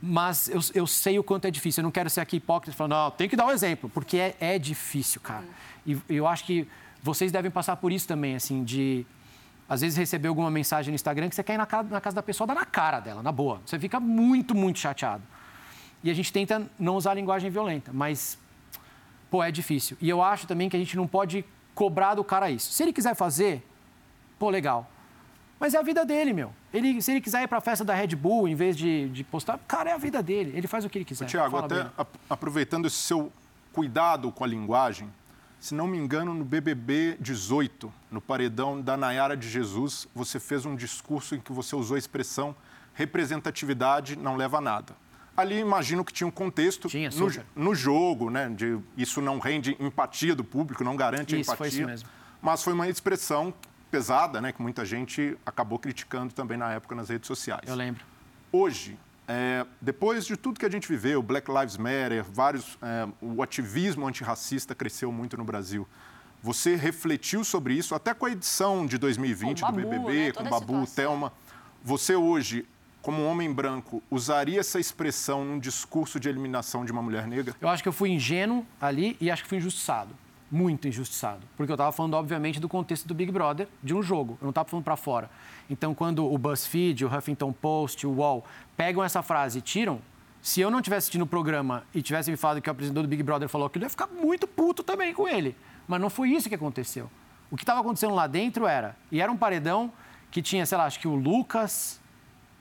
mas 0.00 0.48
eu, 0.48 0.60
eu, 0.74 0.86
sei 0.86 1.18
o 1.18 1.24
quanto 1.24 1.46
é 1.46 1.50
difícil. 1.50 1.80
Eu 1.80 1.84
não 1.84 1.90
quero 1.90 2.08
ser 2.08 2.20
aqui 2.20 2.36
hipócrita 2.36 2.76
falando, 2.76 2.92
não, 2.92 3.10
tem 3.10 3.28
que 3.28 3.36
dar 3.36 3.46
o 3.46 3.48
um 3.48 3.50
exemplo, 3.50 3.90
porque 3.90 4.16
é, 4.16 4.36
é 4.40 4.58
difícil, 4.58 5.20
cara. 5.20 5.44
E 5.84 5.98
eu 6.08 6.26
acho 6.26 6.44
que 6.44 6.68
vocês 7.02 7.32
devem 7.32 7.50
passar 7.50 7.76
por 7.76 7.90
isso 7.92 8.06
também, 8.06 8.34
assim, 8.34 8.62
de 8.62 9.04
às 9.68 9.82
vezes 9.82 9.98
receber 9.98 10.28
alguma 10.28 10.50
mensagem 10.50 10.90
no 10.90 10.94
Instagram 10.94 11.28
que 11.28 11.34
você 11.34 11.42
quer 11.42 11.54
ir 11.54 11.58
na 11.58 11.66
casa, 11.66 11.88
na 11.88 12.00
casa 12.00 12.16
da 12.16 12.22
pessoa, 12.22 12.46
dá 12.46 12.54
na 12.54 12.64
cara 12.64 13.00
dela, 13.00 13.22
na 13.22 13.30
boa. 13.30 13.60
Você 13.66 13.78
fica 13.78 14.00
muito, 14.00 14.54
muito 14.54 14.78
chateado. 14.78 15.22
E 16.02 16.10
a 16.10 16.14
gente 16.14 16.32
tenta 16.32 16.70
não 16.78 16.96
usar 16.96 17.14
linguagem 17.14 17.50
violenta, 17.50 17.90
mas, 17.92 18.38
pô, 19.30 19.42
é 19.42 19.50
difícil. 19.50 19.96
E 20.00 20.08
eu 20.08 20.22
acho 20.22 20.46
também 20.46 20.68
que 20.68 20.76
a 20.76 20.78
gente 20.78 20.96
não 20.96 21.06
pode 21.06 21.44
cobrar 21.74 22.14
do 22.14 22.24
cara 22.24 22.50
isso. 22.50 22.72
Se 22.72 22.82
ele 22.82 22.92
quiser 22.92 23.14
fazer, 23.14 23.66
pô, 24.38 24.48
legal. 24.48 24.90
Mas 25.60 25.74
é 25.74 25.78
a 25.78 25.82
vida 25.82 26.04
dele, 26.04 26.32
meu. 26.32 26.52
Ele, 26.72 27.00
se 27.00 27.10
ele 27.10 27.20
quiser 27.20 27.42
ir 27.42 27.48
para 27.48 27.58
a 27.58 27.60
festa 27.60 27.84
da 27.84 27.94
Red 27.94 28.08
Bull 28.08 28.46
em 28.46 28.54
vez 28.54 28.76
de, 28.76 29.08
de 29.08 29.24
postar, 29.24 29.58
cara, 29.66 29.90
é 29.90 29.92
a 29.94 29.98
vida 29.98 30.22
dele. 30.22 30.52
Ele 30.54 30.66
faz 30.66 30.84
o 30.84 30.90
que 30.90 30.98
ele 30.98 31.04
quiser. 31.04 31.26
Tiago, 31.26 31.56
até 31.56 31.86
aproveitando 32.28 32.86
esse 32.86 32.96
seu 32.96 33.32
cuidado 33.72 34.30
com 34.30 34.44
a 34.44 34.46
linguagem, 34.46 35.08
se 35.58 35.74
não 35.74 35.86
me 35.86 35.96
engano, 35.96 36.34
no 36.34 36.44
BBB 36.44 37.16
18, 37.20 37.92
no 38.10 38.20
paredão 38.20 38.80
da 38.80 38.96
Nayara 38.96 39.36
de 39.36 39.48
Jesus, 39.48 40.06
você 40.14 40.38
fez 40.38 40.66
um 40.66 40.76
discurso 40.76 41.34
em 41.34 41.40
que 41.40 41.52
você 41.52 41.74
usou 41.74 41.96
a 41.96 41.98
expressão 41.98 42.54
representatividade 42.98 44.16
não 44.16 44.34
leva 44.34 44.58
a 44.58 44.60
nada. 44.60 44.96
Ali 45.36 45.56
imagino 45.60 46.04
que 46.04 46.12
tinha 46.12 46.26
um 46.26 46.32
contexto 46.32 46.88
tinha, 46.88 47.10
no, 47.10 47.30
no, 47.54 47.72
jogo, 47.72 48.28
né? 48.28 48.48
De 48.48 48.76
isso 48.96 49.22
não 49.22 49.38
rende 49.38 49.76
empatia 49.78 50.34
do 50.34 50.42
público, 50.42 50.82
não 50.82 50.96
garante 50.96 51.38
isso, 51.38 51.48
empatia. 51.48 51.56
Foi 51.56 51.68
isso 51.68 51.86
mesmo. 51.86 52.08
Mas 52.42 52.60
foi 52.60 52.72
uma 52.72 52.88
expressão 52.88 53.54
pesada, 53.90 54.40
né? 54.40 54.52
Que 54.52 54.62
muita 54.62 54.84
gente 54.84 55.36
acabou 55.44 55.78
criticando 55.78 56.32
também 56.32 56.56
na 56.56 56.72
época 56.72 56.94
nas 56.94 57.08
redes 57.08 57.26
sociais. 57.26 57.68
Eu 57.68 57.74
lembro. 57.74 58.04
Hoje, 58.52 58.98
é, 59.26 59.66
depois 59.80 60.24
de 60.24 60.36
tudo 60.36 60.58
que 60.58 60.64
a 60.64 60.70
gente 60.70 60.88
viveu, 60.88 61.22
Black 61.22 61.50
Lives 61.50 61.76
Matter, 61.76 62.24
vários, 62.24 62.78
é, 62.80 63.06
o 63.20 63.42
ativismo 63.42 64.06
antirracista 64.06 64.74
cresceu 64.74 65.12
muito 65.12 65.36
no 65.36 65.44
Brasil. 65.44 65.86
Você 66.42 66.76
refletiu 66.76 67.44
sobre 67.44 67.74
isso, 67.74 67.94
até 67.94 68.14
com 68.14 68.24
a 68.24 68.30
edição 68.30 68.86
de 68.86 68.96
2020 68.96 69.60
Babu, 69.60 69.80
do 69.80 69.88
BBB, 69.88 70.26
né? 70.26 70.32
com 70.32 70.44
Babu, 70.44 70.86
Thelma. 70.86 71.32
Você 71.84 72.14
hoje, 72.14 72.64
como 73.02 73.22
um 73.22 73.26
homem 73.26 73.52
branco, 73.52 74.02
usaria 74.10 74.60
essa 74.60 74.80
expressão 74.80 75.44
num 75.44 75.58
discurso 75.58 76.18
de 76.18 76.28
eliminação 76.28 76.84
de 76.84 76.92
uma 76.92 77.02
mulher 77.02 77.26
negra? 77.26 77.54
Eu 77.60 77.68
acho 77.68 77.82
que 77.82 77.88
eu 77.88 77.92
fui 77.92 78.10
ingênuo 78.10 78.64
ali 78.80 79.16
e 79.20 79.30
acho 79.30 79.42
que 79.42 79.48
fui 79.48 79.58
injustiçado. 79.58 80.14
Muito 80.50 80.88
injustiçado. 80.88 81.46
Porque 81.56 81.70
eu 81.70 81.74
estava 81.74 81.92
falando, 81.92 82.14
obviamente, 82.14 82.58
do 82.58 82.68
contexto 82.68 83.06
do 83.06 83.14
Big 83.14 83.30
Brother, 83.30 83.68
de 83.82 83.94
um 83.94 84.02
jogo. 84.02 84.38
Eu 84.40 84.44
não 84.44 84.50
estava 84.50 84.68
falando 84.68 84.84
para 84.84 84.96
fora. 84.96 85.30
Então, 85.68 85.94
quando 85.94 86.24
o 86.24 86.38
BuzzFeed, 86.38 87.04
o 87.04 87.08
Huffington 87.08 87.52
Post, 87.52 88.06
o 88.06 88.12
UOL 88.12 88.44
pegam 88.76 89.04
essa 89.04 89.22
frase 89.22 89.58
e 89.58 89.62
tiram, 89.62 90.00
se 90.40 90.60
eu 90.60 90.70
não 90.70 90.80
tivesse 90.80 90.98
assistindo 90.98 91.22
o 91.22 91.26
programa 91.26 91.84
e 91.94 92.00
tivesse 92.00 92.30
me 92.30 92.36
falado 92.36 92.62
que 92.62 92.68
o 92.68 92.72
apresentador 92.72 93.02
do 93.02 93.08
Big 93.08 93.22
Brother 93.22 93.48
falou 93.48 93.66
aquilo, 93.66 93.84
eu 93.84 93.86
ia 93.86 93.90
ficar 93.90 94.06
muito 94.06 94.46
puto 94.46 94.82
também 94.82 95.12
com 95.12 95.28
ele. 95.28 95.54
Mas 95.86 96.00
não 96.00 96.08
foi 96.08 96.30
isso 96.30 96.48
que 96.48 96.54
aconteceu. 96.54 97.10
O 97.50 97.56
que 97.56 97.62
estava 97.62 97.80
acontecendo 97.80 98.14
lá 98.14 98.26
dentro 98.26 98.66
era, 98.66 98.96
e 99.10 99.20
era 99.20 99.30
um 99.30 99.36
paredão 99.36 99.92
que 100.30 100.42
tinha, 100.42 100.64
sei 100.66 100.78
lá, 100.78 100.84
acho 100.84 101.00
que 101.00 101.08
o 101.08 101.14
Lucas, 101.14 102.00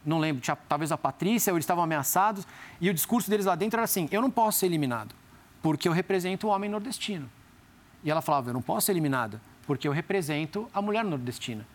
não 0.05 0.19
lembro, 0.19 0.41
tinha, 0.41 0.55
talvez 0.55 0.91
a 0.91 0.97
Patrícia, 0.97 1.51
ou 1.51 1.57
eles 1.57 1.63
estavam 1.63 1.83
ameaçados, 1.83 2.47
e 2.79 2.89
o 2.89 2.93
discurso 2.93 3.29
deles 3.29 3.45
lá 3.45 3.55
dentro 3.55 3.77
era 3.77 3.83
assim: 3.83 4.07
eu 4.11 4.21
não 4.21 4.31
posso 4.31 4.59
ser 4.59 4.67
eliminado, 4.67 5.13
porque 5.61 5.87
eu 5.87 5.91
represento 5.91 6.47
o 6.47 6.49
homem 6.49 6.69
nordestino. 6.69 7.29
E 8.03 8.11
ela 8.11 8.21
falava: 8.21 8.49
eu 8.49 8.53
não 8.53 8.61
posso 8.61 8.85
ser 8.87 8.93
eliminada, 8.93 9.41
porque 9.65 9.87
eu 9.87 9.91
represento 9.91 10.67
a 10.73 10.81
mulher 10.81 11.03
nordestina. 11.03 11.65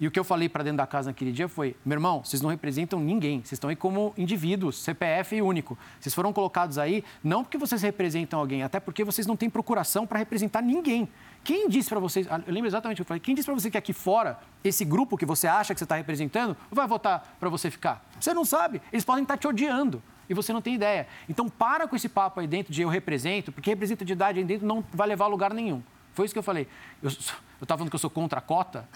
E 0.00 0.06
o 0.06 0.10
que 0.10 0.18
eu 0.18 0.24
falei 0.24 0.48
para 0.48 0.64
dentro 0.64 0.78
da 0.78 0.86
casa 0.86 1.10
naquele 1.10 1.30
dia 1.30 1.46
foi: 1.46 1.76
meu 1.84 1.96
irmão, 1.96 2.24
vocês 2.24 2.40
não 2.40 2.48
representam 2.48 2.98
ninguém, 2.98 3.40
vocês 3.40 3.52
estão 3.52 3.68
aí 3.68 3.76
como 3.76 4.14
indivíduos, 4.16 4.82
CPF 4.82 5.42
único. 5.42 5.76
Vocês 6.00 6.14
foram 6.14 6.32
colocados 6.32 6.78
aí 6.78 7.04
não 7.22 7.44
porque 7.44 7.58
vocês 7.58 7.82
representam 7.82 8.40
alguém, 8.40 8.62
até 8.62 8.80
porque 8.80 9.04
vocês 9.04 9.26
não 9.26 9.36
têm 9.36 9.50
procuração 9.50 10.06
para 10.06 10.18
representar 10.18 10.62
ninguém. 10.62 11.06
Quem 11.44 11.68
disse 11.68 11.90
para 11.90 12.00
vocês, 12.00 12.26
ah, 12.30 12.40
eu 12.46 12.52
lembro 12.52 12.66
exatamente 12.66 12.96
o 12.96 12.98
que 12.98 13.02
eu 13.02 13.08
falei, 13.08 13.20
quem 13.20 13.34
disse 13.34 13.44
para 13.44 13.54
você 13.54 13.70
que 13.70 13.76
aqui 13.76 13.92
fora, 13.92 14.38
esse 14.64 14.84
grupo 14.86 15.18
que 15.18 15.26
você 15.26 15.46
acha 15.46 15.74
que 15.74 15.78
você 15.78 15.84
está 15.84 15.96
representando, 15.96 16.56
vai 16.70 16.86
votar 16.86 17.36
para 17.38 17.50
você 17.50 17.70
ficar? 17.70 18.02
Você 18.18 18.32
não 18.32 18.44
sabe, 18.44 18.80
eles 18.90 19.04
podem 19.04 19.22
estar 19.22 19.34
tá 19.34 19.38
te 19.38 19.46
odiando 19.46 20.02
e 20.30 20.34
você 20.34 20.52
não 20.52 20.62
tem 20.62 20.76
ideia. 20.76 21.08
Então 21.28 21.48
para 21.48 21.88
com 21.88 21.96
esse 21.96 22.08
papo 22.08 22.38
aí 22.38 22.46
dentro 22.46 22.72
de 22.72 22.80
eu 22.80 22.88
represento, 22.88 23.50
porque 23.50 23.68
representatividade 23.68 24.38
aí 24.38 24.44
dentro 24.44 24.64
não 24.66 24.82
vai 24.92 25.08
levar 25.08 25.24
a 25.24 25.28
lugar 25.28 25.52
nenhum. 25.52 25.82
Foi 26.14 26.24
isso 26.24 26.32
que 26.32 26.38
eu 26.38 26.42
falei. 26.42 26.68
Eu 27.02 27.08
estava 27.08 27.78
falando 27.78 27.90
que 27.90 27.96
eu 27.96 28.00
sou 28.00 28.08
contra 28.08 28.38
a 28.38 28.42
cota, 28.42 28.88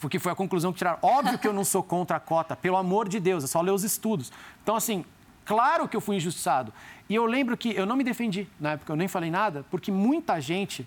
porque 0.00 0.18
foi 0.18 0.32
a 0.32 0.34
conclusão 0.34 0.72
que 0.72 0.78
tiraram. 0.78 0.98
Óbvio 1.00 1.38
que 1.38 1.46
eu 1.46 1.52
não 1.52 1.64
sou 1.64 1.82
contra 1.82 2.16
a 2.16 2.20
cota, 2.20 2.56
pelo 2.56 2.76
amor 2.76 3.08
de 3.08 3.20
Deus, 3.20 3.44
é 3.44 3.46
só 3.46 3.60
ler 3.60 3.70
os 3.70 3.84
estudos. 3.84 4.32
Então, 4.62 4.74
assim, 4.74 5.04
claro 5.44 5.88
que 5.88 5.96
eu 5.96 6.00
fui 6.00 6.16
injustiçado. 6.16 6.72
E 7.08 7.14
eu 7.14 7.24
lembro 7.24 7.56
que 7.56 7.74
eu 7.74 7.86
não 7.86 7.96
me 7.96 8.02
defendi 8.02 8.48
na 8.58 8.72
época, 8.72 8.92
eu 8.92 8.96
nem 8.96 9.06
falei 9.08 9.30
nada, 9.30 9.64
porque 9.70 9.92
muita 9.92 10.40
gente 10.40 10.86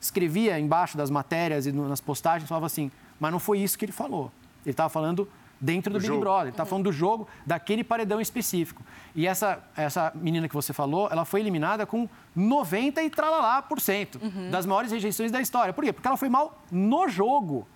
escrevia 0.00 0.58
embaixo 0.58 0.96
das 0.96 1.10
matérias 1.10 1.66
e 1.66 1.72
nas 1.72 2.00
postagens, 2.00 2.48
falava 2.48 2.66
assim, 2.66 2.90
mas 3.20 3.30
não 3.30 3.38
foi 3.38 3.58
isso 3.58 3.78
que 3.78 3.84
ele 3.84 3.92
falou. 3.92 4.32
Ele 4.64 4.72
estava 4.72 4.88
falando 4.88 5.28
dentro 5.62 5.92
do, 5.92 6.00
Big 6.00 6.08
jogo. 6.08 6.20
Brother. 6.20 6.48
Está 6.48 6.64
falando 6.64 6.84
do 6.86 6.92
jogo, 6.92 7.28
daquele 7.46 7.84
paredão 7.84 8.20
específico. 8.20 8.82
E 9.14 9.28
essa, 9.28 9.62
essa 9.76 10.12
menina 10.14 10.48
que 10.48 10.54
você 10.54 10.72
falou, 10.72 11.08
ela 11.10 11.24
foi 11.24 11.40
eliminada 11.40 11.86
com 11.86 12.08
90 12.34 13.00
e 13.02 13.08
tralalá 13.08 13.62
por 13.62 13.80
cento 13.80 14.18
uhum. 14.20 14.50
das 14.50 14.66
maiores 14.66 14.90
rejeições 14.90 15.30
da 15.30 15.40
história. 15.40 15.72
Por 15.72 15.84
quê? 15.84 15.92
Porque 15.92 16.08
ela 16.08 16.16
foi 16.16 16.28
mal 16.28 16.60
no 16.70 17.08
jogo. 17.08 17.66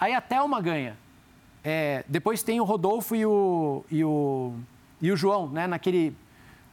Aí 0.00 0.14
a 0.14 0.20
Thelma 0.22 0.60
ganha. 0.62 0.96
É, 1.62 2.02
depois 2.08 2.42
tem 2.42 2.60
o 2.60 2.64
Rodolfo 2.64 3.14
e 3.14 3.26
o, 3.26 3.84
e 3.90 4.02
o, 4.02 4.54
e 5.02 5.12
o 5.12 5.16
João, 5.16 5.48
né? 5.48 5.66
Naquele 5.66 6.16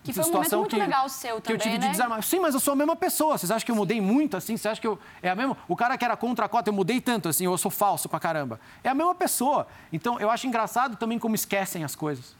que 0.04 0.14
foi 0.14 0.24
um 0.26 0.32
momento 0.32 0.58
muito 0.58 0.76
que, 0.76 0.82
legal 0.82 1.08
seu 1.08 1.39
também, 1.39 1.43
que 1.43 1.54
eu 1.54 1.58
tive 1.58 1.78
né? 1.78 1.86
de 1.86 1.91
desarmar. 1.91 2.22
Sim, 2.24 2.39
mas 2.39 2.54
eu 2.54 2.60
sou 2.60 2.74
a 2.74 2.76
mesma 2.76 2.95
pessoa. 2.95 3.38
Vocês 3.38 3.49
acham 3.49 3.66
que 3.66 3.72
eu 3.72 3.76
mudei 3.76 4.01
muito 4.01 4.36
assim? 4.36 4.58
Vocês 4.58 4.72
acham 4.72 4.82
que 4.82 4.88
eu... 4.88 4.99
É 5.22 5.30
a 5.30 5.36
mesma... 5.36 5.58
O 5.68 5.76
cara 5.76 5.97
que 5.97 6.04
era 6.04 6.18
contra 6.18 6.45
a 6.45 6.49
cota, 6.49 6.70
eu 6.70 6.74
mudei 6.74 6.99
tanto 6.99 7.30
assim, 7.30 7.47
ou 7.47 7.54
eu 7.54 7.58
sou 7.58 7.72
falso 7.72 8.10
pra 8.10 8.20
caramba. 8.20 8.60
É 8.84 8.89
a 8.89 8.93
mesma 8.93 9.16
pessoa. 9.16 9.66
Então, 9.91 10.20
eu 10.20 10.30
acho 10.30 10.45
engraçado 10.45 10.97
também 10.97 11.18
como 11.18 11.36
esquecem 11.36 11.84
as 11.84 11.95
coisas. 11.95 12.36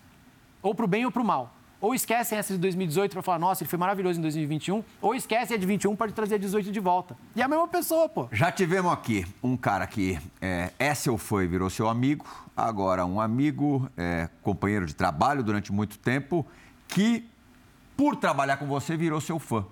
Ou 0.62 0.76
pro 0.76 0.88
bem 0.88 1.06
ou 1.06 1.12
pro 1.12 1.24
mal. 1.24 1.54
Ou 1.84 1.94
esquecem 1.94 2.38
essa 2.38 2.54
de 2.54 2.60
2018 2.60 3.12
para 3.12 3.22
falar, 3.22 3.40
nossa, 3.40 3.62
ele 3.62 3.70
foi 3.70 3.78
maravilhoso 3.78 4.18
em 4.18 4.22
2021. 4.22 4.82
Ou 5.02 5.14
esquecem 5.14 5.58
a 5.58 5.60
de 5.60 5.66
21 5.66 5.98
para 5.98 6.10
trazer 6.14 6.36
a 6.36 6.38
18 6.38 6.72
de 6.72 6.80
volta. 6.80 7.18
E 7.36 7.42
é 7.42 7.44
a 7.44 7.48
mesma 7.50 7.68
pessoa, 7.68 8.08
pô. 8.08 8.30
Já 8.32 8.50
tivemos 8.50 8.92
aqui 8.94 9.26
um 9.44 9.58
cara 9.58 9.86
que 9.86 10.18
é, 10.40 10.72
é 10.80 10.96
seu 10.96 11.18
foi, 11.18 11.46
virou 11.46 11.70
seu 11.70 11.90
amigo. 11.90 12.26
Agora, 12.56 13.06
um 13.06 13.20
amigo, 13.20 13.90
é, 13.98 14.30
companheiro 14.42 14.86
de 14.86 14.96
trabalho 14.96 15.44
durante 15.44 15.74
muito 15.74 15.98
tempo, 16.00 16.46
que 16.88 17.30
por 17.96 18.16
trabalhar 18.16 18.58
com 18.58 18.66
você, 18.66 18.98
virou 18.98 19.22
seu 19.22 19.40
fã. 19.40 19.66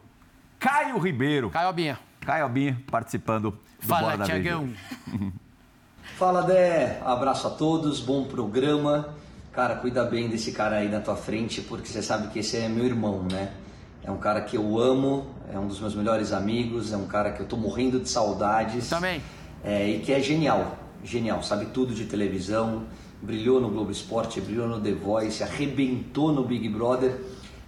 Caio 0.59 0.97
Ribeiro. 0.99 1.49
Caio 1.49 1.67
Albinha. 1.67 1.99
Caio 2.22 2.43
Albinha 2.43 2.82
participando 2.89 3.51
do 3.51 3.88
Fala, 3.88 4.17
Tiagão. 4.19 4.69
Fala, 6.17 6.41
Dé. 6.43 7.01
Abraço 7.03 7.47
a 7.47 7.49
todos, 7.49 7.99
bom 7.99 8.26
programa. 8.26 9.15
Cara, 9.51 9.76
cuida 9.76 10.05
bem 10.05 10.30
desse 10.30 10.51
cara 10.51 10.78
aí 10.78 10.88
na 10.88 11.01
tua 11.01 11.15
frente, 11.15 11.61
porque 11.61 11.88
você 11.88 12.01
sabe 12.01 12.28
que 12.28 12.39
esse 12.39 12.57
é 12.57 12.69
meu 12.69 12.86
irmão, 12.86 13.26
né? 13.30 13.51
É 14.03 14.09
um 14.09 14.17
cara 14.17 14.41
que 14.41 14.55
eu 14.55 14.80
amo, 14.80 15.28
é 15.51 15.59
um 15.59 15.67
dos 15.67 15.80
meus 15.80 15.93
melhores 15.93 16.32
amigos, 16.32 16.93
é 16.93 16.97
um 16.97 17.07
cara 17.07 17.32
que 17.32 17.41
eu 17.41 17.45
tô 17.45 17.57
morrendo 17.57 17.99
de 17.99 18.07
saudades. 18.07 18.89
Também. 18.89 19.22
É, 19.63 19.88
e 19.88 19.99
que 19.99 20.11
é 20.11 20.19
genial, 20.19 20.78
genial, 21.03 21.43
sabe 21.43 21.65
tudo 21.67 21.93
de 21.93 22.05
televisão, 22.05 22.84
brilhou 23.22 23.59
no 23.59 23.69
Globo 23.69 23.91
Esporte, 23.91 24.39
brilhou 24.41 24.67
no 24.67 24.80
The 24.80 24.93
Voice, 24.93 25.43
arrebentou 25.43 26.32
no 26.32 26.43
Big 26.43 26.67
Brother 26.69 27.19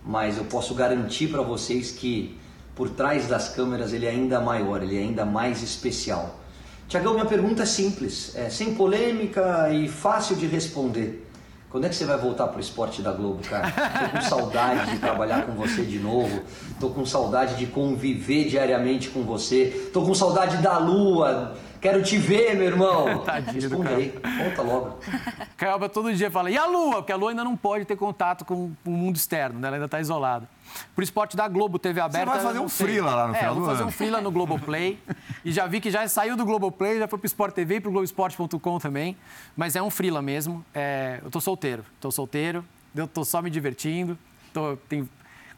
mas 0.05 0.37
eu 0.37 0.45
posso 0.45 0.73
garantir 0.73 1.27
para 1.27 1.41
vocês 1.41 1.91
que 1.91 2.37
por 2.75 2.89
trás 2.89 3.27
das 3.27 3.49
câmeras 3.49 3.93
ele 3.93 4.05
é 4.05 4.09
ainda 4.09 4.39
maior, 4.39 4.81
ele 4.81 4.97
é 4.97 5.01
ainda 5.01 5.25
mais 5.25 5.61
especial. 5.61 6.39
Tiagão, 6.87 7.13
minha 7.13 7.25
pergunta 7.25 7.63
é 7.63 7.65
simples, 7.65 8.35
é 8.35 8.49
sem 8.49 8.75
polêmica 8.75 9.69
e 9.71 9.87
fácil 9.87 10.35
de 10.35 10.45
responder. 10.47 11.23
Quando 11.69 11.85
é 11.85 11.89
que 11.89 11.95
você 11.95 12.05
vai 12.05 12.19
voltar 12.19 12.49
pro 12.49 12.59
esporte 12.59 13.01
da 13.01 13.11
Globo, 13.11 13.41
cara? 13.49 13.71
Tô 13.71 14.17
com 14.17 14.21
saudade 14.21 14.91
de 14.91 14.99
trabalhar 14.99 15.43
com 15.47 15.53
você 15.53 15.81
de 15.81 15.97
novo. 15.97 16.43
Tô 16.79 16.89
com 16.89 17.03
saudade 17.03 17.55
de 17.55 17.65
conviver 17.65 18.47
diariamente 18.47 19.09
com 19.09 19.23
você. 19.23 19.89
Tô 19.91 20.03
com 20.03 20.13
saudade 20.13 20.57
da 20.57 20.77
lua, 20.77 21.55
Quero 21.84 22.01
te 22.01 22.17
ver, 22.17 22.55
meu 22.55 22.67
irmão. 22.67 23.19
Tadinho 23.27 23.61
Responde 23.61 23.93
aí, 23.93 24.09
conta 24.11 24.61
logo. 24.61 24.99
Caioba 25.57 25.89
todo 25.89 26.13
dia 26.13 26.31
fala, 26.31 26.49
e 26.49 26.57
a 26.57 26.65
Lua? 26.65 26.95
Porque 26.95 27.11
a 27.11 27.17
Lua 27.17 27.31
ainda 27.31 27.43
não 27.43 27.57
pode 27.57 27.84
ter 27.84 27.97
contato 27.97 28.45
com 28.45 28.71
o 28.86 28.89
mundo 28.89 29.17
externo, 29.17 29.59
né? 29.59 29.67
ela 29.67 29.75
ainda 29.75 29.88
está 29.88 29.99
isolada. 29.99 30.47
Pro 30.95 31.03
esporte 31.03 31.36
da 31.36 31.45
Globo, 31.45 31.77
TV 31.77 31.99
aberta... 31.99 32.31
Você 32.31 32.38
vai 32.38 32.45
fazer 32.45 32.59
um 32.59 32.69
frila 32.69 33.13
lá 33.13 33.27
no 33.27 33.36
é, 33.36 33.39
final 33.39 33.55
vou 33.55 33.65
fazer 33.65 33.84
um 33.84 33.91
frila 33.91 34.21
no 34.21 34.31
Globoplay. 34.31 34.97
e 35.43 35.51
já 35.51 35.67
vi 35.67 35.81
que 35.81 35.91
já 35.91 36.07
saiu 36.07 36.38
do 36.38 36.45
Globoplay, 36.45 36.99
já 36.99 37.07
foi 37.07 37.19
pro 37.19 37.27
Sport 37.27 37.53
TV 37.53 37.75
e 37.75 37.79
pro 37.81 37.91
Globoesporte.com 37.91 38.79
também. 38.79 39.17
Mas 39.53 39.75
é 39.75 39.81
um 39.81 39.89
frila 39.89 40.21
mesmo. 40.21 40.65
É, 40.73 41.19
eu 41.21 41.29
tô 41.29 41.41
solteiro, 41.41 41.84
tô 41.99 42.09
solteiro, 42.09 42.63
eu 42.95 43.09
tô 43.09 43.25
só 43.25 43.41
me 43.41 43.49
divertindo. 43.49 44.17
Tô, 44.53 44.77
tenho 44.88 45.09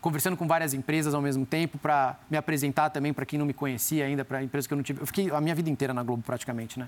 conversando 0.06 0.38
com 0.38 0.47
várias 0.47 0.72
empresas 0.76 1.16
ao 1.16 1.22
mesmo 1.22 1.47
tempo 1.47 1.80
para 1.80 2.16
me 2.30 2.38
apresentar 2.38 2.91
também 2.91 3.12
para 3.12 3.26
quem 3.26 3.39
não 3.39 3.45
me 3.47 3.56
conhecia 3.56 4.06
ainda, 4.06 4.24
para 4.24 4.43
empresas 4.43 4.68
que 4.68 4.74
eu 4.74 4.76
não 4.76 4.84
tive. 4.84 5.01
Eu 5.01 5.08
fiquei 5.08 5.32
a 5.32 5.41
minha 5.41 5.56
vida 5.56 5.68
inteira 5.68 5.95
na 5.95 6.03
Globo 6.03 6.22
praticamente, 6.22 6.78
né? 6.78 6.88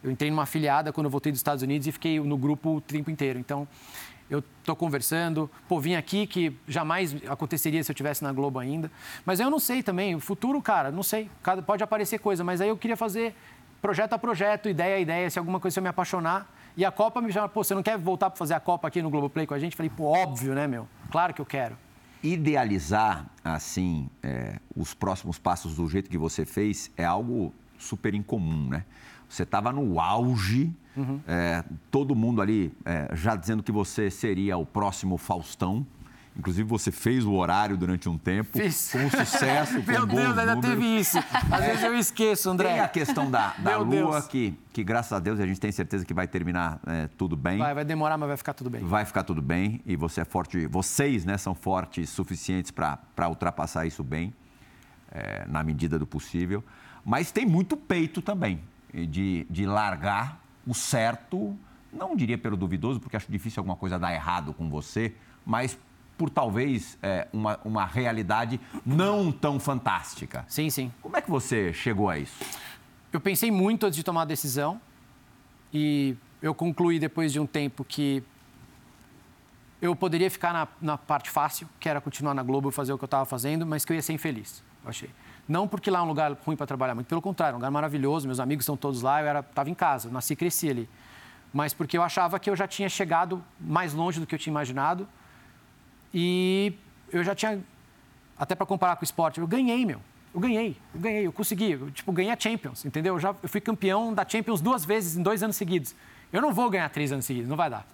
Eu 0.00 0.12
entrei 0.12 0.30
numa 0.30 0.44
afiliada 0.44 0.92
quando 0.92 1.06
eu 1.06 1.10
voltei 1.10 1.32
dos 1.32 1.40
Estados 1.40 1.64
Unidos 1.64 1.88
e 1.88 1.92
fiquei 1.92 2.20
no 2.20 2.36
grupo 2.36 2.76
o 2.76 2.80
tempo 2.80 3.10
inteiro. 3.10 3.36
Então, 3.36 3.66
eu 4.30 4.44
estou 4.60 4.76
conversando, 4.76 5.50
pô, 5.68 5.80
vim 5.80 5.96
aqui 5.96 6.24
que 6.24 6.56
jamais 6.68 7.16
aconteceria 7.26 7.82
se 7.82 7.90
eu 7.90 7.96
tivesse 7.96 8.22
na 8.22 8.32
Globo 8.32 8.60
ainda. 8.60 8.88
Mas 9.26 9.40
eu 9.40 9.50
não 9.50 9.58
sei 9.58 9.82
também, 9.82 10.14
o 10.14 10.20
futuro, 10.20 10.62
cara, 10.62 10.92
não 10.92 11.02
sei. 11.02 11.28
Pode 11.66 11.82
aparecer 11.82 12.20
coisa, 12.20 12.44
mas 12.44 12.60
aí 12.60 12.68
eu 12.68 12.76
queria 12.76 12.96
fazer 12.96 13.34
projeto 13.80 14.12
a 14.12 14.18
projeto, 14.20 14.68
ideia 14.68 14.98
a 14.98 15.00
ideia, 15.00 15.28
se 15.28 15.36
alguma 15.36 15.58
coisa 15.58 15.80
eu 15.80 15.82
me 15.82 15.88
apaixonar. 15.88 16.46
E 16.76 16.84
a 16.84 16.92
Copa 16.92 17.20
me 17.20 17.32
chama, 17.32 17.48
pô, 17.48 17.64
você 17.64 17.74
não 17.74 17.82
quer 17.82 17.98
voltar 17.98 18.30
para 18.30 18.38
fazer 18.38 18.54
a 18.54 18.60
Copa 18.60 18.86
aqui 18.86 19.02
no 19.02 19.10
Globoplay 19.10 19.48
com 19.48 19.54
a 19.54 19.58
gente? 19.58 19.74
Falei, 19.74 19.90
pô, 19.90 20.04
óbvio, 20.04 20.54
né, 20.54 20.68
meu? 20.68 20.86
Claro 21.10 21.34
que 21.34 21.40
eu 21.40 21.46
quero 21.46 21.76
idealizar 22.22 23.26
assim 23.44 24.08
é, 24.22 24.58
os 24.76 24.94
próximos 24.94 25.38
passos 25.38 25.76
do 25.76 25.88
jeito 25.88 26.08
que 26.08 26.18
você 26.18 26.44
fez 26.44 26.90
é 26.96 27.04
algo 27.04 27.52
super 27.78 28.14
incomum, 28.14 28.68
né? 28.68 28.84
Você 29.28 29.42
estava 29.42 29.72
no 29.72 29.98
auge, 29.98 30.70
uhum. 30.96 31.20
é, 31.26 31.64
todo 31.90 32.14
mundo 32.14 32.40
ali 32.42 32.72
é, 32.84 33.08
já 33.14 33.34
dizendo 33.34 33.62
que 33.62 33.72
você 33.72 34.10
seria 34.10 34.56
o 34.56 34.66
próximo 34.66 35.16
Faustão. 35.16 35.86
Inclusive, 36.36 36.66
você 36.66 36.90
fez 36.90 37.26
o 37.26 37.32
horário 37.32 37.76
durante 37.76 38.08
um 38.08 38.16
tempo. 38.16 38.58
Fiz. 38.58 38.90
Com 38.90 39.10
sucesso, 39.10 39.80
com 39.84 39.90
Meu 39.90 40.06
Deus, 40.06 40.38
ainda 40.38 40.54
números. 40.54 40.70
teve 40.70 40.98
isso. 40.98 41.18
Às 41.50 41.64
vezes 41.64 41.82
eu 41.82 41.94
esqueço, 41.94 42.48
André. 42.48 42.70
Tem 42.70 42.80
a 42.80 42.88
questão 42.88 43.30
da, 43.30 43.54
da 43.60 43.76
Lua, 43.76 44.22
que, 44.22 44.58
que 44.72 44.82
graças 44.82 45.12
a 45.12 45.18
Deus 45.18 45.38
a 45.38 45.46
gente 45.46 45.60
tem 45.60 45.70
certeza 45.70 46.04
que 46.06 46.14
vai 46.14 46.26
terminar 46.26 46.80
é, 46.86 47.08
tudo 47.18 47.36
bem. 47.36 47.58
Vai, 47.58 47.74
vai 47.74 47.84
demorar, 47.84 48.16
mas 48.16 48.28
vai 48.28 48.36
ficar 48.36 48.54
tudo 48.54 48.70
bem. 48.70 48.82
Vai 48.82 49.04
ficar 49.04 49.24
tudo 49.24 49.42
bem. 49.42 49.82
E 49.84 49.94
você 49.94 50.22
é 50.22 50.24
forte, 50.24 50.66
vocês 50.66 51.24
né, 51.26 51.36
são 51.36 51.54
fortes 51.54 52.08
suficientes 52.08 52.70
para 52.70 53.28
ultrapassar 53.28 53.84
isso 53.84 54.02
bem, 54.02 54.32
é, 55.10 55.44
na 55.46 55.62
medida 55.62 55.98
do 55.98 56.06
possível. 56.06 56.64
Mas 57.04 57.30
tem 57.30 57.44
muito 57.44 57.76
peito 57.76 58.22
também 58.22 58.60
de, 58.92 59.46
de 59.50 59.66
largar 59.66 60.40
o 60.66 60.74
certo, 60.74 61.56
não 61.92 62.16
diria 62.16 62.38
pelo 62.38 62.56
duvidoso, 62.56 63.00
porque 63.00 63.16
acho 63.16 63.30
difícil 63.30 63.60
alguma 63.60 63.76
coisa 63.76 63.98
dar 63.98 64.12
errado 64.14 64.54
com 64.54 64.70
você, 64.70 65.14
mas 65.44 65.76
por 66.22 66.30
talvez 66.30 66.96
é, 67.02 67.26
uma, 67.32 67.58
uma 67.64 67.84
realidade 67.84 68.60
não 68.86 69.32
tão 69.32 69.58
fantástica. 69.58 70.44
Sim, 70.46 70.70
sim. 70.70 70.92
Como 71.02 71.16
é 71.16 71.20
que 71.20 71.28
você 71.28 71.72
chegou 71.72 72.08
a 72.08 72.16
isso? 72.16 72.44
Eu 73.12 73.20
pensei 73.20 73.50
muito 73.50 73.84
antes 73.84 73.96
de 73.96 74.04
tomar 74.04 74.22
a 74.22 74.24
decisão 74.24 74.80
e 75.74 76.14
eu 76.40 76.54
concluí 76.54 77.00
depois 77.00 77.32
de 77.32 77.40
um 77.40 77.46
tempo 77.46 77.82
que 77.82 78.22
eu 79.80 79.96
poderia 79.96 80.30
ficar 80.30 80.52
na, 80.52 80.68
na 80.80 80.96
parte 80.96 81.28
fácil, 81.28 81.68
que 81.80 81.88
era 81.88 82.00
continuar 82.00 82.34
na 82.34 82.42
Globo 82.44 82.68
e 82.68 82.72
fazer 82.72 82.92
o 82.92 82.98
que 82.98 83.02
eu 83.02 83.06
estava 83.06 83.24
fazendo, 83.24 83.66
mas 83.66 83.84
que 83.84 83.92
eu 83.92 83.96
ia 83.96 84.02
ser 84.02 84.12
infeliz, 84.12 84.62
eu 84.84 84.90
achei. 84.90 85.10
Não 85.48 85.66
porque 85.66 85.90
lá 85.90 85.98
é 85.98 86.02
um 86.02 86.06
lugar 86.06 86.32
ruim 86.46 86.54
para 86.54 86.68
trabalhar, 86.68 86.94
muito 86.94 87.08
pelo 87.08 87.20
contrário, 87.20 87.56
um 87.56 87.58
lugar 87.58 87.70
maravilhoso, 87.72 88.28
meus 88.28 88.38
amigos 88.38 88.62
estão 88.62 88.76
todos 88.76 89.02
lá, 89.02 89.20
eu 89.20 89.40
estava 89.40 89.68
em 89.68 89.74
casa, 89.74 90.06
eu 90.06 90.12
nasci 90.12 90.34
e 90.34 90.36
cresci 90.36 90.70
ali. 90.70 90.88
Mas 91.52 91.74
porque 91.74 91.98
eu 91.98 92.02
achava 92.04 92.38
que 92.38 92.48
eu 92.48 92.54
já 92.54 92.68
tinha 92.68 92.88
chegado 92.88 93.42
mais 93.58 93.92
longe 93.92 94.20
do 94.20 94.26
que 94.26 94.36
eu 94.36 94.38
tinha 94.38 94.52
imaginado 94.52 95.08
e 96.12 96.74
eu 97.12 97.22
já 97.22 97.34
tinha, 97.34 97.62
até 98.38 98.54
para 98.54 98.66
comparar 98.66 98.96
com 98.96 99.02
o 99.02 99.04
esporte, 99.04 99.40
eu 99.40 99.46
ganhei, 99.46 99.84
meu. 99.84 100.00
Eu 100.34 100.40
ganhei, 100.40 100.76
eu 100.94 101.00
ganhei, 101.00 101.26
eu 101.26 101.32
consegui. 101.32 101.72
Eu, 101.72 101.90
tipo, 101.90 102.10
ganhei 102.12 102.32
a 102.32 102.38
Champions, 102.38 102.84
entendeu? 102.84 103.14
Eu, 103.14 103.20
já, 103.20 103.34
eu 103.42 103.48
fui 103.48 103.60
campeão 103.60 104.14
da 104.14 104.26
Champions 104.26 104.60
duas 104.60 104.84
vezes 104.84 105.16
em 105.16 105.22
dois 105.22 105.42
anos 105.42 105.56
seguidos. 105.56 105.94
Eu 106.32 106.40
não 106.40 106.52
vou 106.52 106.70
ganhar 106.70 106.88
três 106.88 107.12
anos 107.12 107.26
seguidos, 107.26 107.48
não 107.48 107.56
vai 107.56 107.68
dar. 107.68 107.86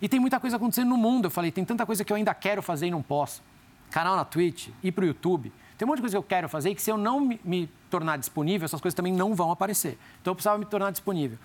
E 0.00 0.08
tem 0.08 0.18
muita 0.18 0.40
coisa 0.40 0.56
acontecendo 0.56 0.88
no 0.88 0.96
mundo. 0.96 1.26
Eu 1.26 1.30
falei, 1.30 1.52
tem 1.52 1.64
tanta 1.64 1.84
coisa 1.84 2.04
que 2.04 2.12
eu 2.12 2.16
ainda 2.16 2.34
quero 2.34 2.62
fazer 2.62 2.86
e 2.86 2.90
não 2.90 3.02
posso. 3.02 3.42
Canal 3.90 4.16
na 4.16 4.24
Twitch, 4.24 4.68
ir 4.82 4.92
para 4.92 5.04
o 5.04 5.06
YouTube. 5.06 5.52
Tem 5.76 5.86
um 5.86 5.88
monte 5.88 5.98
de 5.98 6.02
coisa 6.02 6.14
que 6.14 6.18
eu 6.18 6.22
quero 6.22 6.48
fazer 6.48 6.70
e 6.70 6.74
que 6.74 6.82
se 6.82 6.90
eu 6.90 6.96
não 6.96 7.20
me, 7.20 7.40
me, 7.44 7.68
tornar 7.90 8.16
disponível, 8.16 8.64
essas 8.64 8.80
coisas 8.80 8.96
também 8.96 9.12
não 9.12 9.34
vão 9.34 9.50
aparecer. 9.50 9.98
Então 10.20 10.32
eu 10.32 10.34
precisava 10.34 10.58
me 10.58 10.64
tornar 10.64 10.90
disponível. 10.90 11.38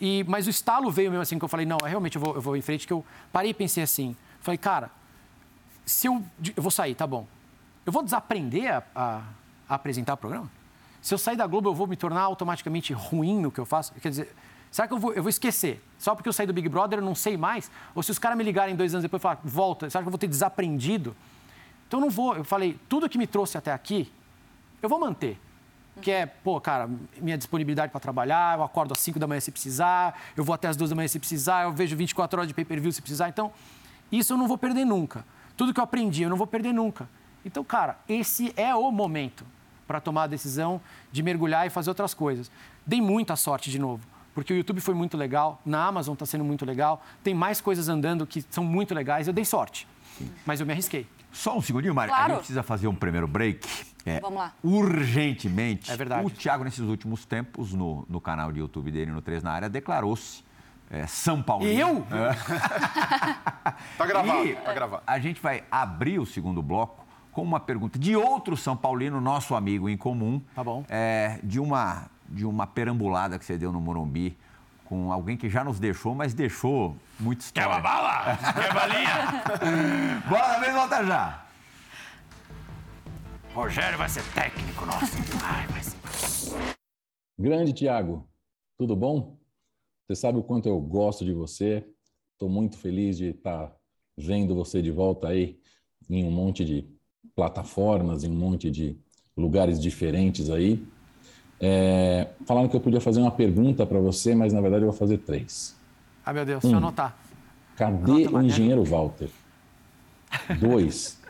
E, 0.00 0.24
mas 0.28 0.46
o 0.46 0.50
estalo 0.50 0.90
veio 0.90 1.10
mesmo 1.10 1.22
assim, 1.22 1.38
que 1.38 1.44
eu 1.44 1.48
falei, 1.48 1.64
não, 1.64 1.78
realmente 1.78 2.16
eu 2.16 2.22
vou, 2.22 2.34
eu 2.34 2.40
vou 2.40 2.56
em 2.56 2.60
frente, 2.60 2.86
que 2.86 2.92
eu 2.92 3.04
parei 3.32 3.50
e 3.50 3.54
pensei 3.54 3.82
assim, 3.82 4.14
Falei, 4.46 4.58
cara, 4.58 4.92
se 5.84 6.06
eu, 6.06 6.24
eu 6.56 6.62
vou 6.62 6.70
sair, 6.70 6.94
tá 6.94 7.04
bom. 7.04 7.26
Eu 7.84 7.90
vou 7.90 8.00
desaprender 8.00 8.72
a, 8.72 8.82
a, 8.94 9.22
a 9.68 9.74
apresentar 9.74 10.14
o 10.14 10.16
programa? 10.16 10.48
Se 11.02 11.12
eu 11.12 11.18
sair 11.18 11.36
da 11.36 11.48
Globo, 11.48 11.68
eu 11.68 11.74
vou 11.74 11.88
me 11.88 11.96
tornar 11.96 12.20
automaticamente 12.22 12.92
ruim 12.92 13.40
no 13.40 13.50
que 13.50 13.58
eu 13.58 13.66
faço? 13.66 13.92
Quer 13.94 14.08
dizer, 14.08 14.36
será 14.70 14.86
que 14.86 14.94
eu 14.94 15.00
vou, 15.00 15.12
eu 15.14 15.22
vou 15.24 15.30
esquecer? 15.30 15.82
Só 15.98 16.14
porque 16.14 16.28
eu 16.28 16.32
saí 16.32 16.46
do 16.46 16.52
Big 16.52 16.68
Brother 16.68 17.00
eu 17.00 17.04
não 17.04 17.16
sei 17.16 17.36
mais? 17.36 17.68
Ou 17.92 18.04
se 18.04 18.12
os 18.12 18.20
caras 18.20 18.38
me 18.38 18.44
ligarem 18.44 18.76
dois 18.76 18.94
anos 18.94 19.02
depois 19.02 19.20
e 19.20 19.24
falar, 19.24 19.40
volta, 19.42 19.90
será 19.90 20.00
que 20.00 20.06
eu 20.06 20.12
vou 20.12 20.18
ter 20.18 20.28
desaprendido? 20.28 21.16
Então 21.88 21.98
eu 21.98 22.02
não 22.02 22.10
vou. 22.10 22.36
Eu 22.36 22.44
falei, 22.44 22.78
tudo 22.88 23.08
que 23.08 23.18
me 23.18 23.26
trouxe 23.26 23.58
até 23.58 23.72
aqui, 23.72 24.12
eu 24.80 24.88
vou 24.88 25.00
manter. 25.00 25.40
Que 26.00 26.10
é, 26.10 26.26
pô, 26.26 26.60
cara, 26.60 26.88
minha 27.20 27.38
disponibilidade 27.38 27.90
para 27.90 28.00
trabalhar, 28.00 28.58
eu 28.58 28.62
acordo 28.62 28.92
às 28.92 28.98
5 28.98 29.18
da 29.18 29.26
manhã 29.26 29.40
se 29.40 29.50
precisar, 29.50 30.20
eu 30.36 30.44
vou 30.44 30.54
até 30.54 30.68
às 30.68 30.76
2 30.76 30.90
da 30.90 30.96
manhã 30.96 31.08
se 31.08 31.18
precisar, 31.18 31.64
eu 31.64 31.72
vejo 31.72 31.96
24 31.96 32.38
horas 32.38 32.48
de 32.48 32.54
pay-per-view 32.54 32.92
se 32.92 33.00
precisar. 33.00 33.28
Então, 33.28 33.50
isso 34.12 34.32
eu 34.32 34.36
não 34.36 34.46
vou 34.46 34.58
perder 34.58 34.84
nunca. 34.84 35.24
Tudo 35.56 35.72
que 35.72 35.80
eu 35.80 35.84
aprendi, 35.84 36.22
eu 36.22 36.30
não 36.30 36.36
vou 36.36 36.46
perder 36.46 36.72
nunca. 36.72 37.08
Então, 37.44 37.64
cara, 37.64 37.98
esse 38.08 38.52
é 38.56 38.74
o 38.74 38.90
momento 38.90 39.46
para 39.86 40.00
tomar 40.00 40.24
a 40.24 40.26
decisão 40.26 40.80
de 41.10 41.22
mergulhar 41.22 41.66
e 41.66 41.70
fazer 41.70 41.90
outras 41.90 42.12
coisas. 42.12 42.50
Dei 42.84 43.00
muita 43.00 43.36
sorte 43.36 43.70
de 43.70 43.78
novo, 43.78 44.06
porque 44.34 44.52
o 44.52 44.56
YouTube 44.56 44.80
foi 44.80 44.94
muito 44.94 45.16
legal, 45.16 45.60
na 45.64 45.86
Amazon 45.86 46.12
está 46.12 46.26
sendo 46.26 46.44
muito 46.44 46.64
legal, 46.64 47.02
tem 47.22 47.34
mais 47.34 47.60
coisas 47.60 47.88
andando 47.88 48.26
que 48.26 48.44
são 48.50 48.64
muito 48.64 48.94
legais. 48.94 49.26
Eu 49.28 49.32
dei 49.32 49.44
sorte, 49.44 49.88
mas 50.44 50.60
eu 50.60 50.66
me 50.66 50.72
arrisquei. 50.72 51.06
Só 51.32 51.56
um 51.56 51.62
segundinho, 51.62 51.94
Mário. 51.94 52.12
Claro. 52.12 52.24
A 52.24 52.28
gente 52.28 52.38
precisa 52.38 52.62
fazer 52.62 52.88
um 52.88 52.94
primeiro 52.94 53.26
break. 53.26 53.95
É, 54.06 54.20
Vamos 54.20 54.38
lá. 54.38 54.52
Urgentemente. 54.62 55.90
É 55.90 55.96
verdade. 55.96 56.24
O 56.24 56.30
Thiago, 56.30 56.62
nesses 56.62 56.78
últimos 56.80 57.24
tempos, 57.24 57.74
no, 57.74 58.06
no 58.08 58.20
canal 58.20 58.52
de 58.52 58.60
YouTube 58.60 58.90
dele, 58.92 59.10
no 59.10 59.20
3 59.20 59.42
na 59.42 59.50
área, 59.52 59.68
declarou-se 59.68 60.44
é, 60.88 61.06
São 61.08 61.42
Paulo. 61.42 61.66
E 61.66 61.80
eu? 61.80 62.06
Tá 63.98 64.06
gravado, 64.06 64.44
E 64.44 64.54
tá 64.54 64.72
gravado. 64.72 65.02
a 65.06 65.18
gente 65.18 65.40
vai 65.40 65.64
abrir 65.70 66.18
o 66.20 66.26
segundo 66.26 66.62
bloco 66.62 67.04
com 67.32 67.42
uma 67.42 67.58
pergunta 67.60 67.98
de 67.98 68.16
outro 68.16 68.56
São 68.56 68.76
Paulino, 68.76 69.20
nosso 69.20 69.54
amigo 69.54 69.88
em 69.88 69.96
comum. 69.96 70.40
Tá 70.54 70.62
bom. 70.62 70.84
É, 70.88 71.40
de, 71.42 71.58
uma, 71.60 72.06
de 72.28 72.46
uma 72.46 72.66
perambulada 72.66 73.38
que 73.38 73.44
você 73.44 73.58
deu 73.58 73.72
no 73.72 73.80
Morumbi 73.80 74.36
com 74.84 75.12
alguém 75.12 75.36
que 75.36 75.50
já 75.50 75.64
nos 75.64 75.80
deixou, 75.80 76.14
mas 76.14 76.32
deixou 76.32 76.96
muito 77.18 77.40
história. 77.40 77.68
Quer 77.68 77.74
uma 77.74 77.82
bala? 77.82 78.38
Quer 78.54 78.72
balinha? 78.72 80.22
Bora, 80.28 80.60
vem, 80.60 80.72
volta 80.72 81.04
já. 81.04 81.42
Rogério 83.56 83.96
vai 83.96 84.06
ser 84.06 84.22
técnico, 84.34 84.84
nossa. 84.84 85.16
Ai, 85.42 85.82
ser... 85.82 86.54
Grande 87.40 87.72
Tiago, 87.72 88.28
tudo 88.76 88.94
bom? 88.94 89.38
Você 90.06 90.14
sabe 90.14 90.38
o 90.38 90.42
quanto 90.42 90.68
eu 90.68 90.78
gosto 90.78 91.24
de 91.24 91.32
você. 91.32 91.82
Estou 92.34 92.50
muito 92.50 92.76
feliz 92.76 93.16
de 93.16 93.28
estar 93.30 93.74
vendo 94.14 94.54
você 94.54 94.82
de 94.82 94.90
volta 94.90 95.28
aí 95.28 95.58
em 96.10 96.22
um 96.22 96.30
monte 96.30 96.66
de 96.66 96.86
plataformas, 97.34 98.24
em 98.24 98.30
um 98.30 98.34
monte 98.36 98.70
de 98.70 98.94
lugares 99.34 99.80
diferentes 99.80 100.50
aí. 100.50 100.86
É, 101.58 102.28
falaram 102.46 102.68
que 102.68 102.76
eu 102.76 102.80
podia 102.80 103.00
fazer 103.00 103.22
uma 103.22 103.30
pergunta 103.30 103.86
para 103.86 103.98
você, 104.00 104.34
mas 104.34 104.52
na 104.52 104.60
verdade 104.60 104.82
eu 104.84 104.90
vou 104.90 104.98
fazer 104.98 105.16
três. 105.16 105.74
Ah, 106.26 106.34
meu 106.34 106.44
Deus, 106.44 106.62
deixa 106.62 106.76
eu 106.76 106.78
Hum. 106.78 106.82
anotar. 106.82 107.16
Cadê 107.74 108.26
Anota, 108.26 108.36
o 108.36 108.42
engenheiro 108.42 108.84
Walter? 108.84 109.30
Dois, 110.60 111.18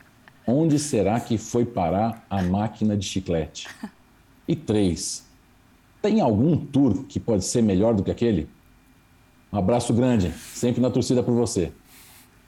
onde 0.47 0.79
será 0.79 1.19
que 1.19 1.37
foi 1.37 1.65
parar 1.65 2.25
a 2.31 2.43
máquina 2.43 2.97
de 2.97 3.05
chiclete? 3.05 3.69
E 4.47 4.55
três, 4.55 5.27
tem 6.01 6.21
algum 6.21 6.57
tour 6.57 7.05
que 7.05 7.19
pode 7.19 7.45
ser 7.45 7.63
melhor 7.63 7.95
do 7.95 8.05
que 8.05 8.11
aquele? 8.11 8.49
Um 9.53 9.59
abraço 9.59 9.93
grande, 9.93 10.31
sempre 10.55 10.81
na 10.81 10.91
torcida 10.91 11.23
por 11.23 11.35
você. 11.35 11.73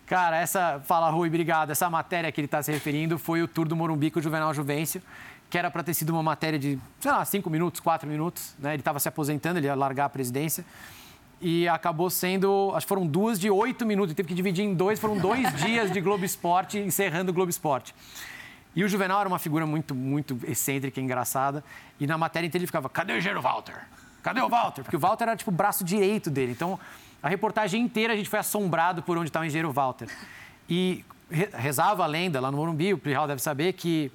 Cara, 0.07 0.38
essa. 0.38 0.80
Fala, 0.84 1.11
Rui, 1.11 1.28
obrigado. 1.28 1.70
Essa 1.70 1.90
matéria 1.90 2.32
que 2.32 2.40
ele 2.40 2.46
está 2.46 2.62
se 2.62 2.72
referindo 2.72 3.18
foi 3.18 3.42
o 3.42 3.49
Tour 3.49 3.68
do 3.68 3.76
Morumbi 3.76 4.11
com 4.11 4.20
o 4.20 4.22
Juvenal 4.22 4.55
Juvencio, 4.55 5.03
que 5.51 5.59
era 5.59 5.70
para 5.70 5.82
ter 5.82 5.92
sido 5.92 6.11
uma 6.11 6.22
matéria 6.22 6.59
de, 6.59 6.78
sei 6.99 7.11
lá, 7.11 7.24
cinco 7.24 7.51
minutos, 7.51 7.80
quatro 7.80 8.09
minutos. 8.09 8.55
Né? 8.59 8.74
Ele 8.74 8.80
estava 8.80 8.99
se 8.99 9.09
aposentando, 9.09 9.59
ele 9.59 9.66
ia 9.66 9.74
largar 9.74 10.07
a 10.07 10.09
presidência. 10.09 10.64
E 11.41 11.68
acabou 11.68 12.11
sendo, 12.11 12.72
acho 12.74 12.84
que 12.84 12.89
foram 12.89 13.07
duas 13.07 13.39
de 13.39 13.49
oito 13.51 13.86
minutos. 13.86 14.14
Teve 14.14 14.28
que 14.28 14.34
dividir 14.34 14.64
em 14.64 14.74
dois, 14.74 14.99
foram 14.99 15.16
dois 15.16 15.55
dias 15.62 15.93
de 15.93 16.01
Globo 16.01 16.24
Esporte, 16.24 16.78
encerrando 16.78 17.30
o 17.30 17.34
Globo 17.34 17.49
Esporte. 17.51 17.95
E 18.74 18.82
o 18.84 18.89
Juvenal 18.89 19.20
era 19.20 19.28
uma 19.28 19.39
figura 19.39 19.64
muito, 19.66 19.95
muito 19.95 20.39
excêntrica 20.47 21.01
engraçada. 21.01 21.62
E 22.01 22.07
na 22.07 22.18
matéria 22.18 22.47
inteira 22.47 22.62
ele 22.62 22.66
ficava: 22.66 22.89
cadê 22.89 23.12
o 23.12 23.16
engenheiro 23.18 23.41
Walter? 23.41 23.86
Cadê 24.22 24.41
o 24.41 24.49
Walter? 24.49 24.82
Porque 24.82 24.97
o 24.97 25.01
Walter 25.01 25.24
era 25.24 25.36
tipo 25.36 25.51
o 25.51 25.55
braço 25.55 25.84
direito 25.84 26.28
dele. 26.28 26.53
Então, 26.53 26.78
a 27.22 27.28
reportagem 27.28 27.80
inteira 27.82 28.12
a 28.12 28.16
gente 28.16 28.28
foi 28.28 28.39
assombrado 28.41 29.03
por 29.03 29.16
onde 29.16 29.28
estava 29.28 29.45
o 29.45 29.47
engenheiro 29.47 29.70
Walter. 29.72 30.09
E 30.68 31.05
re- 31.30 31.49
rezava 31.55 32.03
a 32.03 32.07
lenda 32.07 32.41
lá 32.41 32.51
no 32.51 32.57
Morumbi, 32.59 32.93
o 32.93 32.99
Plihal 32.99 33.26
deve 33.28 33.41
saber, 33.41 33.72
que 33.74 34.11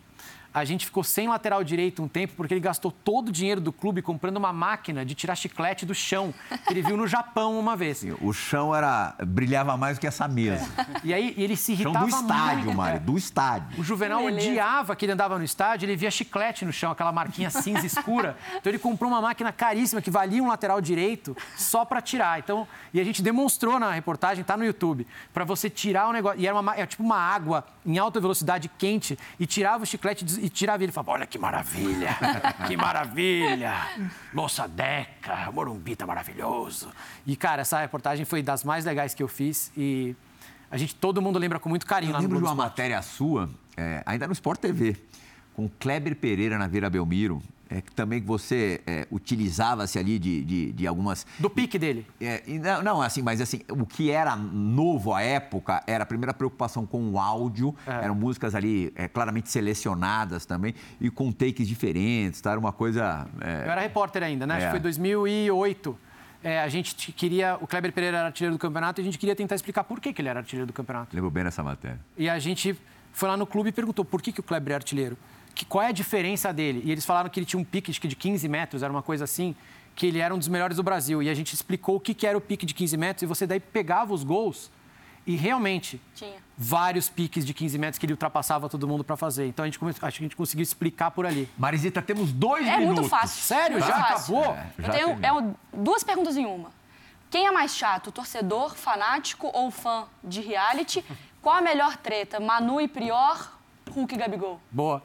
a 0.54 0.64
gente 0.66 0.86
ficou 0.86 1.04
sem 1.04 1.28
lateral 1.28 1.64
direito 1.64 2.04
um 2.04 2.08
tempo 2.08 2.34
porque 2.36 2.54
ele 2.54 2.62
gastou 2.62 2.92
todo 2.92 3.30
o 3.30 3.32
dinheiro 3.32 3.60
do 3.60 3.72
clube 3.74 4.02
comprando 4.02 4.38
uma 4.38 4.54
máquina 4.54 5.04
de 5.06 5.16
tirar 5.16 5.36
chiclete 5.36 5.86
do 5.86 5.96
chão, 5.96 6.34
que 6.66 6.74
ele 6.74 6.82
viu 6.82 6.96
no 6.96 7.08
Japão 7.08 7.58
uma 7.60 7.76
vez. 7.76 8.06
O 8.22 8.32
chão 8.34 8.76
era 8.76 9.16
brilhava 9.26 9.76
mais 9.78 9.98
do 9.98 10.02
que 10.02 10.08
essa 10.08 10.28
mesa. 10.28 10.68
E 11.04 11.14
aí 11.14 11.34
e 11.36 11.44
ele 11.44 11.56
se 11.56 11.76
Chão 11.76 11.92
irritava 11.92 12.06
do 12.06 12.10
estádio, 12.10 12.66
muito. 12.66 12.78
Mário, 12.78 13.00
do 13.00 13.18
estádio. 13.18 13.80
O 13.80 13.84
Juvenal 13.84 14.24
Beleza. 14.24 14.50
odiava 14.50 14.96
que 14.96 15.06
ele 15.06 15.12
andava 15.14 15.38
no 15.38 15.44
estádio, 15.44 15.86
ele 15.86 15.96
via 15.96 16.12
chiclete 16.12 16.66
no 16.66 16.72
chão, 16.74 16.92
aquela 16.92 17.12
marquinha 17.12 17.50
cinza 17.50 17.86
escura. 17.86 18.38
Então 18.56 18.70
ele 18.70 18.80
comprou 18.80 19.10
uma 19.10 19.22
máquina 19.22 19.52
caríssima 19.52 20.02
que 20.02 20.12
valia 20.12 20.42
um 20.44 20.48
lateral 20.48 20.80
direito 20.80 21.36
só 21.58 21.84
para 21.86 22.02
tirar. 22.02 22.40
Então, 22.40 22.68
e 22.94 23.00
a 23.00 23.04
gente 23.04 23.22
demonstrou 23.22 23.80
na 23.80 23.92
reportagem, 23.92 24.44
tá 24.44 24.56
no 24.56 24.66
YouTube, 24.66 25.08
para 25.34 25.44
você 25.44 25.70
tirar 25.70 26.08
o 26.10 26.14
negócio. 26.14 26.40
E 26.40 26.46
era, 26.46 26.56
uma, 26.56 26.62
ma- 26.62 26.76
era 26.76 26.86
tipo 26.88 27.04
uma 27.04 27.18
água 27.18 27.66
em 27.86 27.98
alta 27.98 28.20
velocidade 28.20 28.70
quente 28.78 29.18
e 29.40 29.46
tirava 29.46 29.84
o 29.84 29.86
chiclete 29.88 30.24
e 30.44 30.50
tirava 30.50 30.78
ele. 30.84 30.86
Ele 30.86 30.92
falava: 30.92 31.12
Olha 31.14 31.26
que 31.26 31.40
maravilha, 31.40 32.10
que 32.68 32.76
maravilha. 32.76 33.74
Moça 34.34 34.68
Deca, 34.68 35.50
Morumbi 35.52 35.96
tá 35.96 36.06
maravilhoso. 36.06 36.92
E, 37.26 37.36
cara, 37.36 37.62
essa 37.62 37.80
reportagem 37.80 38.26
foi 38.26 38.44
das 38.44 38.64
mais 38.64 38.84
legais 38.86 39.14
que 39.14 39.24
eu 39.24 39.28
fiz 39.28 39.72
e. 39.76 40.16
A 40.70 40.78
gente, 40.78 40.96
todo 40.96 41.22
mundo 41.22 41.38
lembra 41.40 41.60
com 41.60 41.70
muito 41.70 41.86
carinho 41.86 42.10
Eu 42.10 42.14
lá 42.14 42.20
no 42.20 42.24
lembro 42.24 42.38
de 42.40 42.44
uma 42.44 42.52
Esporte. 42.52 42.70
matéria 42.70 43.02
sua, 43.04 43.50
é, 43.78 44.02
ainda 44.08 44.26
no 44.26 44.34
Sport 44.34 44.60
TV, 44.60 44.98
com 45.54 45.70
Kleber 45.80 46.16
Pereira 46.16 46.58
na 46.58 46.68
Vila 46.68 46.90
Belmiro, 46.90 47.42
é, 47.74 47.82
que 47.82 47.92
também 47.92 48.22
que 48.22 48.28
você 48.28 48.82
é, 48.86 49.08
utilizava-se 49.12 49.98
ali 49.98 50.20
de, 50.20 50.44
de, 50.44 50.72
de 50.74 50.88
algumas... 50.88 51.26
Do 51.40 51.50
pique 51.50 51.80
dele. 51.80 52.06
É, 52.22 52.44
não, 52.48 52.84
não, 52.84 53.02
assim, 53.02 53.22
mas 53.22 53.42
assim, 53.42 53.62
o 53.70 53.86
que 53.86 54.12
era 54.12 54.36
novo 54.36 55.14
à 55.14 55.22
época 55.24 55.82
era 55.88 56.04
a 56.04 56.06
primeira 56.06 56.34
preocupação 56.34 56.86
com 56.86 57.10
o 57.12 57.20
áudio, 57.20 57.76
É. 57.88 58.06
eram 58.06 58.16
músicas 58.16 58.54
ali 58.54 58.92
é, 58.96 59.08
claramente 59.08 59.50
selecionadas 59.50 60.46
também, 60.46 60.76
e 61.02 61.10
com 61.10 61.32
takes 61.32 61.68
diferentes, 61.68 62.40
tá? 62.42 62.52
Era 62.52 62.60
uma 62.60 62.72
coisa... 62.72 63.28
é, 63.42 63.66
Eu 63.66 63.72
era 63.72 63.82
repórter 63.82 64.22
ainda, 64.24 64.46
né? 64.46 64.56
Acho 64.58 64.66
que 64.66 64.72
foi 64.72 64.80
2008. 64.80 65.98
É, 66.44 66.60
a 66.60 66.68
gente 66.68 67.12
queria. 67.14 67.58
O 67.62 67.66
Kleber 67.68 67.94
Pereira 67.94 68.18
era 68.18 68.26
artilheiro 68.28 68.56
do 68.56 68.60
campeonato 68.60 69.00
e 69.00 69.02
a 69.02 69.06
gente 69.06 69.18
queria 69.18 69.36
tentar 69.36 69.56
explicar 69.56 69.84
por 69.86 70.00
que, 70.02 70.12
que 70.12 70.22
ele 70.22 70.28
era 70.28 70.42
artilheiro 70.42 70.68
do 70.68 70.74
campeonato. 70.74 71.16
Lembro 71.16 71.32
bem 71.32 71.44
dessa 71.44 71.64
matéria. 71.64 72.00
E 72.18 72.30
a 72.30 72.38
gente 72.38 72.76
foi 73.14 73.30
lá 73.30 73.38
no 73.38 73.48
clube 73.48 73.70
e 73.70 73.72
perguntou 73.72 74.04
por 74.04 74.22
que, 74.22 74.32
que 74.34 74.42
o 74.42 74.44
Kleber 74.44 74.74
é 74.74 74.76
artilheiro. 74.76 75.18
Que, 75.56 75.66
qual 75.66 75.84
é 75.84 75.88
a 75.88 75.92
diferença 75.92 76.52
dele? 76.52 76.82
E 76.84 76.92
eles 76.92 77.06
falaram 77.06 77.30
que 77.30 77.40
ele 77.40 77.46
tinha 77.46 77.60
um 77.60 77.64
pique 77.64 77.92
de 77.92 78.16
15 78.16 78.48
metros, 78.48 78.82
era 78.84 78.92
uma 78.92 79.04
coisa 79.04 79.24
assim, 79.24 79.56
que 79.96 80.08
ele 80.08 80.20
era 80.20 80.34
um 80.34 80.38
dos 80.40 80.48
melhores 80.48 80.78
do 80.78 80.84
Brasil. 80.84 81.22
E 81.22 81.30
a 81.30 81.34
gente 81.34 81.54
explicou 81.54 81.96
o 81.96 82.00
que, 82.00 82.14
que 82.14 82.26
era 82.26 82.38
o 82.38 82.42
pique 82.42 82.66
de 82.66 82.74
15 82.74 82.98
metros 82.98 83.24
e 83.24 83.26
você 83.26 83.46
daí 83.46 83.60
pegava 83.60 84.14
os 84.14 84.24
gols 84.24 84.72
e 85.26 85.36
realmente 85.36 86.02
Tinha. 86.16 86.36
vários 86.58 87.08
piques 87.08 87.46
de 87.46 87.54
15 87.54 87.78
metros 87.78 87.98
que 88.00 88.06
ele 88.06 88.14
ultrapassava 88.14 88.68
todo 88.68 88.88
mundo 88.88 89.04
para 89.04 89.16
fazer. 89.16 89.48
Então 89.48 89.64
a 89.64 89.68
gente, 89.68 89.80
acho 89.86 90.00
que 90.00 90.06
a 90.06 90.10
gente 90.10 90.36
conseguiu 90.36 90.64
explicar 90.64 91.12
por 91.12 91.26
ali. 91.26 91.48
Marisita, 91.58 92.02
temos 92.02 92.32
dois 92.34 92.66
É 92.68 92.78
minutos. 92.78 93.00
muito 93.02 93.10
fácil. 93.10 93.42
Sério? 93.44 93.78
Muito 93.78 93.88
Já 93.88 94.04
fácil. 94.04 94.38
acabou? 94.40 94.56
É, 94.56 94.68
Eu 94.80 94.84
já 94.86 94.92
tenho 94.92 95.08
terminou. 95.20 95.52
é 95.74 95.78
duas 95.78 96.04
perguntas 96.04 96.36
em 96.36 96.46
uma. 96.46 96.72
Quem 97.30 97.48
é 97.48 97.52
mais 97.52 97.76
chato, 97.76 98.12
torcedor, 98.12 98.76
fanático 98.76 99.50
ou 99.54 99.72
fã 99.72 100.06
de 100.24 100.42
reality? 100.42 101.04
Qual 101.42 101.56
a 101.56 101.62
melhor 101.62 101.96
treta, 101.98 102.40
Manu 102.40 102.82
e 102.82 102.88
Prior, 102.88 103.52
Hulk 103.92 104.14
e 104.14 104.18
Gabigol? 104.18 104.60
Boa. 104.72 105.02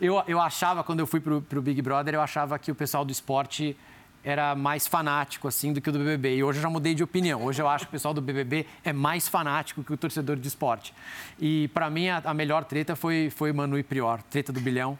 Eu, 0.00 0.22
eu 0.26 0.40
achava, 0.40 0.82
quando 0.84 1.00
eu 1.00 1.06
fui 1.06 1.20
pro, 1.20 1.40
pro 1.42 1.62
Big 1.62 1.80
Brother, 1.82 2.14
eu 2.14 2.20
achava 2.20 2.58
que 2.58 2.70
o 2.70 2.74
pessoal 2.74 3.04
do 3.04 3.12
esporte 3.12 3.76
era 4.22 4.54
mais 4.54 4.86
fanático, 4.86 5.46
assim, 5.46 5.72
do 5.72 5.80
que 5.82 5.88
o 5.90 5.92
do 5.92 5.98
BBB. 5.98 6.36
E 6.36 6.42
hoje 6.44 6.58
eu 6.58 6.62
já 6.62 6.70
mudei 6.70 6.94
de 6.94 7.02
opinião. 7.02 7.42
Hoje 7.44 7.60
eu 7.60 7.68
acho 7.68 7.84
que 7.84 7.90
o 7.90 7.92
pessoal 7.92 8.14
do 8.14 8.22
BBB 8.22 8.66
é 8.82 8.92
mais 8.92 9.28
fanático 9.28 9.84
que 9.84 9.92
o 9.92 9.96
torcedor 9.96 10.36
de 10.36 10.48
esporte. 10.48 10.94
E, 11.38 11.68
para 11.74 11.90
mim, 11.90 12.08
a, 12.08 12.22
a 12.24 12.32
melhor 12.34 12.64
treta 12.64 12.96
foi, 12.96 13.30
foi 13.30 13.52
Manu 13.52 13.78
e 13.78 13.82
Prior, 13.82 14.22
treta 14.22 14.50
do 14.50 14.60
bilhão. 14.60 14.98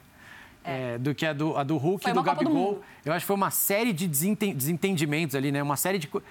é, 0.62 0.98
do 0.98 1.14
que 1.14 1.24
a 1.24 1.32
do, 1.32 1.56
a 1.56 1.62
do 1.62 1.76
Hulk 1.78 2.04
e 2.06 2.12
do 2.12 2.16
do 2.20 2.22
Gabigol. 2.22 2.54
Mundo. 2.54 2.82
eu 3.04 3.12
acho 3.14 3.20
que 3.24 3.26
foi 3.26 3.36
uma 3.36 3.50
série 3.50 3.92
de 3.94 4.06
desenten- 4.06 4.54
desentendimentos 4.54 5.34
ali, 5.34 5.50
né? 5.50 5.62
Uma 5.62 5.76
série 5.76 5.98
de... 5.98 6.06
co- 6.06 6.22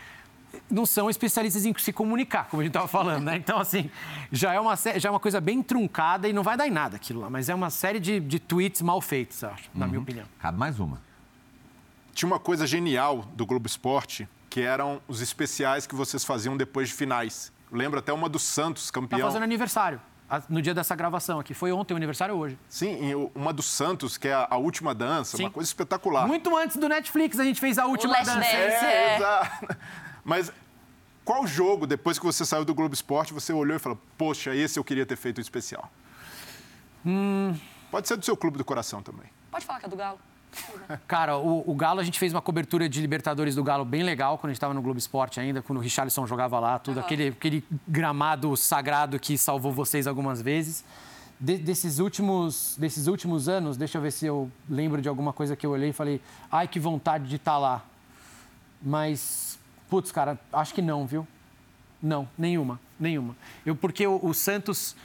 Não 0.69 0.85
são 0.85 1.09
especialistas 1.09 1.65
em 1.65 1.73
se 1.77 1.91
comunicar, 1.93 2.47
como 2.49 2.61
a 2.61 2.63
gente 2.63 2.71
estava 2.71 2.87
falando, 2.87 3.23
né? 3.25 3.35
Então, 3.37 3.59
assim, 3.59 3.89
já 4.31 4.53
é, 4.53 4.59
uma, 4.59 4.75
já 4.75 5.09
é 5.09 5.11
uma 5.11 5.19
coisa 5.19 5.39
bem 5.41 5.61
truncada 5.63 6.27
e 6.27 6.33
não 6.33 6.43
vai 6.43 6.55
dar 6.57 6.67
em 6.67 6.71
nada 6.71 6.95
aquilo 6.95 7.21
lá. 7.21 7.29
Mas 7.29 7.49
é 7.49 7.55
uma 7.55 7.69
série 7.69 7.99
de, 7.99 8.19
de 8.19 8.39
tweets 8.39 8.81
mal 8.81 9.01
feitos, 9.01 9.41
eu 9.41 9.49
acho, 9.49 9.69
na 9.73 9.87
minha 9.87 9.99
opinião. 9.99 10.25
Cabe 10.39 10.57
mais 10.57 10.79
uma. 10.79 11.01
Tinha 12.13 12.27
uma 12.27 12.39
coisa 12.39 12.65
genial 12.67 13.25
do 13.35 13.45
Globo 13.45 13.65
Esporte, 13.67 14.27
que 14.49 14.61
eram 14.61 15.01
os 15.07 15.21
especiais 15.21 15.87
que 15.87 15.95
vocês 15.95 16.23
faziam 16.23 16.55
depois 16.55 16.89
de 16.89 16.93
finais. 16.95 17.51
Lembro 17.71 17.97
até 17.99 18.13
uma 18.13 18.29
do 18.29 18.37
Santos, 18.37 18.87
Tá 18.87 18.93
campeão. 19.01 19.21
fazendo 19.27 19.43
aniversário. 19.43 19.99
No 20.49 20.61
dia 20.63 20.73
dessa 20.73 20.95
gravação 20.95 21.39
aqui. 21.39 21.53
Foi 21.53 21.71
ontem 21.71 21.93
o 21.93 21.97
aniversário 21.97 22.33
ou 22.35 22.41
hoje. 22.41 22.57
Sim, 22.67 23.13
o- 23.13 23.31
uma 23.35 23.53
do 23.53 23.61
Santos, 23.61 24.17
que 24.17 24.27
é 24.27 24.33
a, 24.49 24.55
última 24.57 24.93
dança, 24.95 25.37
Sim. 25.37 25.43
uma 25.43 25.51
coisa 25.51 25.67
espetacular. 25.69 26.25
Muito 26.27 26.55
antes 26.57 26.77
do 26.77 26.87
Netflix 26.89 27.39
a 27.39 27.43
gente 27.43 27.59
fez 27.59 27.77
a 27.77 27.85
última 27.85 28.13
Last 28.13 28.25
dança. 28.25 28.39
Dance. 28.39 28.53
É, 28.55 29.17
É. 29.21 29.77
Mas 30.23 30.51
qual 31.25 31.45
jogo, 31.47 31.85
depois 31.87 32.19
que 32.19 32.25
você 32.25 32.45
saiu 32.45 32.65
do 32.65 32.73
Globo 32.73 32.93
Esporte, 32.93 33.33
você 33.33 33.53
olhou 33.53 33.75
e 33.75 33.79
falou, 33.79 33.99
poxa, 34.17 34.55
esse 34.55 34.77
eu 34.79 34.83
queria 34.83 35.05
ter 35.05 35.15
feito 35.15 35.37
um 35.39 35.41
especial? 35.41 35.89
Hum. 37.05 37.55
Pode 37.91 38.07
ser 38.07 38.15
do 38.17 38.25
seu 38.25 38.35
clube 38.35 38.57
do 38.57 38.65
coração 38.65 39.01
também. 39.03 39.27
Pode 39.51 39.65
falar 39.65 39.79
que 39.79 39.85
é 39.85 39.89
do 39.89 39.95
Galo. 39.95 40.19
Cara, 41.07 41.37
o, 41.37 41.63
o 41.69 41.75
Galo, 41.75 41.99
a 41.99 42.03
gente 42.03 42.19
fez 42.19 42.31
uma 42.33 42.41
cobertura 42.41 42.87
de 42.87 43.01
Libertadores 43.01 43.55
do 43.55 43.63
Galo 43.63 43.83
bem 43.83 44.03
legal 44.03 44.37
quando 44.37 44.49
a 44.49 44.53
gente 44.53 44.57
estava 44.57 44.73
no 44.73 44.81
Globo 44.81 44.99
Esporte 44.99 45.39
ainda, 45.39 45.61
quando 45.61 45.79
o 45.79 45.81
Richarlison 45.81 46.25
jogava 46.27 46.59
lá, 46.59 46.77
tudo, 46.79 46.97
Aham. 46.97 47.05
aquele, 47.05 47.27
aquele 47.29 47.65
gramado 47.87 48.55
sagrado 48.55 49.19
que 49.19 49.37
salvou 49.37 49.71
vocês 49.71 50.07
algumas 50.07 50.41
vezes. 50.41 50.83
De- 51.39 51.57
desses, 51.57 51.99
últimos, 51.99 52.75
desses 52.77 53.07
últimos 53.07 53.49
anos, 53.49 53.75
deixa 53.77 53.97
eu 53.97 54.01
ver 54.01 54.11
se 54.11 54.25
eu 54.25 54.49
lembro 54.69 55.01
de 55.01 55.09
alguma 55.09 55.33
coisa 55.33 55.55
que 55.55 55.65
eu 55.65 55.71
olhei 55.71 55.89
e 55.89 55.93
falei, 55.93 56.21
ai, 56.51 56.67
que 56.67 56.79
vontade 56.79 57.27
de 57.27 57.35
estar 57.37 57.57
lá. 57.57 57.83
Mas, 58.81 59.57
putz, 59.93 60.11
cara, 60.11 60.39
acho 60.51 60.73
que 60.73 60.81
não, 60.81 61.05
viu? 61.05 61.27
Não, 62.01 62.27
nenhuma, 62.35 62.79
nenhuma. 62.99 63.35
Eu, 63.63 63.75
porque 63.75 64.07
o, 64.07 64.19
o 64.25 64.33
Santos 64.33 64.95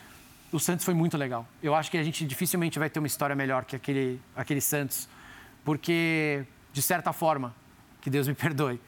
o 0.51 0.59
Santos 0.59 0.83
foi 0.83 0.95
muito 0.95 1.15
legal. 1.19 1.47
Eu 1.63 1.75
acho 1.75 1.91
que 1.91 1.99
a 1.99 2.03
gente 2.03 2.25
dificilmente 2.25 2.79
vai 2.79 2.89
ter 2.89 2.99
uma 2.99 3.07
história 3.07 3.37
melhor 3.37 3.67
que 3.67 3.77
aquele, 3.77 4.19
aquele 4.35 4.63
Santos, 4.63 5.07
porque, 5.63 6.43
de 6.73 6.81
certa 6.81 7.13
forma, 7.13 7.55
que 8.01 8.09
Deus 8.09 8.27
me 8.27 8.33
perdoe, 8.35 8.81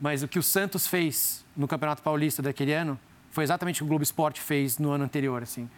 mas 0.00 0.24
o 0.24 0.26
que 0.26 0.36
o 0.36 0.42
Santos 0.42 0.88
fez 0.88 1.44
no 1.56 1.68
Campeonato 1.68 2.02
Paulista 2.02 2.42
daquele 2.42 2.72
ano 2.72 2.98
foi 3.30 3.44
exatamente 3.44 3.76
o 3.76 3.78
que 3.78 3.84
o 3.84 3.88
Globo 3.88 4.02
Esporte 4.02 4.40
fez 4.40 4.78
no 4.78 4.90
ano 4.90 5.04
anterior. 5.04 5.44
Assim. 5.44 5.70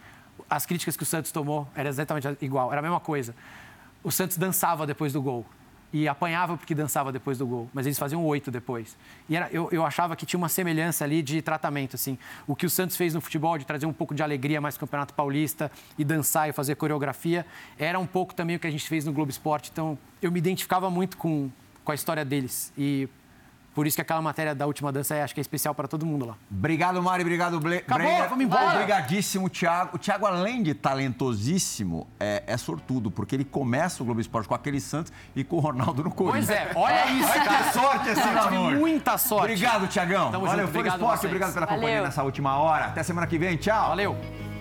As 0.49 0.65
críticas 0.65 0.97
que 0.97 1.03
o 1.03 1.05
Santos 1.05 1.31
tomou 1.31 1.69
era 1.75 1.89
exatamente 1.89 2.27
igual, 2.41 2.71
era 2.71 2.79
a 2.79 2.81
mesma 2.81 2.99
coisa. 2.99 3.35
O 4.03 4.09
Santos 4.09 4.35
dançava 4.35 4.87
depois 4.87 5.13
do 5.13 5.21
gol 5.21 5.45
e 5.93 6.07
apanhava 6.07 6.57
porque 6.57 6.73
dançava 6.73 7.11
depois 7.11 7.37
do 7.37 7.45
gol, 7.45 7.69
mas 7.71 7.85
eles 7.85 7.99
faziam 7.99 8.25
oito 8.25 8.49
depois. 8.49 8.97
E 9.29 9.35
era, 9.37 9.47
eu, 9.51 9.69
eu 9.71 9.85
achava 9.85 10.15
que 10.15 10.25
tinha 10.25 10.39
uma 10.39 10.49
semelhança 10.49 11.03
ali 11.03 11.21
de 11.21 11.39
tratamento, 11.39 11.95
assim. 11.95 12.17
O 12.47 12.55
que 12.55 12.65
o 12.65 12.69
Santos 12.69 12.97
fez 12.97 13.13
no 13.13 13.21
futebol, 13.21 13.59
de 13.59 13.65
trazer 13.65 13.85
um 13.85 13.93
pouco 13.93 14.15
de 14.15 14.23
alegria 14.23 14.59
mais 14.59 14.73
no 14.73 14.79
Campeonato 14.79 15.13
Paulista 15.13 15.71
e 15.95 16.03
dançar 16.03 16.49
e 16.49 16.51
fazer 16.51 16.75
coreografia, 16.75 17.45
era 17.77 17.99
um 17.99 18.07
pouco 18.07 18.33
também 18.33 18.55
o 18.55 18.59
que 18.59 18.65
a 18.65 18.71
gente 18.71 18.89
fez 18.89 19.05
no 19.05 19.13
Globo 19.13 19.29
Esporte. 19.29 19.69
Então, 19.71 19.95
eu 20.19 20.31
me 20.31 20.39
identificava 20.39 20.89
muito 20.89 21.15
com, 21.15 21.51
com 21.85 21.91
a 21.91 21.95
história 21.95 22.25
deles. 22.25 22.73
E 22.75 23.07
por 23.73 23.87
isso 23.87 23.95
que 23.95 24.01
aquela 24.01 24.21
matéria 24.21 24.53
da 24.53 24.65
última 24.65 24.91
dança 24.91 25.15
é, 25.15 25.23
acho 25.23 25.33
que 25.33 25.39
é 25.39 25.41
especial 25.41 25.73
para 25.73 25.87
todo 25.87 26.05
mundo 26.05 26.25
lá. 26.25 26.35
Obrigado, 26.51 27.01
Mari. 27.01 27.23
Obrigado, 27.23 27.59
Ble 27.59 27.77
Acabou, 27.77 28.29
vamos 28.29 28.45
embora. 28.45 28.73
Obrigadíssimo, 28.73 29.49
Thiago. 29.49 29.95
O 29.95 29.99
Thiago, 29.99 30.25
além 30.25 30.61
de 30.61 30.73
talentosíssimo, 30.73 32.07
é, 32.19 32.43
é, 32.45 32.57
sortudo, 32.57 33.09
porque 33.09 33.35
ele 33.35 33.45
começa 33.45 34.03
o 34.03 34.05
Globo 34.05 34.21
Esporte 34.21 34.47
com 34.47 34.55
aquele 34.55 34.79
Santos 34.79 35.11
e 35.35 35.43
com 35.43 35.57
o 35.57 35.59
Ronaldo 35.59 36.03
no 36.03 36.11
Corinthians. 36.11 36.47
Pois 36.47 36.57
é, 36.57 36.71
olha 36.75 37.11
isso, 37.11 37.33
cara. 37.33 37.63
Que 37.63 37.73
sorte 37.73 38.09
esse 38.09 38.21
amor. 38.21 38.73
Muita 38.73 39.17
sorte. 39.17 39.51
Obrigado, 39.51 39.87
Tiagão. 39.87 40.31
Tamo 40.31 40.45
Valeu, 40.45 40.65
junto. 40.67 40.77
Obrigado 40.77 40.99
Esporte. 40.99 41.25
Obrigado 41.25 41.53
pela 41.53 41.65
Valeu. 41.65 41.81
companhia 41.81 42.01
nessa 42.03 42.23
última 42.23 42.57
hora. 42.57 42.85
Até 42.85 43.03
semana 43.03 43.27
que 43.27 43.37
vem. 43.37 43.57
Tchau. 43.57 43.89
Valeu. 43.89 44.52